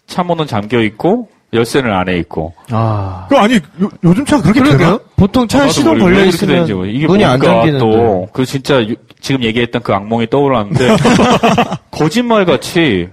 차문은 0.06 0.46
잠겨 0.46 0.80
있고, 0.82 1.28
열쇠는 1.52 1.90
안에 1.92 2.18
있고. 2.18 2.52
아. 2.70 3.26
그, 3.30 3.36
아니, 3.36 3.54
요, 3.54 3.88
요즘 4.04 4.24
차가 4.26 4.42
그렇게 4.42 4.60
되나? 4.62 4.76
그러게요? 4.76 5.00
보통 5.16 5.48
차에 5.48 5.68
시동 5.70 5.98
걸려 5.98 6.24
있으면 6.26 6.66
이게 6.86 7.06
문이 7.06 7.24
안 7.24 7.38
뭔가 7.38 7.46
잠기는데. 7.62 7.78
또, 7.78 8.28
그 8.32 8.44
진짜 8.44 8.82
유- 8.86 8.96
지금 9.20 9.42
얘기했던 9.42 9.82
그 9.82 9.94
악몽이 9.94 10.28
떠올랐는데, 10.28 10.88
거짓말 11.90 12.44
같이 12.44 13.08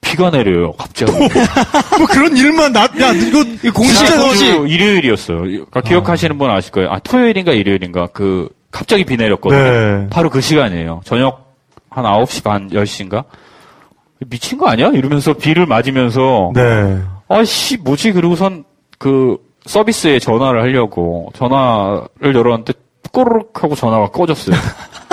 비가 0.00 0.30
내려요, 0.30 0.72
갑자기. 0.72 1.12
뭐 1.12 2.06
그런 2.08 2.36
일만 2.36 2.72
나, 2.72 2.82
야, 3.00 3.12
이거, 3.12 3.44
공식, 3.72 3.96
진짜 3.98 4.16
너- 4.16 4.24
공식. 4.26 4.56
그 4.56 4.68
일요일이었어요. 4.68 5.40
그러니까 5.42 5.80
기억하시는 5.82 6.38
분 6.38 6.48
아실 6.50 6.72
거예요. 6.72 6.90
아, 6.90 6.98
토요일인가 7.00 7.52
일요일인가. 7.52 8.06
그, 8.12 8.48
갑자기 8.70 9.04
비 9.04 9.16
내렸거든요. 9.16 9.60
네. 9.62 10.06
바로 10.10 10.30
그 10.30 10.40
시간이에요. 10.40 11.00
저녁 11.04 11.56
한 11.90 12.04
9시 12.04 12.44
반, 12.44 12.70
10시인가? 12.70 13.24
미친 14.28 14.58
거 14.58 14.68
아니야? 14.68 14.88
이러면서 14.88 15.32
비를 15.32 15.66
맞으면서, 15.66 16.52
네. 16.54 16.98
아씨, 17.30 17.76
뭐지? 17.78 18.12
그러고선 18.12 18.64
그 18.98 19.38
서비스에 19.64 20.18
전화를 20.18 20.62
하려고 20.62 21.30
전화를 21.34 22.34
열었는데, 22.34 22.72
꼬르륵 23.12 23.62
하고 23.62 23.74
전화가 23.74 24.08
꺼졌어요. 24.10 24.56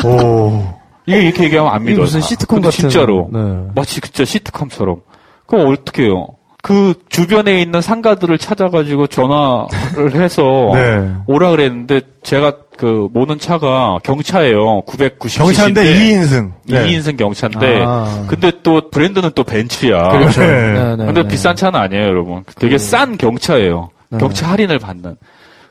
오. 0.06 0.62
이게 1.06 1.22
이렇게 1.24 1.44
얘기하면 1.46 1.74
안 1.74 1.84
믿어요. 1.84 2.02
무슨 2.02 2.22
시트콤 2.22 2.62
같은. 2.62 2.72
진짜로. 2.90 3.30
네. 3.32 3.40
마치 3.76 4.02
진짜 4.02 4.26
시트콤처럼. 4.26 5.02
그럼 5.46 5.72
어떻게 5.72 6.04
해요? 6.04 6.28
그 6.64 6.96
주변에 7.10 7.62
있는 7.62 7.82
상가들을 7.82 8.38
찾아가지고 8.40 9.08
전화를 9.08 10.16
해서 10.22 10.72
네. 10.74 11.12
오라 11.28 11.52
그랬는데 11.52 12.02
제가 12.24 12.54
그 12.78 13.08
모는 13.14 13.40
차가 13.40 14.00
경차예요. 14.04 14.82
990cc. 14.86 15.38
경차인데 15.38 15.84
2인승. 15.84 16.52
네. 16.66 16.86
2인승 16.86 17.18
경차인데 17.18 17.84
아. 17.86 18.26
근데 18.28 18.52
또 18.64 18.90
브랜드는 18.90 19.32
또 19.36 19.44
벤츠야. 19.44 20.10
그렇죠. 20.10 20.42
네. 20.42 20.48
네, 20.74 20.96
네, 20.96 21.06
근데 21.06 21.22
네. 21.24 21.28
비싼 21.28 21.56
차는 21.56 21.80
아니에요, 21.80 22.04
여러분. 22.06 22.44
되게 22.60 22.78
싼 22.78 23.18
경차예요. 23.18 23.90
경차 24.20 24.48
할인을 24.52 24.80
받는. 24.80 25.16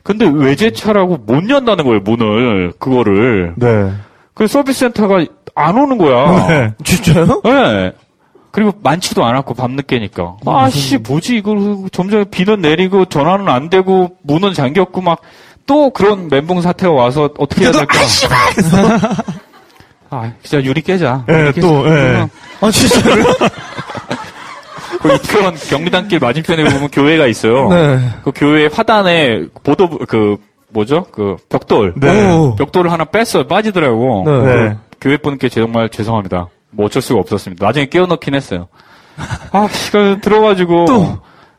근데 0.03 0.25
외제차라고 0.25 1.17
못 1.25 1.49
연다는 1.49 1.83
거예요, 1.83 1.99
문을. 1.99 2.73
그거를. 2.79 3.53
네. 3.57 3.91
그 4.33 4.47
서비스 4.47 4.79
센터가 4.81 5.25
안 5.55 5.77
오는 5.77 5.97
거야. 5.97 6.47
네. 6.47 6.73
진짜요? 6.83 7.41
네. 7.43 7.91
그리고 8.57 8.73
많지도 8.81 9.23
않았고 9.23 9.53
밤늦게니까. 9.53 10.37
아씨 10.47 10.97
뭐지 10.97 11.37
이걸 11.37 11.89
점점 11.91 12.25
비는 12.31 12.61
내리고 12.61 13.05
전화는 13.05 13.47
안 13.49 13.69
되고 13.69 14.17
문은 14.23 14.53
잠겼고 14.53 15.01
막 15.01 15.21
또 15.67 15.91
그런 15.91 16.29
멘붕 16.29 16.61
사태가 16.61 16.91
와서 16.91 17.29
어떻게 17.37 17.65
해야 17.65 17.71
될까? 17.71 17.99
아 20.09 20.31
진짜 20.41 20.63
유리 20.63 20.81
깨자. 20.81 21.25
예, 21.29 21.33
유리 21.33 21.53
깨자. 21.53 21.67
또, 21.67 21.85
예. 21.87 22.27
아, 22.61 22.71
진짜요? 22.71 23.25
그 25.01 25.13
이태원 25.13 25.55
경리단길 25.55 26.19
맞은편에 26.19 26.63
보면 26.63 26.89
교회가 26.89 27.27
있어요. 27.27 27.69
네. 27.69 27.99
그 28.23 28.31
교회 28.33 28.67
화단에 28.67 29.45
보도 29.63 29.89
그 29.89 30.37
뭐죠? 30.69 31.05
그 31.11 31.35
벽돌. 31.49 31.93
네. 31.97 32.33
오. 32.33 32.55
벽돌을 32.55 32.91
하나 32.91 33.03
뺐어요. 33.03 33.45
빠지더라고. 33.45 34.23
네. 34.25 34.55
네. 34.69 34.77
교회 35.01 35.17
분께 35.17 35.49
정말 35.49 35.89
죄송합니다. 35.89 36.47
뭐 36.77 36.85
어쩔 36.85 37.01
수가 37.01 37.19
없었습니다. 37.19 37.65
나중에 37.65 37.87
끼워넣긴 37.87 38.35
했어요. 38.35 38.67
아, 39.51 39.67
그 39.91 40.19
들어가지고 40.21 40.85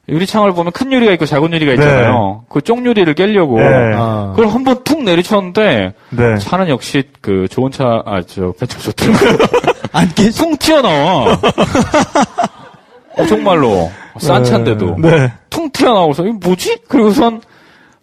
유리창을 0.08 0.52
보면 0.52 0.72
큰 0.72 0.90
유리가 0.92 1.12
있고 1.12 1.26
작은 1.26 1.52
유리가 1.52 1.72
있잖아요. 1.74 2.44
그 2.48 2.62
쪽유리를 2.62 3.12
깨려고 3.14 3.58
네. 3.58 3.66
아. 3.94 4.32
그걸 4.34 4.50
한 4.52 4.64
번 4.64 4.82
툭 4.84 5.02
내리쳤는데 5.02 5.92
네. 6.10 6.36
차는 6.38 6.68
역시 6.68 7.02
그 7.20 7.46
좋은 7.50 7.70
차, 7.70 7.84
아, 8.06 8.22
저 8.26 8.52
벤츠 8.58 8.78
좋더라고요. 8.78 9.36
안 9.92 10.08
깨지? 10.14 10.38
퉁 10.38 10.56
튀어나와. 10.56 11.38
어, 13.18 13.26
정말로 13.26 13.90
싼 14.18 14.44
차인데도 14.44 14.96
네. 14.98 15.32
퉁 15.50 15.68
튀어나와서 15.70 16.24
이거 16.24 16.38
뭐지? 16.42 16.78
그리고선 16.88 17.42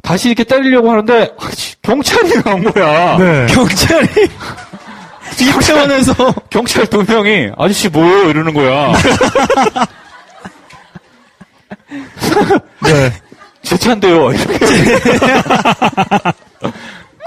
다시 0.03 0.28
이렇게 0.30 0.43
때리려고 0.43 0.91
하는데 0.91 1.32
아, 1.39 1.49
씨, 1.51 1.82
경찰이 1.82 2.43
나온 2.43 2.63
거야. 2.66 3.18
네. 3.18 3.47
경찰이 3.49 4.07
이태원에서 5.44 6.14
경찰 6.50 6.88
두 6.88 7.04
명이 7.04 7.52
아저씨 7.58 7.90
뭐예요 7.90 8.30
이러는 8.30 8.54
거야. 8.54 8.94
네. 12.84 13.12
제 13.62 13.78
차인데요. 13.78 14.32
이렇게. 14.32 14.58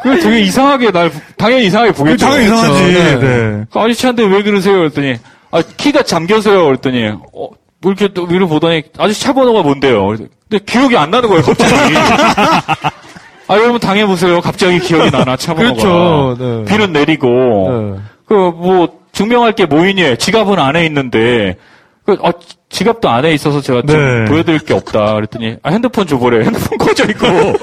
그 0.03 0.21
되게 0.21 0.41
이상하게 0.41 0.91
날 0.93 1.11
당연히 1.37 1.67
이상하게 1.67 1.93
보겠죠. 1.93 2.25
당연히 2.27 2.45
이상하지. 2.45 2.93
그렇죠. 2.93 3.21
네. 3.21 3.65
그 3.71 3.79
아저씨한테 3.79 4.25
왜 4.25 4.43
그러세요? 4.43 4.79
그랬더니 4.79 5.17
아 5.51 5.63
키가 5.77 6.03
잠겨서요. 6.05 6.65
그랬더니 6.67 7.09
어, 7.09 7.19
뭐 7.33 7.93
이렇게 7.93 8.09
또 8.15 8.25
위로 8.25 8.47
보더니 8.49 8.85
아저씨 8.97 9.21
차 9.21 9.33
번호가 9.33 9.63
뭔데요? 9.63 10.07
근데 10.49 10.65
기억이 10.65 10.97
안 10.97 11.11
나는 11.11 11.29
거예요. 11.29 11.43
갑자기. 11.43 11.73
아 13.49 13.57
여러분 13.57 13.81
당해보세요. 13.81 14.41
갑자기 14.41 14.79
기억이 14.79 15.11
나나 15.11 15.37
차 15.37 15.55
번호가. 15.55 15.75
그렇죠. 15.83 16.37
네. 16.39 16.65
비는 16.67 16.93
내리고 16.93 17.97
네. 17.97 18.01
그 18.27 18.35
뭐 18.35 18.99
증명할 19.13 19.53
게 19.53 19.67
뭐이니? 19.67 20.17
지갑은 20.19 20.59
안에 20.59 20.85
있는데 20.87 21.57
그 22.05 22.17
아, 22.23 22.31
지- 22.33 22.57
지갑도 22.69 23.09
안에 23.09 23.33
있어서 23.33 23.61
제가 23.61 23.83
지금 23.87 24.25
네. 24.25 24.31
보여드릴 24.31 24.61
게 24.61 24.75
없다. 24.75 25.15
그랬더니 25.15 25.57
아, 25.63 25.71
핸드폰 25.71 26.07
줘보래. 26.07 26.41
핸드폰 26.45 26.79
꺼져 26.79 27.05
있고 27.11 27.27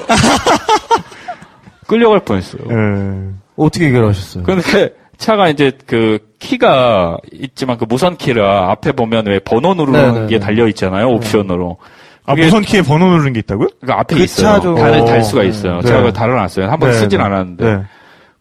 끌려갈 1.86 2.20
뻔 2.20 2.38
했어요. 2.38 2.62
네. 2.68 3.32
어떻게 3.56 3.86
해결하셨어요? 3.86 4.44
근데 4.44 4.90
차가 5.18 5.48
이제 5.48 5.72
그 5.86 6.18
키가 6.38 7.16
있지만 7.32 7.78
그 7.78 7.86
무선 7.88 8.16
키라 8.16 8.70
앞에 8.72 8.92
보면 8.92 9.26
왜 9.26 9.38
번호 9.38 9.74
누르는 9.74 10.00
네네네. 10.12 10.26
게 10.26 10.38
달려 10.38 10.66
있잖아요 10.68 11.08
옵션으로. 11.08 11.78
아, 12.26 12.34
무선 12.34 12.62
키에 12.62 12.82
번호 12.82 13.06
누르는 13.08 13.32
게 13.32 13.38
있다고요? 13.40 13.68
그 13.86 13.92
앞에 13.92 14.16
그 14.16 14.22
있어요. 14.22 14.46
차 14.46 14.60
좀- 14.60 14.74
단을 14.74 15.00
어. 15.00 15.04
달 15.04 15.22
수가 15.22 15.44
있어요. 15.44 15.76
네. 15.76 15.82
제가 15.86 15.96
그걸 15.98 16.12
달아놨어요. 16.12 16.68
한번 16.70 16.90
네, 16.90 16.96
쓰진 16.96 17.18
네. 17.18 17.24
않았는데. 17.24 17.64
네. 17.64 17.82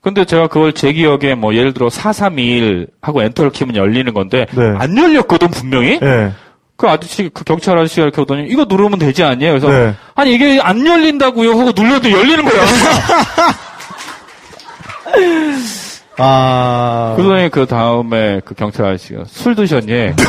근데 0.02 0.24
제가 0.26 0.48
그걸 0.48 0.74
제 0.74 0.94
기억에 0.94 1.34
뭐 1.36 1.56
예를 1.56 1.74
들어 1.74 1.90
4321 1.90 2.88
하고 3.02 3.24
엔터를 3.24 3.52
키면 3.52 3.76
열리는 3.76 4.14
건데 4.14 4.46
네. 4.52 4.74
안 4.78 4.96
열렸거든 4.98 5.50
분명히. 5.50 6.00
네. 6.00 6.32
그 6.78 6.88
아저씨 6.88 7.30
그 7.34 7.44
경찰 7.44 7.78
아저씨가 7.78 8.04
이렇게 8.04 8.22
오더니 8.22 8.48
이거 8.50 8.66
누르면 8.68 9.00
되지 9.00 9.24
않냐? 9.24 9.48
그래서 9.50 9.70
네. 9.70 9.96
아니 10.14 10.34
이게 10.36 10.60
안 10.62 10.86
열린다고요 10.86 11.52
하고 11.52 11.72
눌러도 11.76 12.12
열리는 12.12 12.44
거야. 12.44 12.62
아. 16.18 17.14
그러더니 17.18 17.50
그 17.50 17.66
다음에 17.66 18.40
그 18.46 18.54
경찰 18.56 18.86
아저씨가 18.86 19.24
술 19.28 19.56
드셨니? 19.56 20.12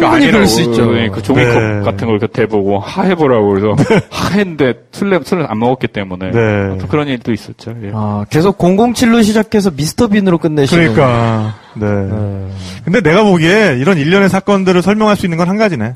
충분히 0.00 0.30
그럴 0.30 0.46
수 0.46 0.60
있죠. 0.62 0.88
그 1.12 1.22
종이컵 1.22 1.62
네. 1.62 1.80
같은 1.84 2.06
걸 2.06 2.18
곁에 2.18 2.46
보고 2.46 2.78
하 2.78 3.02
해보라고 3.02 3.48
그래서 3.48 3.76
하 4.10 4.28
했는데 4.36 4.74
술래 4.92 5.18
술을 5.24 5.46
안 5.50 5.58
먹었기 5.58 5.88
때문에 5.88 6.30
네. 6.30 6.78
그런 6.88 7.08
일도 7.08 7.32
있었죠. 7.32 7.74
예. 7.82 7.90
아, 7.94 8.24
계속 8.30 8.58
007로 8.58 9.24
시작해서 9.24 9.70
미스터 9.70 10.08
빈으로 10.08 10.38
끝내시는. 10.38 10.94
그러니까. 10.94 11.54
네. 11.74 11.86
네. 11.86 12.48
근데 12.84 13.00
내가 13.00 13.22
보기에 13.24 13.76
이런 13.78 13.98
일련의 13.98 14.28
사건들을 14.28 14.82
설명할 14.82 15.16
수 15.16 15.26
있는 15.26 15.38
건 15.38 15.46
한 15.46 15.58
가지네. 15.58 15.94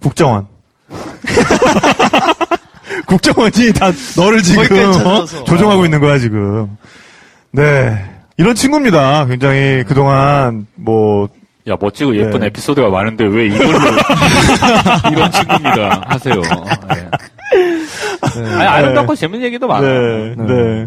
국정원. 0.00 0.46
국정원이 3.06 3.72
다 3.72 3.90
너를 4.16 4.42
지금 4.42 4.62
어? 5.06 5.24
조종하고 5.24 5.84
있는 5.84 6.00
거야 6.00 6.18
지금. 6.18 6.76
네. 7.52 8.04
이런 8.36 8.54
친구입니다. 8.54 9.26
굉장히 9.26 9.84
그동안 9.86 10.66
뭐 10.74 11.28
야 11.68 11.76
멋지고 11.78 12.16
예쁜 12.16 12.40
네. 12.40 12.46
에피소드가 12.46 12.88
많은데 12.88 13.24
왜 13.24 13.46
이걸로 13.46 13.70
이런 15.12 15.30
친구입니다 15.30 16.02
하세요. 16.06 16.34
예. 16.96 18.54
아니, 18.54 18.62
아름답고 18.66 19.14
재밌는 19.14 19.46
얘기도 19.46 19.66
많아요. 19.66 20.34
네, 20.34 20.34
네. 20.36 20.84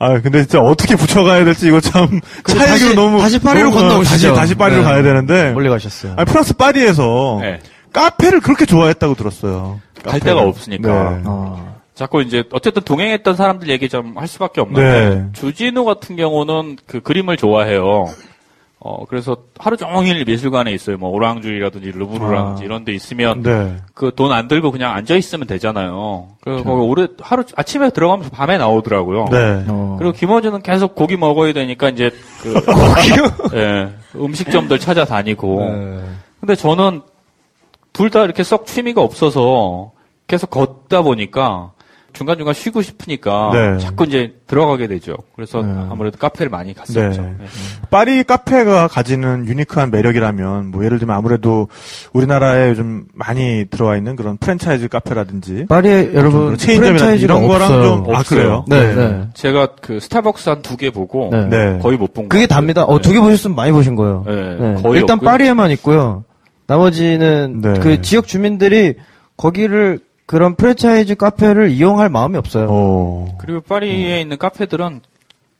아, 0.00 0.20
근데 0.20 0.40
진짜 0.42 0.60
어떻게 0.60 0.96
붙여가야 0.96 1.44
될지 1.44 1.68
이거 1.68 1.80
참 1.80 2.20
차이로 2.46 2.66
다시- 2.66 2.94
너무 2.94 3.18
다시 3.20 3.38
파리로 3.38 3.70
건너오시죠. 3.70 4.28
다시 4.28 4.40
다시 4.40 4.54
파리로 4.54 4.80
네. 4.82 4.84
가야 4.86 5.02
되는데. 5.02 5.52
멀리 5.52 5.68
가셨어요. 5.68 6.14
아니, 6.16 6.24
프랑스 6.26 6.54
파리에서 6.56 7.38
네. 7.40 7.60
카페를 7.92 8.40
그렇게 8.40 8.64
좋아했다고 8.66 9.14
들었어요. 9.14 9.80
갈 10.04 10.18
카페를. 10.20 10.24
데가 10.36 10.40
없으니까. 10.48 10.88
네. 11.10 11.22
아. 11.26 11.74
자꾸 11.94 12.22
이제 12.22 12.44
어쨌든 12.52 12.82
동행했던 12.82 13.34
사람들 13.34 13.68
얘기 13.70 13.88
좀 13.88 14.12
할 14.16 14.28
수밖에 14.28 14.60
없는데 14.60 15.14
네. 15.16 15.24
주진우 15.32 15.84
같은 15.84 16.14
경우는 16.14 16.76
그 16.86 17.00
그림을 17.00 17.36
좋아해요. 17.36 18.06
어 18.80 19.04
그래서 19.06 19.36
하루 19.58 19.76
종일 19.76 20.24
미술관에 20.24 20.72
있어요. 20.72 20.98
뭐 20.98 21.10
오랑주리라든지 21.10 21.90
르브르라든지 21.90 22.62
아. 22.62 22.64
이런 22.64 22.84
데 22.84 22.92
있으면 22.92 23.42
네. 23.42 23.76
그돈 23.94 24.30
안 24.30 24.46
들고 24.46 24.70
그냥 24.70 24.94
앉아 24.94 25.16
있으면 25.16 25.48
되잖아요. 25.48 26.28
그 26.40 26.62
거기 26.62 26.70
오래 26.82 27.08
하루 27.20 27.42
아침에 27.56 27.90
들어가면서 27.90 28.30
밤에 28.30 28.56
나오더라고요. 28.56 29.24
네. 29.32 29.64
어. 29.66 29.96
그리고 29.98 30.12
김어준은 30.12 30.62
계속 30.62 30.94
고기 30.94 31.16
먹어야 31.16 31.52
되니까 31.52 31.88
이제 31.88 32.10
그 32.42 32.54
예, 33.58 33.88
음식점들 34.14 34.78
찾아다니고. 34.78 35.60
네. 35.60 36.00
근데 36.40 36.54
저는 36.54 37.02
둘 37.92 38.10
다 38.10 38.22
이렇게 38.22 38.44
썩 38.44 38.64
취미가 38.66 39.02
없어서 39.02 39.90
계속 40.28 40.50
걷다 40.50 41.02
보니까 41.02 41.72
중간중간 42.18 42.52
쉬고 42.52 42.82
싶으니까 42.82 43.50
네. 43.52 43.78
자꾸 43.78 44.04
이제 44.04 44.34
들어가게 44.48 44.88
되죠. 44.88 45.14
그래서 45.36 45.62
네. 45.62 45.72
아무래도 45.88 46.18
카페를 46.18 46.50
많이 46.50 46.74
갔었죠. 46.74 47.00
네. 47.00 47.16
네. 47.38 47.46
파리 47.90 48.24
카페가 48.24 48.88
가지는 48.88 49.46
유니크한 49.46 49.92
매력이라면 49.92 50.72
뭐 50.72 50.84
예를 50.84 50.98
들면 50.98 51.16
아무래도 51.16 51.68
우리나라에 52.12 52.70
요즘 52.70 53.04
많이 53.14 53.66
들어와 53.70 53.96
있는 53.96 54.16
그런 54.16 54.36
프랜차이즈 54.36 54.88
카페라든지 54.88 55.66
파리에 55.68 56.10
여러분 56.14 56.40
그런 56.46 56.56
체인점이나 56.58 57.12
이런 57.12 57.46
거랑 57.46 57.62
없어요. 57.72 58.04
좀아 58.04 58.18
없어요. 58.18 58.38
그래요? 58.40 58.64
네, 58.68 58.94
네. 58.94 59.28
제가 59.34 59.68
그 59.80 60.00
스타벅스 60.00 60.48
한 60.48 60.62
두 60.62 60.76
개 60.76 60.90
보고 60.90 61.30
네. 61.32 61.44
네. 61.46 61.78
거의 61.80 61.96
못 61.96 62.12
본 62.14 62.24
거. 62.24 62.28
그게 62.34 62.46
답니다. 62.48 62.82
어, 62.84 63.00
두 63.00 63.12
개 63.12 63.20
보셨으면 63.20 63.54
많이 63.54 63.70
보신 63.70 63.94
거예요. 63.94 64.24
네, 64.26 64.82
거의 64.82 65.00
일단 65.00 65.14
없고요. 65.18 65.30
파리에만 65.30 65.70
있고요. 65.72 66.24
나머지는 66.66 67.60
네. 67.62 67.74
그 67.80 68.00
지역 68.02 68.26
주민들이 68.26 68.94
거기를 69.36 70.00
그런 70.28 70.56
프랜차이즈 70.56 71.14
카페를 71.14 71.70
이용할 71.70 72.10
마음이 72.10 72.36
없어요. 72.36 72.66
어. 72.70 73.28
그리고 73.38 73.62
파리에 73.62 74.20
있는 74.20 74.36
카페들은 74.36 75.00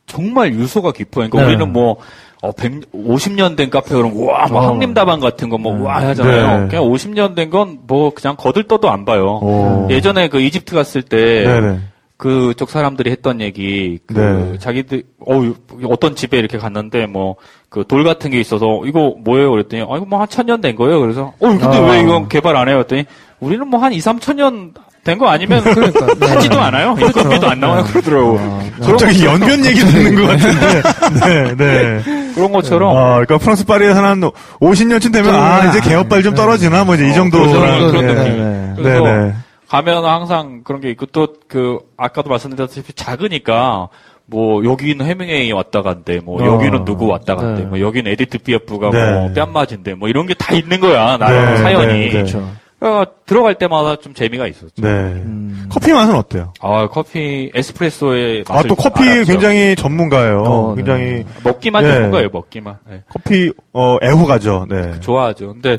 정말 0.07 0.53
유서가 0.53 0.93
깊어요. 0.93 1.31
그러니까 1.31 1.41
네. 1.41 1.47
우리는 1.47 1.73
뭐, 1.73 1.97
어, 2.43 2.53
100, 2.53 2.93
50년 2.93 3.57
된 3.57 3.71
카페 3.71 3.95
그런 3.95 4.13
거, 4.15 4.27
와, 4.27 4.47
뭐, 4.47 4.61
어. 4.61 4.67
황림다방 4.67 5.21
같은 5.21 5.49
거, 5.49 5.57
뭐, 5.57 5.83
와, 5.83 5.97
하잖아요. 6.03 6.61
네. 6.65 6.69
그냥 6.69 6.85
50년 6.85 7.35
된 7.35 7.49
건 7.49 7.79
뭐, 7.87 8.11
그냥 8.15 8.37
거들떠도 8.37 8.91
안 8.91 9.07
봐요. 9.07 9.41
어. 9.43 9.89
예전에 9.91 10.29
그 10.29 10.39
이집트 10.41 10.75
갔을 10.75 11.01
때, 11.03 11.45
네네. 11.47 11.79
그쪽 12.19 12.69
사람들이 12.69 13.11
했던 13.11 13.41
얘기, 13.41 13.99
그, 14.07 14.13
네. 14.13 14.59
자기들, 14.59 15.05
어, 15.27 15.41
어떤 15.89 16.15
집에 16.15 16.39
이렇게 16.39 16.59
갔는데, 16.59 17.07
뭐, 17.07 17.37
그 17.71 17.85
돌 17.85 18.05
같은 18.05 18.31
게 18.31 18.39
있어서, 18.39 18.83
이거 18.85 19.15
뭐예요? 19.25 19.51
그랬더니, 19.51 19.83
아, 19.83 19.97
이거 19.97 20.05
뭐 20.05 20.19
한 20.21 20.29
천 20.29 20.45
년 20.47 20.61
된 20.61 20.77
거예요? 20.77 21.01
그래서, 21.01 21.33
어, 21.39 21.49
근데 21.49 21.65
아. 21.67 21.91
왜 21.91 22.01
이건 22.03 22.29
개발 22.29 22.55
안 22.57 22.69
해요? 22.69 22.77
그랬더니, 22.77 23.05
우리는 23.41 23.67
뭐 23.69 23.81
한 23.81 23.93
2, 23.93 23.99
3천 23.99 24.35
년 24.37 24.73
된 25.05 25.17
거 25.19 25.27
아니면, 25.29 25.63
그러니까. 25.65 26.07
네. 26.17 26.27
하지도 26.27 26.61
않아요? 26.61 26.95
인건비도 27.01 27.49
안 27.49 27.61
나와요? 27.61 27.85
그러더라고. 27.85 28.37
그런, 28.77 28.91
갑자기 28.91 29.25
연변 29.25 29.65
얘기 29.65 29.81
듣는 29.81 30.15
것 30.17 30.27
같은데. 30.27 31.55
네, 31.57 31.57
네. 31.57 32.33
그런 32.35 32.53
것처럼, 32.53 32.95
아, 32.95 33.11
그러니까 33.15 33.39
프랑스 33.39 33.65
파리에 33.65 33.95
사는 33.95 34.31
50년쯤 34.61 35.13
되면 35.13 35.35
아, 35.35 35.65
이제 35.71 35.81
개업발 35.81 36.23
좀 36.23 36.35
떨어지나 36.35 36.85
뭐 36.85 36.95
이제 36.97 37.09
이 37.09 37.15
정도. 37.15 37.39
그 37.41 37.53
그런 37.91 38.07
네, 38.07 38.15
느낌. 38.15 38.37
네. 38.39 38.73
그래서 38.77 39.03
네네. 39.03 39.33
가면 39.69 40.05
항상 40.05 40.61
그런 40.65 40.81
게 40.83 40.91
있고 40.91 41.07
또 41.07 41.29
그 41.49 41.79
아까도 41.97 42.29
말씀드렸다시피 42.29 42.93
작으니까 42.93 43.89
뭐 44.27 44.63
여기는 44.63 45.07
해밍웨이 45.07 45.53
왔다 45.53 45.81
간대, 45.81 46.21
뭐 46.23 46.43
어. 46.43 46.47
여기는 46.55 46.85
누구 46.85 47.07
왔다 47.07 47.35
간대, 47.35 47.63
네. 47.63 47.67
뭐 47.69 47.81
여기는 47.81 48.11
에디트 48.13 48.39
피아프가 48.39 48.91
네. 48.91 49.11
뭐 49.13 49.33
뺨맞은데, 49.33 49.95
뭐 49.95 50.09
이런 50.11 50.27
게 50.27 50.35
다 50.35 50.55
있는 50.55 50.81
거야 50.81 51.17
나름 51.17 51.47
네, 51.47 51.57
사연이. 51.57 51.87
네, 51.87 51.99
네. 52.01 52.11
그렇죠. 52.11 52.47
그러니까 52.79 53.13
들어갈 53.27 53.57
때마다 53.57 53.97
좀 53.97 54.15
재미가 54.15 54.47
있었죠. 54.47 54.83
네. 54.83 54.89
음. 54.89 55.69
커피 55.71 55.93
맛은 55.93 56.15
어때요? 56.15 56.53
아 56.61 56.87
커피 56.89 57.51
에스프레소의 57.55 58.45
아, 58.49 58.55
맛을 58.55 58.69
또 58.69 58.75
커피 58.77 59.03
알았죠. 59.03 59.33
굉장히 59.33 59.75
전문가예요. 59.77 60.43
어, 60.43 60.75
네. 60.75 60.83
굉장히 60.83 61.25
먹기만 61.45 61.83
네. 61.83 61.95
전문가예요, 61.95 62.29
먹기만. 62.33 62.79
네. 62.89 63.03
커피 63.09 63.53
어 63.73 63.97
애호가죠. 64.03 64.67
네. 64.71 65.01
좋아하죠. 65.01 65.55
근데 65.55 65.79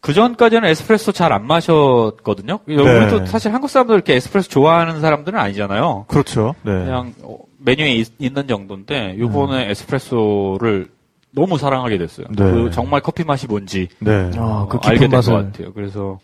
그 0.00 0.12
전까지는 0.12 0.68
에스프레소 0.68 1.12
잘 1.12 1.32
안 1.32 1.46
마셨거든요. 1.46 2.58
네. 2.66 2.74
우리도 2.74 3.24
사실 3.26 3.54
한국 3.54 3.70
사람들 3.70 3.94
이렇게 3.94 4.14
에스프레소 4.16 4.50
좋아하는 4.50 5.00
사람들은 5.00 5.38
아니잖아요. 5.38 6.04
그렇죠. 6.08 6.54
네. 6.62 6.72
그냥 6.72 7.14
어, 7.22 7.38
메뉴에 7.58 7.94
있, 7.94 8.08
는 8.34 8.46
정도인데 8.46 9.16
요번에 9.18 9.70
에스프레소를 9.70 10.88
너무 11.34 11.58
사랑하게 11.58 11.98
됐어요. 11.98 12.26
네. 12.30 12.44
그 12.44 12.70
정말 12.72 13.00
커피 13.00 13.24
맛이 13.24 13.46
뭔지 13.46 13.88
네. 13.98 14.30
아, 14.36 14.66
그 14.68 14.76
어, 14.76 14.80
알게 14.84 15.08
된것 15.08 15.16
맛을. 15.18 15.32
같아요. 15.52 15.72
그래서 15.72 16.18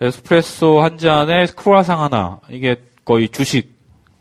에스프레소 0.00 0.80
한 0.82 0.98
잔에 0.98 1.46
크루아상 1.46 2.02
하나 2.02 2.38
이게 2.50 2.76
거의 3.04 3.28
주식이었던 3.28 3.72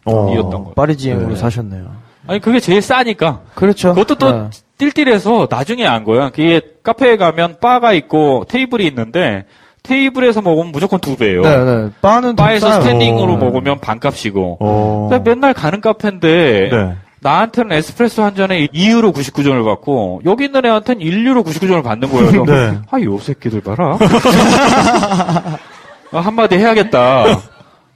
어. 0.05 0.25
거예요. 0.25 0.73
파리지앵으로 0.75 1.29
네. 1.29 1.35
사셨네요. 1.35 1.91
아니 2.27 2.39
그게 2.39 2.59
제일 2.59 2.81
싸니까 2.81 3.41
그렇죠. 3.55 3.89
그것도 3.93 4.15
또 4.15 4.31
네. 4.31 4.49
띨띨해서 4.77 5.47
나중에 5.49 5.85
안 5.85 6.03
거야. 6.03 6.29
그게 6.29 6.61
카페에 6.83 7.17
가면 7.17 7.57
바가 7.59 7.93
있고 7.93 8.45
테이블이 8.47 8.85
있는데 8.87 9.45
테이블에서 9.83 10.41
먹으면 10.41 10.71
무조건 10.71 10.99
두 10.99 11.17
배예요. 11.17 11.41
네, 11.41 11.57
네. 11.63 11.89
바는 12.01 12.35
더 12.37 12.43
바에서 12.43 12.69
싸요. 12.69 12.81
스탠딩으로 12.81 13.33
어. 13.33 13.37
먹으면 13.37 13.79
반값이고. 13.79 14.57
어. 14.61 15.07
근데 15.09 15.29
맨날 15.31 15.53
가는 15.53 15.81
카페인데 15.81 16.69
네. 16.71 16.95
나한테는 17.23 17.71
에스프레소 17.77 18.23
한 18.23 18.35
잔에 18.35 18.67
2유로 18.67 19.13
99전을 19.13 19.63
받고 19.65 20.21
여기 20.25 20.45
있는 20.45 20.65
애한테는 20.65 21.03
1유로 21.03 21.43
99전을 21.45 21.83
받는 21.83 22.09
거예요. 22.11 22.45
네. 22.45 22.77
아, 22.91 23.01
요 23.01 23.17
새끼들 23.17 23.61
봐라. 23.61 23.97
아, 26.11 26.19
한마디 26.19 26.55
해야겠다. 26.57 27.25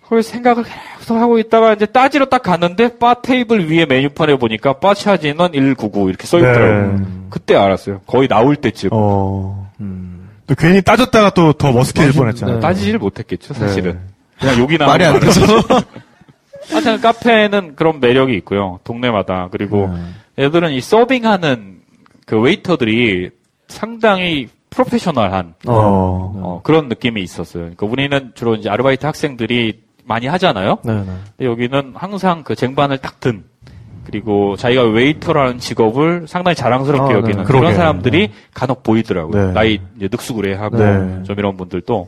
그걸 0.04 0.24
생각을 0.24 0.64
계속 1.00 1.18
하고 1.18 1.38
있다가 1.38 1.74
이제 1.74 1.86
따지러 1.86 2.26
딱 2.26 2.42
갔는데 2.42 2.98
바 2.98 3.16
테이블 3.16 3.70
위에 3.70 3.86
메뉴판에 3.86 4.38
보니까 4.38 4.74
바 4.80 4.94
차지는 4.94 5.52
199 5.52 6.10
이렇게 6.10 6.26
써 6.26 6.38
있더라고요. 6.40 6.98
네. 6.98 7.04
그때 7.30 7.56
알았어요. 7.56 8.00
거의 8.08 8.30
나올 8.30 8.56
때쯤. 8.56 8.90
어. 8.94 9.70
음. 9.82 10.30
또 10.48 10.56
괜히 10.56 10.82
따졌다가 10.82 11.32
또 11.32 11.52
더 11.52 11.74
머쓱해질 11.74 12.16
뻔했잖아요. 12.16 12.56
네. 12.56 12.62
따지질 12.62 12.98
못했겠죠, 13.00 13.54
사실은. 13.54 13.94
네. 13.94 14.00
그냥 14.40 14.60
여기 14.62 14.78
말이 14.78 15.04
안 15.04 15.20
되죠. 15.20 15.42
하여튼 16.70 17.00
카페는 17.02 17.76
그런 17.76 18.00
매력이 18.00 18.34
있고요. 18.38 18.80
동네마다. 18.84 19.50
그리고 19.52 19.90
애들은 20.38 20.72
이 20.72 20.82
서빙하는 20.82 21.78
그 22.26 22.40
웨이터들이 22.40 23.30
상당히 23.68 24.48
프로페셔널한 24.70 25.56
어. 25.68 25.74
어, 25.74 26.62
그런 26.64 26.88
느낌이 26.90 27.22
있었어요. 27.22 27.64
그러니까 27.64 27.86
우리는 27.88 28.32
주로 28.36 28.56
이제 28.56 28.70
아르바이트 28.70 29.06
학생들이 29.06 29.82
많이 30.06 30.28
하잖아요. 30.28 30.78
네, 30.84 31.04
네. 31.38 31.46
여기는 31.46 31.94
항상 31.96 32.44
그 32.44 32.56
쟁반을 32.56 32.98
딱 33.00 33.20
든 33.20 33.44
그리고 34.06 34.56
자기가 34.56 34.84
웨이터라는 34.84 35.60
직업을 35.60 36.28
상당히 36.30 36.56
자랑스럽게 36.56 37.04
아, 37.04 37.08
네. 37.08 37.14
여기는 37.16 37.44
그러게요. 37.44 37.60
그런 37.60 37.76
사람들이 37.76 38.32
간혹 38.54 38.82
보이더라고요. 38.82 39.48
네. 39.48 39.54
나이 39.54 39.80
이제 39.98 40.08
늙수그레하고 40.10 40.78
네. 40.78 41.24
좀 41.24 41.38
이런 41.38 41.58
분들도 41.58 42.08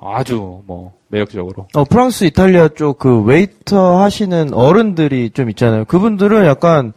아주 0.00 0.62
뭐 0.66 0.92
매력적으로. 1.08 1.66
어, 1.74 1.84
프랑스, 1.84 2.24
이탈리아 2.24 2.68
쪽 2.68 2.98
그 2.98 3.22
웨이터 3.22 3.98
하시는 4.00 4.52
어른들이 4.54 5.30
좀 5.30 5.50
있잖아요. 5.50 5.84
그분들은 5.86 6.44
약간 6.46 6.92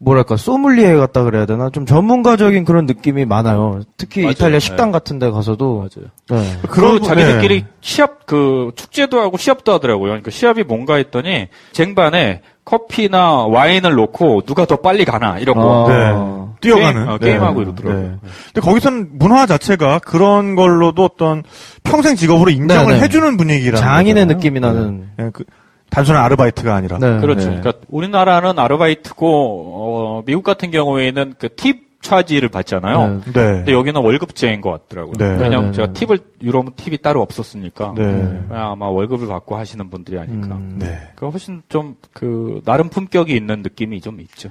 뭐랄까 0.00 0.36
소믈리에 0.36 0.96
같다 0.96 1.22
그래야 1.22 1.46
되나 1.46 1.70
좀 1.70 1.86
전문가적인 1.86 2.64
그런 2.64 2.84
느낌이 2.84 3.24
많아요. 3.24 3.80
특히 3.96 4.22
맞아요. 4.22 4.32
이탈리아 4.32 4.58
네. 4.58 4.60
식당 4.60 4.92
같은 4.92 5.18
데 5.18 5.30
가서도 5.30 5.76
맞아요. 5.78 6.10
네. 6.42 6.58
그리고 6.68 6.92
분- 6.98 7.02
자기들끼리 7.04 7.62
네. 7.62 7.68
시합 7.80 8.26
그 8.26 8.72
축제도 8.76 9.20
하고 9.20 9.38
시합도 9.38 9.72
하더라고요. 9.72 10.08
그러니까 10.10 10.30
시합이 10.30 10.64
뭔가 10.64 10.96
했더니 10.96 11.48
쟁반에 11.72 12.42
커피나 12.64 13.44
와인을 13.46 13.94
놓고 13.94 14.42
누가 14.42 14.64
더 14.64 14.76
빨리 14.76 15.04
가나 15.04 15.38
이런 15.38 15.56
거. 15.56 15.86
아. 15.86 15.92
네. 15.92 16.44
뛰어가는 16.60 16.94
게임, 16.94 17.08
어, 17.08 17.18
게임하고 17.18 17.62
이러더라고요. 17.62 18.02
네. 18.02 18.16
근데 18.52 18.60
거기서는 18.62 19.10
문화 19.18 19.44
자체가 19.44 19.98
그런 19.98 20.54
걸로도 20.54 21.04
어떤 21.04 21.42
평생 21.82 22.16
직업으로 22.16 22.50
인정을 22.50 22.94
네, 22.94 22.98
네. 22.98 23.04
해주는 23.04 23.36
분위기라는 23.36 23.78
장인의 23.78 24.14
거잖아요. 24.24 24.36
느낌이 24.36 24.60
나는 24.60 25.08
네. 25.18 25.30
그 25.32 25.44
단순한 25.90 26.24
아르바이트가 26.24 26.74
아니라. 26.74 26.98
네. 26.98 27.20
그렇죠. 27.20 27.50
네. 27.50 27.60
그러니까 27.60 27.72
우리나라는 27.88 28.58
아르바이트고 28.58 29.26
어, 29.28 30.22
미국 30.24 30.42
같은 30.42 30.70
경우에는 30.70 31.34
그 31.38 31.48
팁 31.54 31.83
차지를 32.04 32.48
받잖아요. 32.50 33.06
네. 33.08 33.32
네. 33.32 33.32
근데 33.32 33.72
여기는 33.72 34.00
월급제인 34.00 34.60
것 34.60 34.70
같더라고요. 34.70 35.14
네. 35.18 35.24
왜냐하면 35.42 35.62
네, 35.62 35.66
네, 35.66 35.72
제가 35.72 35.92
네. 35.92 35.92
팁을 35.94 36.18
유럽은 36.42 36.72
팁이 36.76 36.98
따로 36.98 37.22
없었으니까 37.22 37.94
네. 37.96 38.02
그냥 38.04 38.46
아마 38.50 38.86
월급을 38.86 39.26
받고 39.26 39.56
하시는 39.56 39.90
분들이 39.90 40.18
아닐까. 40.18 40.54
음. 40.54 40.76
네. 40.78 41.00
그 41.16 41.28
훨씬 41.28 41.62
좀 41.68 41.96
그 42.12 42.60
나름 42.64 42.88
품격이 42.88 43.34
있는 43.34 43.62
느낌이 43.62 44.00
좀 44.00 44.20
있죠. 44.20 44.50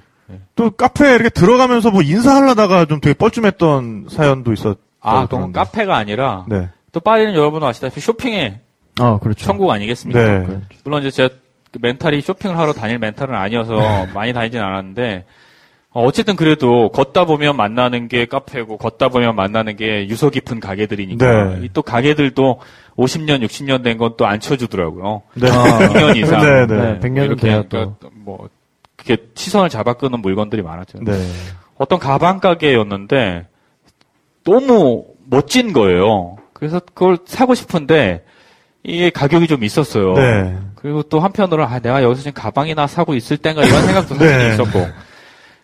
또 0.55 0.71
카페에 0.71 1.15
이렇게 1.15 1.29
들어가면서 1.29 1.91
뭐 1.91 2.01
인사하려다가 2.01 2.85
좀 2.85 2.99
되게 2.99 3.13
뻘쭘했던 3.13 4.07
사연도 4.09 4.51
있었. 4.53 4.77
아, 5.01 5.25
그건 5.25 5.51
카페가 5.51 5.95
아니라 5.95 6.45
네. 6.47 6.69
또 6.91 6.99
파리는 6.99 7.33
여러분 7.35 7.63
아시다시피 7.63 8.01
쇼핑의 8.01 8.59
아, 8.99 9.19
그렇죠. 9.19 9.45
천국 9.45 9.69
아니겠습니까? 9.71 10.19
네. 10.23 10.61
물론 10.83 11.01
이제 11.01 11.11
제가 11.11 11.35
그 11.71 11.79
멘탈이 11.81 12.21
쇼핑을 12.21 12.57
하러 12.57 12.73
다닐 12.73 12.99
멘탈은 12.99 13.33
아니어서 13.35 14.07
많이 14.13 14.31
다니진 14.33 14.61
않았는데 14.61 15.25
어, 15.93 16.03
어쨌든 16.05 16.35
그래도 16.35 16.89
걷다 16.89 17.25
보면 17.25 17.55
만나는 17.55 18.07
게 18.07 18.25
카페고 18.25 18.77
걷다 18.77 19.09
보면 19.09 19.35
만나는 19.35 19.75
게 19.75 20.07
유서 20.09 20.29
깊은 20.29 20.59
가게들이니까 20.59 21.43
네. 21.55 21.59
이또 21.65 21.81
가게들도 21.83 22.59
50년, 22.97 23.43
60년 23.45 23.83
된 23.83 23.97
건 23.97 24.17
또 24.17 24.25
안 24.25 24.39
쳐주더라고요. 24.39 25.21
네. 25.35 25.47
100년 25.49 26.15
이상. 26.17 26.41
네, 26.41 26.65
네. 26.65 26.75
네, 26.93 26.99
100년은 26.99 27.25
이렇게 27.25 27.49
하니까 27.51 27.93
뭐 28.13 28.49
그게 28.95 29.17
시선을 29.35 29.69
잡아 29.69 29.93
끄는 29.93 30.19
물건들이 30.21 30.61
많았죠. 30.63 30.99
네. 31.03 31.13
어떤 31.77 31.99
가방 31.99 32.39
가게였는데 32.39 33.47
너무 34.43 35.05
멋진 35.29 35.73
거예요. 35.73 36.37
그래서 36.53 36.79
그걸 36.79 37.17
사고 37.25 37.53
싶은데 37.55 38.23
이게 38.83 39.09
가격이 39.09 39.47
좀 39.47 39.63
있었어요. 39.63 40.13
네. 40.13 40.57
그리고 40.75 41.03
또 41.03 41.19
한편으로 41.19 41.65
아 41.65 41.79
내가 41.79 42.03
여기서 42.03 42.21
지금 42.23 42.33
가방이나 42.41 42.87
사고 42.87 43.13
있을 43.15 43.37
땐가 43.37 43.63
이런 43.63 43.85
생각도 43.85 44.15
사실 44.15 44.37
네. 44.37 44.53
있었고. 44.53 44.87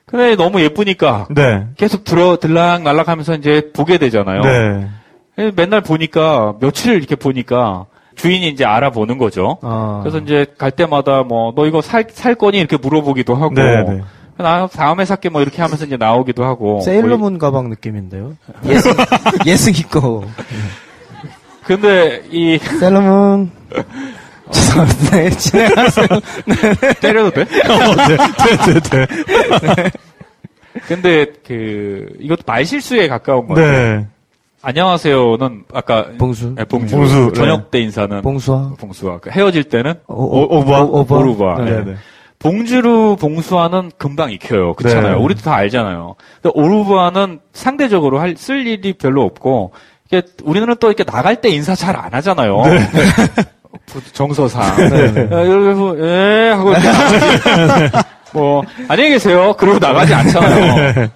근데 0.09 0.35
너무 0.35 0.59
예쁘니까 0.61 1.27
네. 1.29 1.67
계속 1.77 2.03
들어 2.03 2.37
들락 2.37 2.81
말락하면서 2.81 3.35
이제 3.35 3.69
보게 3.73 3.99
되잖아요. 3.99 4.41
네. 4.41 5.51
맨날 5.55 5.81
보니까 5.81 6.55
며칠 6.59 6.95
이렇게 6.95 7.15
보니까 7.15 7.85
주인이 8.15 8.47
이제 8.49 8.65
알아보는 8.65 9.19
거죠. 9.19 9.57
아. 9.61 9.99
그래서 10.03 10.17
이제 10.17 10.47
갈 10.57 10.71
때마다 10.71 11.21
뭐 11.23 11.53
너 11.55 11.67
이거 11.67 11.81
살, 11.81 12.07
살 12.11 12.33
거니 12.35 12.57
이렇게 12.57 12.75
물어보기도 12.77 13.35
하고 13.35 13.53
네, 13.53 13.83
네. 13.83 14.01
나 14.37 14.65
다음에 14.67 15.05
살게 15.05 15.29
뭐 15.29 15.41
이렇게 15.41 15.61
하면서 15.61 15.85
이제 15.85 15.95
나오기도 15.95 16.43
하고 16.43 16.65
뭐 16.73 16.81
세일러문 16.81 17.37
가방 17.37 17.69
느낌인데요. 17.69 18.33
예스, 18.65 18.89
예스기 19.45 19.83
거. 19.83 20.23
근데 21.65 22.23
이 22.31 22.57
세일러문. 22.57 23.51
죄송합니다. 24.51 25.11
네, 25.17 25.29
진행하세요. 25.29 26.07
때려도 27.01 27.31
돼? 27.31 27.45
네, 27.45 28.79
네, 28.81 29.05
네. 29.75 29.91
근데 30.87 31.25
그 31.45 32.07
이것도 32.19 32.43
말실수에 32.45 33.07
가까운 33.07 33.47
거예요. 33.47 33.71
네. 33.71 34.07
안녕하세요는 34.61 35.63
아까 35.73 36.07
봉수. 36.17 36.53
네, 36.55 36.65
봉수, 36.65 36.95
봉수, 36.95 37.31
저녁 37.33 37.71
때 37.71 37.79
인사는 37.79 38.21
봉수아. 38.21 38.73
봉수아 38.77 39.19
그 39.19 39.29
헤어질 39.29 39.65
때는 39.65 39.95
오, 40.07 40.23
오- 40.23 40.57
오부아? 40.59 40.81
오르바. 40.83 41.63
네, 41.63 41.83
네. 41.85 41.95
봉주루 42.39 43.17
봉수아는 43.19 43.91
금방 43.97 44.31
익혀요. 44.31 44.73
그렇잖아요. 44.75 45.17
네. 45.17 45.23
우리도 45.23 45.41
다 45.41 45.55
알잖아요. 45.55 46.15
근데 46.41 46.57
오르바는 46.57 47.39
상대적으로 47.53 48.19
할, 48.19 48.35
쓸 48.37 48.65
일이 48.65 48.93
별로 48.93 49.23
없고 49.23 49.71
이게 50.07 50.21
우리는 50.43 50.73
또 50.79 50.87
이렇게 50.87 51.03
나갈 51.03 51.41
때 51.41 51.49
인사 51.49 51.75
잘 51.75 51.95
안 51.97 52.13
하잖아요. 52.13 52.63
부- 53.85 54.13
정서상. 54.13 54.61
어, 55.31 55.43
이러고 55.43 55.99
예 56.07 56.49
하고 56.49 56.71
이렇게 56.71 56.87
나가지. 56.87 57.97
뭐 58.33 58.63
안녕히 58.87 59.11
계세요. 59.11 59.53
그러고 59.57 59.79
나가지 59.79 60.13
않잖아요. 60.13 61.07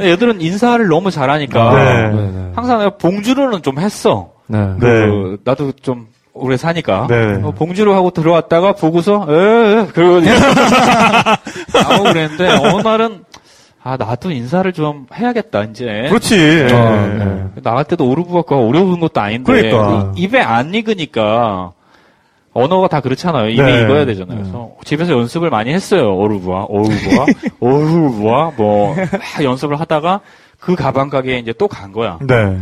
얘들은 0.00 0.40
인사를 0.40 0.86
너무 0.88 1.10
잘하니까 1.10 1.74
네. 1.74 2.08
네, 2.10 2.30
네. 2.32 2.52
항상 2.54 2.78
내가 2.78 2.96
봉주루는 2.96 3.62
좀 3.62 3.78
했어. 3.78 4.30
네. 4.46 4.58
네. 4.58 4.76
그, 4.80 5.38
나도 5.44 5.72
좀 5.82 6.06
오래 6.34 6.56
사니까 6.56 7.06
네. 7.08 7.40
어, 7.42 7.52
봉주루 7.52 7.94
하고 7.94 8.10
들어왔다가 8.10 8.72
보고서 8.72 9.26
에, 9.28 9.32
에 9.82 9.86
그러고 9.92 10.20
나오고 11.74 12.04
그랬는데 12.04 12.48
어느 12.48 12.82
날은 12.82 13.24
아 13.84 13.96
나도 13.96 14.30
인사를 14.30 14.72
좀 14.72 15.06
해야겠다 15.14 15.64
이제 15.64 16.06
그렇지. 16.08 16.34
아, 16.72 17.06
네. 17.18 17.24
네. 17.24 17.44
나갈 17.62 17.84
때도 17.84 18.08
오르부가 18.08 18.56
어려운 18.56 18.98
것도 19.00 19.20
아닌데 19.20 19.44
그러니까. 19.70 20.12
이- 20.16 20.22
입에 20.22 20.40
안 20.40 20.74
익으니까 20.74 21.72
언어가 22.54 22.88
다 22.88 23.00
그렇잖아요. 23.00 23.48
입에 23.48 23.62
네. 23.62 23.82
익어야 23.82 24.04
되잖아요. 24.04 24.38
그래서 24.38 24.70
집에서 24.84 25.12
연습을 25.14 25.48
많이 25.50 25.72
했어요. 25.72 26.14
오르부와, 26.16 26.66
오르부와, 26.68 27.26
오르부와 27.60 28.52
뭐막 28.56 29.08
연습을 29.42 29.80
하다가 29.80 30.20
그 30.60 30.74
가방 30.74 31.08
가게에 31.08 31.38
이제 31.38 31.52
또 31.54 31.66
간 31.68 31.92
거야. 31.92 32.18
네. 32.20 32.58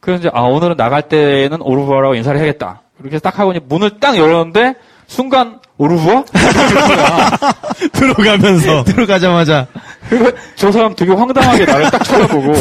그래서 0.00 0.20
이제 0.20 0.30
아 0.32 0.40
오늘은 0.42 0.76
나갈 0.76 1.02
때는 1.02 1.60
오르부아라고 1.62 2.14
인사를 2.16 2.38
해야겠다. 2.38 2.82
이렇게 3.00 3.18
딱 3.18 3.38
하고 3.38 3.52
이제 3.52 3.60
문을 3.68 4.00
딱 4.00 4.16
열었는데 4.16 4.74
순간 5.06 5.60
오르부아? 5.78 6.24
들어가면서. 7.92 8.84
들어가자마자. 8.90 9.66
그리고 10.08 10.30
저 10.56 10.70
사람 10.72 10.94
되게 10.94 11.12
황당하게 11.12 11.64
나를 11.64 11.90
딱 11.90 12.02
쳐다보고 12.04 12.52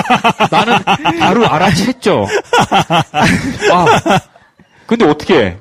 나는 0.50 0.78
바로 1.18 1.44
알아챘죠. 1.44 2.26
아 3.72 3.86
근데 4.86 5.04
어떻게 5.06 5.38
해? 5.44 5.56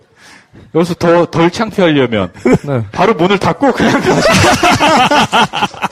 여기서 0.76 0.94
더 0.96 1.26
덜 1.26 1.50
창피하려면 1.52 2.32
네. 2.64 2.84
바로 2.92 3.14
문을 3.14 3.38
닫고 3.40 3.72
그냥 3.74 4.02
가시 4.02 4.28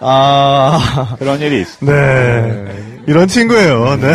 아. 0.00 1.14
그런 1.18 1.40
일이 1.40 1.62
있어. 1.62 1.76
네. 1.80 3.02
이런 3.06 3.26
친구예요. 3.28 3.96
네. 3.96 4.14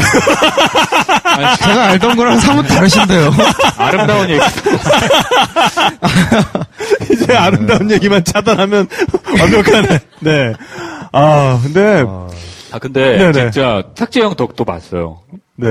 제가 1.61 1.85
알던 1.89 2.15
거랑 2.15 2.39
사뭇 2.39 2.63
다르신데요. 2.63 3.31
아름다운 3.77 4.29
얘기. 4.29 4.41
이제 7.13 7.35
아름다운 7.35 7.89
얘기만 7.91 8.23
차단하면 8.23 8.87
완벽하네. 9.39 9.99
네. 10.19 10.53
아, 11.11 11.59
근데, 11.63 12.03
아 12.71 12.79
근데 12.79 13.17
네네. 13.17 13.51
진짜 13.51 13.83
탁재영 13.95 14.35
덕도 14.35 14.63
봤어요. 14.65 15.19
네. 15.55 15.67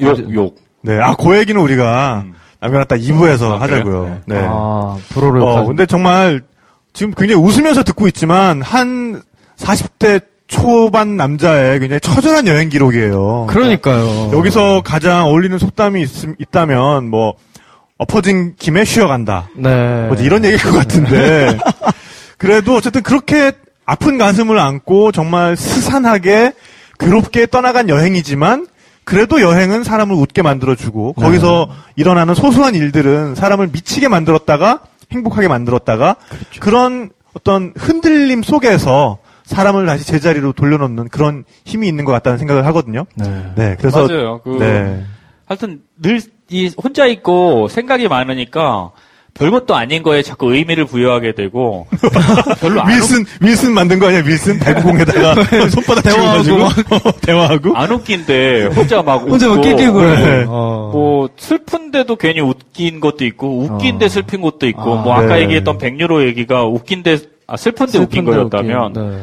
욕 0.00 0.32
욕. 0.34 0.56
네. 0.82 0.98
아, 1.00 1.14
그 1.14 1.36
얘기는 1.36 1.60
우리가 1.60 2.24
남겨놨다 2.60 2.96
2부에서 2.96 3.52
아? 3.52 3.60
하자고요. 3.60 4.20
네. 4.26 4.36
아, 4.48 4.96
프로를 5.10 5.42
어, 5.42 5.64
근데 5.66 5.86
정말 5.86 6.42
지금 6.92 7.12
굉장히 7.14 7.42
웃으면서 7.42 7.82
듣고 7.82 8.06
있지만 8.08 8.62
한 8.62 9.22
40대 9.56 10.22
초반 10.46 11.16
남자의 11.16 11.78
굉장히 11.78 12.00
처절한 12.00 12.46
여행 12.48 12.68
기록이에요. 12.68 13.46
그러니까요. 13.48 14.32
여기서 14.32 14.82
가장 14.84 15.26
어울리는 15.26 15.56
속담이 15.58 16.02
있, 16.02 16.10
있다면 16.38 17.08
뭐 17.08 17.34
엎어진 17.98 18.54
김에 18.58 18.84
쉬어간다. 18.84 19.48
네. 19.54 20.06
뭐 20.08 20.16
이런 20.16 20.44
얘기일 20.44 20.62
것 20.62 20.72
같은데 20.72 21.56
그래도 22.36 22.74
어쨌든 22.74 23.02
그렇게 23.02 23.52
아픈 23.86 24.18
가슴을 24.18 24.58
안고 24.58 25.12
정말 25.12 25.56
스산하게 25.56 26.52
괴롭게 26.98 27.46
떠나간 27.46 27.88
여행이지만 27.88 28.66
그래도 29.04 29.40
여행은 29.40 29.84
사람을 29.84 30.14
웃게 30.14 30.42
만들어주고 30.42 31.14
거기서 31.14 31.68
일어나는 31.96 32.34
소소한 32.34 32.74
일들은 32.74 33.34
사람을 33.34 33.68
미치게 33.72 34.08
만들었다가 34.08 34.82
행복하게 35.12 35.48
만들었다가 35.48 36.16
그런 36.60 37.10
어떤 37.34 37.72
흔들림 37.76 38.42
속에서 38.42 39.18
사람을 39.44 39.86
다시 39.86 40.06
제자리로 40.06 40.52
돌려놓는 40.52 41.08
그런 41.08 41.44
힘이 41.64 41.88
있는 41.88 42.04
것 42.04 42.12
같다는 42.12 42.38
생각을 42.38 42.66
하거든요. 42.66 43.04
네. 43.16 43.52
네, 43.56 43.76
그래서 43.78 44.06
맞아요. 44.06 44.40
그 44.44 44.50
네, 44.58 45.04
하여튼 45.46 45.82
늘 46.00 46.20
이 46.50 46.70
혼자 46.82 47.06
있고 47.06 47.68
생각이 47.68 48.08
많으니까 48.08 48.90
별것도 49.34 49.74
아닌 49.74 50.02
거에 50.02 50.22
자꾸 50.22 50.54
의미를 50.54 50.84
부여하게 50.84 51.32
되고 51.34 51.86
별로 52.60 52.82
안, 52.82 52.90
웃, 52.90 52.96
윌슨 52.96 53.24
윌슨 53.40 53.72
만든 53.72 53.98
거 53.98 54.08
아니야? 54.08 54.22
윌슨 54.24 54.58
달구공에다가 54.58 55.34
손바닥 55.70 56.04
대화하고 56.04 56.42
대화하고 56.44 57.20
대화하고. 57.20 57.76
안 57.76 57.92
웃긴데 57.92 58.66
혼자 58.74 59.02
막 59.02 59.22
혼자 59.22 59.48
막 59.48 59.54
웃고 59.54 59.62
낄낄 59.62 59.92
거려. 59.92 60.16
네. 60.16 60.44
어. 60.48 60.90
뭐 60.92 61.28
슬픈데도 61.36 62.16
괜히 62.16 62.40
웃긴 62.40 63.00
것도 63.00 63.24
있고 63.24 63.60
웃긴데 63.60 64.06
어. 64.06 64.08
슬픈 64.08 64.40
것도 64.40 64.66
있고 64.68 64.98
아, 64.98 65.02
뭐 65.02 65.14
아까 65.14 65.36
네. 65.36 65.42
얘기했던 65.42 65.78
백유로 65.78 66.24
얘기가 66.26 66.64
웃긴데 66.64 67.18
아 67.46 67.56
슬픈데 67.56 67.98
웃긴 67.98 68.24
슬픈데 68.24 68.50
거였다면 68.50 68.86
웃긴, 68.96 69.10
네. 69.10 69.22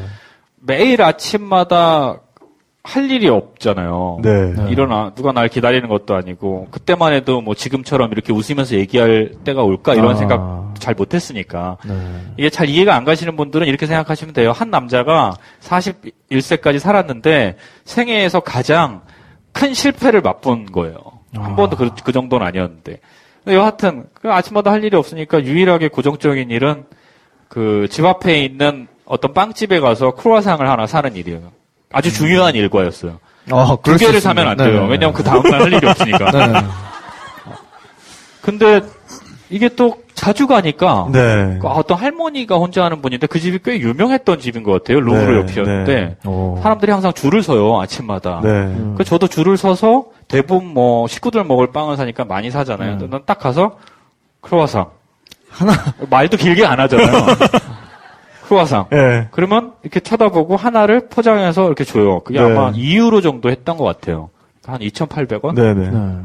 매일 0.62 1.01
아침마다 1.01 2.22
할 2.88 3.11
일이 3.11 3.27
없잖아요. 3.27 4.19
네. 4.23 4.53
일어나 4.69 5.11
누가 5.13 5.31
날 5.33 5.49
기다리는 5.49 5.88
것도 5.89 6.15
아니고 6.15 6.67
그때만 6.71 7.13
해도 7.13 7.41
뭐 7.41 7.53
지금처럼 7.53 8.11
이렇게 8.11 8.31
웃으면서 8.31 8.75
얘기할 8.75 9.33
때가 9.43 9.63
올까 9.63 9.93
이런 9.93 10.11
아. 10.11 10.15
생각 10.15 10.73
잘 10.79 10.93
못했으니까 10.95 11.77
네. 11.85 11.93
이게 12.38 12.49
잘 12.49 12.69
이해가 12.69 12.95
안 12.95 13.03
가시는 13.03 13.35
분들은 13.35 13.67
이렇게 13.67 13.85
생각하시면 13.88 14.33
돼요. 14.33 14.51
한 14.51 14.69
남자가 14.69 15.35
41세까지 15.61 16.79
살았는데 16.79 17.57
생애에서 17.83 18.39
가장 18.39 19.01
큰 19.51 19.73
실패를 19.73 20.21
맛본 20.21 20.67
거예요. 20.67 20.97
한 21.35 21.55
번도 21.55 21.75
그, 21.75 21.89
그 22.03 22.11
정도는 22.11 22.45
아니었는데. 22.47 22.99
여하튼 23.47 24.05
그 24.13 24.31
아침마다 24.31 24.71
할 24.71 24.83
일이 24.83 24.95
없으니까 24.95 25.43
유일하게 25.43 25.89
고정적인 25.89 26.49
일은 26.51 26.85
그 27.49 27.88
집 27.89 28.05
앞에 28.05 28.43
있는 28.43 28.88
어떤 29.05 29.33
빵집에 29.33 29.79
가서 29.79 30.11
크루아상을 30.11 30.67
하나 30.69 30.85
사는 30.85 31.15
일이에요. 31.15 31.51
아주 31.91 32.11
중요한 32.13 32.55
일과였어요. 32.55 33.19
아, 33.51 33.77
두 33.81 33.95
개를. 33.97 34.19
사면 34.19 34.47
안 34.47 34.57
네, 34.57 34.65
돼요. 34.65 34.83
네, 34.83 34.89
왜냐면 34.89 35.13
그 35.13 35.23
다음날 35.23 35.61
할 35.61 35.73
일이 35.73 35.88
없으니까. 35.88 36.31
네. 36.31 36.47
네. 36.47 36.59
근데 38.41 38.81
이게 39.49 39.69
또 39.69 39.97
자주 40.13 40.47
가니까 40.47 41.07
네. 41.11 41.57
그 41.61 41.67
어떤 41.67 41.97
할머니가 41.97 42.55
혼자 42.57 42.83
하는 42.83 43.01
분인데 43.01 43.27
그 43.27 43.39
집이 43.39 43.59
꽤 43.63 43.79
유명했던 43.79 44.39
집인 44.39 44.63
것 44.63 44.71
같아요. 44.73 44.99
루브르 44.99 45.31
네, 45.31 45.38
옆이었는데 45.41 45.95
네. 46.23 46.29
오. 46.29 46.59
사람들이 46.61 46.91
항상 46.91 47.13
줄을 47.13 47.43
서요 47.43 47.79
아침마다. 47.79 48.41
네. 48.43 48.75
그 48.97 49.03
저도 49.03 49.27
줄을 49.27 49.55
서서 49.57 50.05
대부분 50.27 50.73
뭐 50.73 51.07
식구들 51.07 51.43
먹을 51.45 51.71
빵을 51.71 51.95
사니까 51.95 52.25
많이 52.25 52.51
사잖아요. 52.51 52.97
음. 53.01 53.07
난딱 53.09 53.39
가서 53.39 53.77
크로와상 54.41 54.88
하나. 55.49 55.71
말도 56.09 56.35
길게 56.38 56.65
안 56.65 56.79
하잖아요. 56.81 57.25
크로와상. 58.47 58.85
예. 58.93 59.27
그러면 59.31 59.73
이렇게 59.83 59.99
쳐다보고 59.99 60.55
하나를 60.55 61.09
포장해서 61.09 61.65
이렇게 61.65 61.83
줘요. 61.83 62.21
그게 62.21 62.39
네. 62.39 62.45
아마 62.45 62.71
2유로 62.71 63.21
정도 63.21 63.49
했던 63.49 63.75
것 63.75 63.83
같아요. 63.83 64.29
한 64.65 64.79
2,800원? 64.79 65.53
네, 65.53 65.73
네. 65.73 65.89
네. 65.89 66.17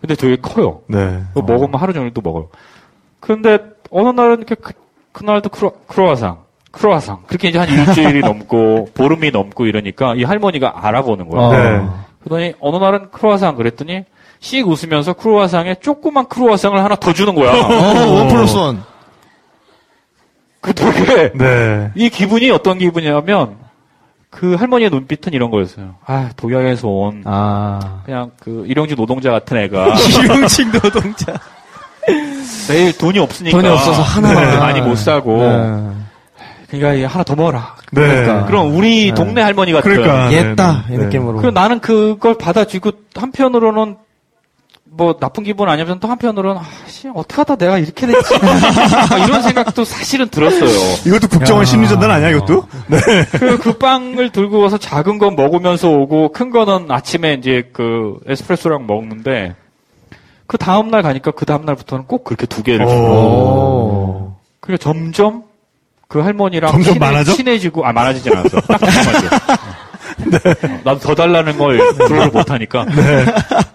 근데 0.00 0.14
되게 0.14 0.36
커요. 0.36 0.80
네. 0.86 1.22
그거 1.32 1.50
먹으면 1.50 1.80
하루 1.80 1.94
종일 1.94 2.12
또 2.12 2.20
먹어요. 2.20 2.48
그런데 3.20 3.58
어느 3.90 4.08
날은 4.08 4.38
이렇게 4.38 4.54
그, 4.54 4.72
그날도 5.12 5.48
크로, 5.48 5.72
크로아상, 5.86 6.38
크로아상. 6.70 7.22
그렇게 7.26 7.48
이제 7.48 7.58
한 7.58 7.68
일주일이 7.68 8.20
넘고 8.26 8.88
보름이 8.94 9.30
넘고 9.30 9.64
이러니까 9.66 10.14
이 10.16 10.24
할머니가 10.24 10.86
알아보는 10.86 11.28
거예요. 11.30 11.46
어. 11.46 11.52
네. 11.52 11.88
그러더니 12.22 12.54
어느 12.60 12.76
날은 12.76 13.10
크로아상 13.10 13.56
그랬더니 13.56 14.04
씩 14.40 14.68
웃으면서 14.68 15.14
크로아상에 15.14 15.76
조그만 15.76 16.26
크로아상을 16.28 16.78
하나 16.78 16.94
더 16.96 17.14
주는 17.14 17.34
거야. 17.34 17.52
어, 17.52 18.12
one 18.16 18.28
plus 18.28 18.56
one. 18.58 18.82
그 20.64 20.72
되게 20.72 21.30
네. 21.34 21.90
이 21.94 22.08
기분이 22.08 22.50
어떤 22.50 22.78
기분이냐면 22.78 23.56
그 24.30 24.54
할머니의 24.54 24.88
눈빛은 24.88 25.34
이런 25.34 25.50
거였어요. 25.50 25.96
아 26.06 26.30
독약에서 26.36 26.88
온 26.88 27.22
아. 27.26 28.00
그냥 28.06 28.30
그 28.40 28.64
일용직 28.66 28.96
노동자 28.96 29.30
같은 29.30 29.58
애가 29.58 29.94
일용직 30.24 30.72
노동자. 30.72 31.34
매일 32.70 32.96
돈이 32.96 33.18
없으니까 33.18 33.58
돈이 33.58 33.68
없어서 33.70 34.00
하나만. 34.00 34.50
네, 34.50 34.56
많이 34.56 34.80
못 34.80 34.96
사고 34.96 35.36
네. 35.36 35.90
그러니까 36.70 37.08
하나 37.08 37.24
더 37.24 37.36
먹어라. 37.36 37.76
네. 37.92 38.00
그러니까. 38.00 38.46
그럼 38.46 38.74
우리 38.74 39.08
네. 39.08 39.14
동네 39.14 39.42
할머니 39.42 39.70
같은. 39.72 39.90
그러니까. 39.90 40.32
옛다. 40.32 40.86
네, 40.88 40.94
이 40.94 40.98
네. 40.98 41.04
느낌으로. 41.04 41.42
그 41.42 41.48
나는 41.48 41.80
그걸 41.80 42.38
받아주고 42.38 42.90
한편으로는 43.14 43.96
뭐 44.96 45.16
나쁜 45.18 45.42
기분 45.42 45.68
아니면 45.68 45.98
또 45.98 46.06
한편으로는 46.08 46.60
아씨 46.60 47.08
어떻게 47.12 47.34
하다 47.36 47.56
내가 47.56 47.78
이렇게 47.78 48.06
됐지 48.06 48.34
막 48.38 49.26
이런 49.26 49.42
생각도 49.42 49.84
사실은 49.84 50.28
들었어요. 50.28 50.68
이것도 51.04 51.28
국정원 51.28 51.62
야. 51.62 51.64
심리전단 51.64 52.10
아니야, 52.10 52.30
이것도? 52.30 52.66
네. 52.86 52.98
그, 53.32 53.58
그 53.58 53.78
빵을 53.78 54.30
들고 54.30 54.60
와서 54.60 54.78
작은 54.78 55.18
건 55.18 55.34
먹으면서 55.34 55.90
오고 55.90 56.30
큰 56.32 56.50
거는 56.50 56.90
아침에 56.90 57.34
이제 57.34 57.70
그 57.72 58.18
에스프레소랑 58.28 58.86
먹는데 58.86 59.56
그 60.46 60.58
다음 60.58 60.90
날 60.90 61.02
가니까 61.02 61.32
그 61.32 61.44
다음 61.44 61.64
날부터는 61.64 62.06
꼭 62.06 62.22
그렇게 62.22 62.46
두 62.46 62.62
개를 62.62 62.86
주고 62.86 63.00
오. 63.00 64.36
그러니까 64.60 64.82
점점 64.82 65.42
그 66.06 66.20
할머니랑 66.20 66.70
점점 66.70 66.94
친해, 66.94 66.98
많아져? 67.00 67.32
친해지고 67.32 67.84
아 67.84 67.92
많아지진 67.92 68.32
않았어. 68.32 68.60
딱 68.60 68.80
어, 70.64 70.80
나도 70.84 70.98
더 71.00 71.14
달라는 71.14 71.56
걸 71.58 71.78
불어를 71.94 72.28
못하니까 72.30 72.86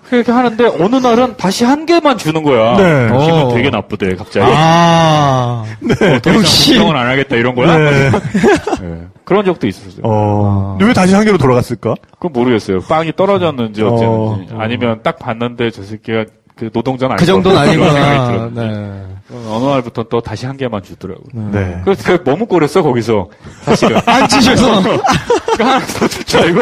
그렇게 0.10 0.32
하는데 0.32 0.66
어느 0.66 0.96
날은 0.96 1.36
다시 1.38 1.66
한 1.66 1.86
개만 1.86 2.18
주는 2.18 2.42
거야. 2.44 2.76
네. 2.78 3.08
기분 3.26 3.44
오. 3.44 3.54
되게 3.54 3.70
나쁘대 3.70 4.16
갑자기. 4.16 4.46
아. 4.50 5.64
어, 5.66 6.20
더 6.22 6.30
이상 6.32 6.36
역시. 6.36 6.74
걱정은 6.76 6.96
안 6.96 7.08
하겠다 7.08 7.36
이런 7.36 7.56
거야. 7.56 7.78
네. 7.78 8.12
네. 8.82 9.02
그런 9.24 9.46
적도 9.46 9.68
있었어요. 9.68 10.02
어. 10.04 10.78
왜 10.82 10.92
다시 10.94 11.14
한 11.14 11.24
개로 11.26 11.38
돌아갔을까? 11.38 11.94
그건 12.14 12.34
모르겠어요. 12.34 12.80
빵이 12.82 13.14
떨어졌는지 13.16 13.84
어쨌는지 13.84 14.54
어. 14.54 14.58
아니면 14.60 15.02
딱 15.04 15.20
봤는데 15.20 15.70
저 15.70 15.84
새끼가 15.84 16.26
그 16.56 16.70
노동자는 16.74 17.16
그 17.16 17.26
정도는 17.26 17.58
아니구나. 17.60 18.50
네. 18.54 19.04
어느 19.32 19.66
날부터 19.66 20.04
또 20.10 20.22
다시 20.22 20.46
한 20.46 20.58
개만 20.58 20.82
주더라고. 20.82 21.22
요 21.36 21.50
네. 21.52 21.82
그래서 21.84 22.18
머뭇고 22.26 22.56
그랬어 22.56 22.82
거기서 22.82 23.30
사실은. 23.64 24.00
안 24.06 24.28
치셔서. 24.28 24.82
그 25.58 25.64
하나 25.64 25.80
더 25.86 26.08
줄 26.08 26.24
줄 26.26 26.40
알고 26.42 26.62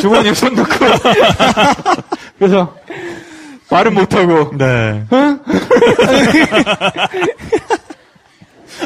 주머니에 0.00 0.34
손 0.34 0.54
넣고 0.54 0.68
그래서 2.38 2.74
말은 3.70 3.94
못하고 3.94 4.56
네. 4.56 5.04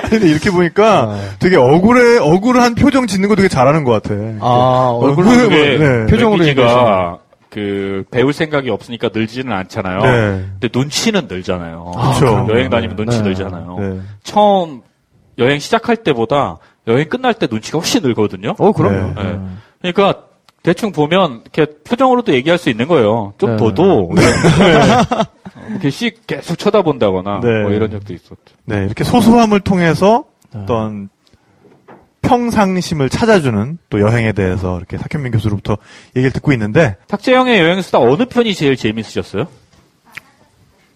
근데 0.08 0.28
이렇게 0.28 0.50
보니까 0.50 1.16
되게 1.40 1.56
억울해, 1.56 2.18
억울한 2.18 2.74
표정 2.76 3.06
짓는 3.06 3.28
거 3.28 3.34
되게 3.34 3.48
잘하는 3.48 3.82
것 3.84 3.90
같아. 4.02 4.14
아, 4.40 4.90
얼굴 4.94 5.26
어, 5.26 5.30
그게 5.30 5.78
네. 5.78 6.06
표정으로 6.06 6.44
가 6.54 7.18
그 7.50 8.04
배울 8.10 8.32
생각이 8.32 8.70
없으니까 8.70 9.10
늘지는 9.12 9.52
않잖아요. 9.52 10.00
네. 10.00 10.44
근데 10.60 10.68
눈치는 10.72 11.26
늘잖아요. 11.28 11.92
그쵸. 12.14 12.46
여행 12.48 12.70
다니면 12.70 12.96
눈치 12.96 13.18
네. 13.18 13.28
늘잖아요. 13.28 13.76
네. 13.78 14.00
처음 14.22 14.82
여행 15.38 15.58
시작할 15.58 15.96
때보다 15.96 16.58
여행 16.86 17.08
끝날 17.08 17.34
때 17.34 17.48
눈치가 17.50 17.78
훨씬 17.78 18.02
늘거든요. 18.02 18.54
어, 18.58 18.72
그럼요. 18.72 19.20
네. 19.20 19.40
그러니까 19.80 20.24
대충 20.62 20.92
보면 20.92 21.42
이렇게 21.42 21.66
표정으로도 21.82 22.34
얘기할 22.34 22.58
수 22.58 22.70
있는 22.70 22.86
거예요. 22.86 23.32
좀 23.38 23.50
네. 23.50 23.56
더도 23.56 24.10
이렇게 25.70 25.90
씩 25.90 26.26
계속 26.26 26.56
쳐다본다거나 26.56 27.40
네. 27.40 27.62
뭐 27.62 27.72
이런 27.72 27.90
적도 27.90 28.12
있었죠. 28.12 28.36
네, 28.64 28.84
이렇게 28.84 29.04
소소함을 29.04 29.60
통해서 29.60 30.24
어떤 30.54 31.08
평상심을 32.34 33.08
찾아주는 33.08 33.78
또 33.90 34.00
여행에 34.00 34.30
대해서 34.32 34.76
이렇게 34.78 34.96
박현민 34.96 35.32
교수로부터 35.32 35.76
얘기를 36.14 36.30
듣고 36.32 36.52
있는데, 36.52 36.96
탁재영의 37.08 37.58
여행 37.58 37.82
수다 37.82 37.98
어느 37.98 38.24
편이 38.24 38.54
제일 38.54 38.76
재밌으셨어요? 38.76 39.46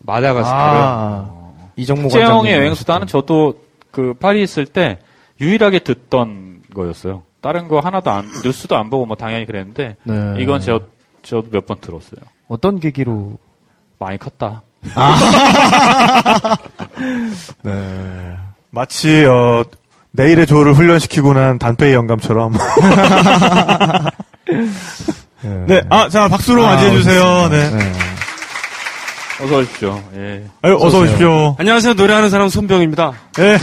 마다가스카르. 0.01 0.79
아. 0.79 1.31
이정모 1.77 2.03
탁재영의 2.05 2.31
관장님. 2.35 2.57
여행 2.57 2.75
수다는 2.75 3.09
저도 3.09 3.59
그 3.91 4.15
파리 4.15 4.45
있을 4.45 4.65
때 4.65 4.99
유일하게 5.41 5.81
듣던 5.81 6.63
거였어요. 6.73 7.23
다른 7.41 7.67
거 7.67 7.81
하나도 7.81 8.11
안 8.13 8.31
뉴스도 8.45 8.77
안 8.77 8.89
보고 8.89 9.05
뭐 9.05 9.17
당연히 9.17 9.45
그랬는데 9.45 9.97
네. 10.05 10.35
이건 10.39 10.61
저 10.61 10.83
저도 11.23 11.49
몇 11.51 11.67
번 11.67 11.81
들었어요. 11.81 12.21
어떤 12.47 12.79
계기로? 12.79 13.39
많이 13.99 14.19
컸다. 14.19 14.63
네. 17.63 18.37
마치, 18.71 19.25
어, 19.25 19.65
내일의 20.17 20.47
조를 20.47 20.75
훈련시키고 20.75 21.33
난 21.35 21.59
단페이 21.59 21.93
영감처럼. 21.93 22.53
네, 25.67 25.83
아, 25.91 26.09
자, 26.09 26.29
박수로 26.29 26.65
아, 26.65 26.77
맞이해주세요. 26.77 27.49
네. 27.51 27.71
네. 27.71 27.93
어서 29.43 29.59
오십시오. 29.59 30.01
예. 30.17 30.45
아유, 30.63 30.79
어서 30.81 31.01
오십시오. 31.01 31.57
안녕하세요. 31.59 31.95
노래하는 31.95 32.31
사람 32.31 32.49
손병입니다. 32.49 33.13
네. 33.33 33.59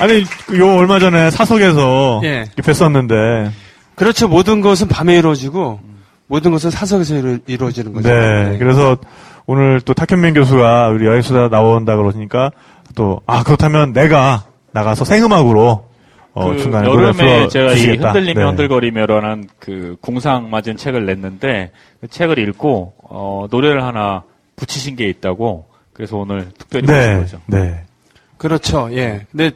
아니, 0.00 0.24
요 0.58 0.74
얼마 0.76 0.98
전에 0.98 1.30
사석에서 1.30 2.22
예. 2.24 2.46
뵀었는데, 2.56 3.52
그렇죠. 3.94 4.26
모든 4.26 4.60
것은 4.60 4.88
밤에 4.88 5.16
이루어지고 5.18 5.78
모든 6.26 6.50
것은 6.50 6.70
사석에서 6.70 7.14
이루, 7.14 7.38
이루어지는 7.46 7.92
거죠. 7.92 8.08
네. 8.08 8.56
그래서 8.58 8.96
오늘 9.46 9.80
또 9.80 9.94
탁현민 9.94 10.34
교수가 10.34 10.88
우리 10.88 11.06
여행수다 11.06 11.48
나온다 11.48 11.96
그러니까 11.96 12.50
또, 12.94 13.20
아, 13.26 13.42
그렇다면 13.42 13.92
내가 13.92 14.44
나가서 14.72 15.04
생음악으로, 15.04 15.92
어, 16.34 16.50
그 16.50 16.58
중간에 16.58 16.88
노래 16.88 17.08
여름에 17.08 17.48
제가 17.48 17.72
이. 17.72 17.96
흔들리며 17.96 18.40
네. 18.40 18.46
흔들거리며라는 18.46 19.48
그 19.58 19.96
궁상 20.00 20.50
맞은 20.50 20.76
책을 20.76 21.04
냈는데 21.04 21.72
그 22.00 22.08
책을 22.08 22.38
읽고 22.38 22.94
어, 23.02 23.46
노래를 23.50 23.84
하나 23.84 24.22
붙이신 24.56 24.96
게 24.96 25.08
있다고 25.08 25.66
그래서 25.92 26.16
오늘 26.16 26.48
특별히 26.56 26.86
네. 26.86 27.16
거죠. 27.18 27.38
네. 27.46 27.84
그렇죠. 28.38 28.88
예. 28.92 29.26
근데 29.30 29.50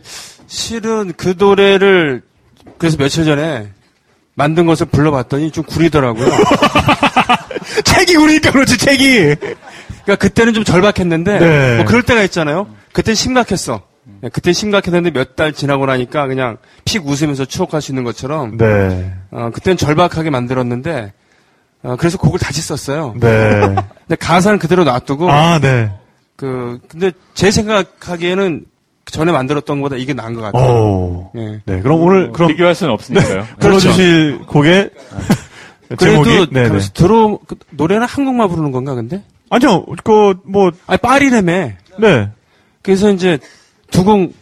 실은 0.47 1.13
그 1.17 1.35
노래를 1.39 2.23
그래서 2.77 2.99
며칠 2.99 3.25
전에 3.25 3.69
만든 4.35 4.67
것을 4.67 4.87
불러봤더니 4.87 5.51
좀 5.51 5.65
구리더라고요. 5.65 6.27
책이 7.85 8.15
그러니까 8.15 8.53
그렇지, 8.53 8.77
책이! 8.77 9.35
그러니까 10.05 10.17
그때는 10.19 10.53
좀 10.53 10.63
절박했는데 10.63 11.39
네. 11.39 11.77
뭐 11.77 11.85
그럴 11.87 12.03
때가 12.03 12.23
있잖아요. 12.25 12.69
그때 12.97 13.13
심각했어. 13.13 13.83
예, 14.25 14.31
그때 14.31 14.55
심각했는데 14.55 15.11
몇 15.11 15.37
달 15.37 15.53
지나고 15.53 15.85
나니까 15.85 16.27
그냥 16.29 16.57
픽 16.87 17.07
웃으면서 17.07 17.45
추억할 17.45 17.83
수 17.83 17.93
있는 17.93 18.05
것처럼 18.05 18.57
네. 18.57 19.13
어, 19.31 19.51
그때는 19.53 19.77
절박하게 19.77 20.31
만들었는데 20.31 21.13
어, 21.83 21.97
그래서 21.99 22.17
곡을 22.17 22.39
다시 22.39 22.63
썼어요. 22.63 23.13
네. 23.21 23.61
근데 23.61 24.17
가사는 24.19 24.59
그대로 24.59 24.85
놔두고 24.85 25.31
아, 25.31 25.59
네. 25.61 25.93
그 26.37 26.79
근데 26.89 27.13
제 27.35 27.51
생각하기에는 27.51 28.65
전에 29.05 29.31
만들었던 29.31 29.79
것보다 29.83 29.97
이게 29.97 30.15
나은 30.15 30.33
것 30.33 30.41
같아요. 30.41 30.73
오. 30.73 31.31
예. 31.37 31.61
네, 31.67 31.81
그럼 31.83 32.01
오늘, 32.01 32.33
그럼, 32.33 32.49
비교할 32.49 32.75
수는 32.75 32.95
없으니까요. 32.95 33.45
불러주실 33.61 34.39
곡의 34.47 34.91
그래도 35.99 36.25
제목이, 36.25 36.31
네, 36.51 36.63
네. 36.63 36.69
그래서 36.71 36.91
들어 36.95 37.39
그 37.47 37.57
노래는 37.73 38.07
한국말 38.07 38.49
부르는 38.49 38.73
건가 38.73 38.95
근데? 38.95 39.23
아니요, 39.51 39.85
그, 40.03 40.35
뭐, 40.47 40.71
아니 40.87 40.97
파리라며. 40.99 41.53
네. 41.99 42.31
그래서 42.87 43.11
이제 43.11 43.39
두 43.91 44.05
곡 44.05 44.33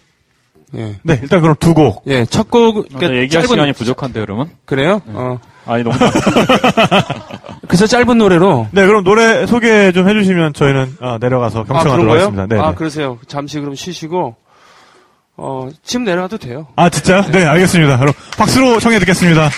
예. 0.76 0.96
네, 1.02 1.20
일단 1.22 1.40
그럼 1.40 1.54
두 1.60 1.72
곡. 1.72 2.02
예, 2.08 2.24
첫 2.26 2.50
곡, 2.50 2.78
아, 2.78 2.82
그러니까 2.96 3.20
얘기할 3.22 3.44
짧은- 3.46 3.48
시간이 3.50 3.72
부족한데 3.74 4.20
그러면? 4.20 4.50
그래요? 4.64 5.00
어. 5.06 5.38
아니 5.66 5.84
너무 5.84 5.96
그래서 7.68 7.86
짧은 7.86 8.18
노래로. 8.18 8.68
네, 8.72 8.84
그럼 8.86 9.04
노래 9.04 9.46
소개 9.46 9.92
좀 9.92 10.08
해주시면 10.08 10.52
저희는 10.52 10.96
아, 11.00 11.18
내려가서 11.20 11.60
아, 11.60 11.64
경청하도록 11.64 12.06
거요? 12.06 12.12
하겠습니다. 12.24 12.46
네. 12.46 12.60
아, 12.60 12.70
네. 12.70 12.74
그러세요. 12.74 13.18
잠시 13.28 13.60
그럼 13.60 13.74
쉬시고, 13.76 14.34
어, 15.36 15.68
지금 15.84 16.04
내려가도 16.04 16.38
돼요. 16.38 16.66
아, 16.76 16.88
진짜요? 16.90 17.22
네, 17.30 17.44
알겠습니다. 17.44 17.96
그럼 17.98 18.12
박수로 18.36 18.80
청해 18.80 18.98
듣겠습니다. 18.98 19.48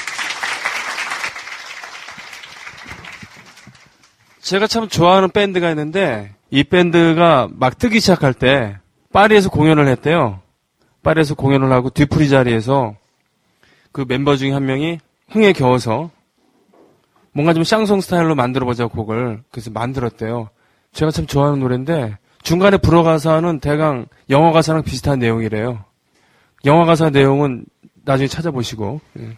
제가 4.43 4.67
참 4.67 4.89
좋아하는 4.89 5.31
밴드가 5.31 5.71
있는데, 5.71 6.31
이 6.51 6.65
밴드가 6.65 7.49
막 7.53 7.79
뜨기 7.79 8.01
시작할 8.01 8.35
때, 8.35 8.77
파리에서 9.13 9.51
공연을 9.51 9.89
했대요. 9.89 10.41
파리에서 11.03 11.35
공연을 11.35 11.73
하고 11.73 11.91
뒤풀이 11.91 12.29
자리에서 12.29 12.95
그 13.93 14.05
멤버 14.07 14.37
중에 14.37 14.53
한 14.53 14.67
명이 14.67 14.99
흥에 15.29 15.53
겨워서 15.53 16.11
뭔가 17.33 17.53
좀 17.53 17.65
샹송 17.65 18.01
스타일로 18.01 18.35
만들어보자 18.35 18.87
곡을 18.87 19.43
그래서 19.51 19.71
만들었대요. 19.71 20.51
제가 20.93 21.11
참 21.11 21.27
좋아하는 21.27 21.61
노래인데 21.61 22.19
중간에 22.43 22.77
불어 22.77 23.03
가사는 23.03 23.61
대강 23.61 24.07
영어 24.31 24.53
가사랑 24.53 24.83
비슷한 24.83 25.19
내용이래요. 25.19 25.85
영화 26.65 26.85
가사 26.85 27.11
내용은 27.11 27.67
나중에 28.05 28.29
찾아보시고 28.29 29.01
예. 29.19 29.37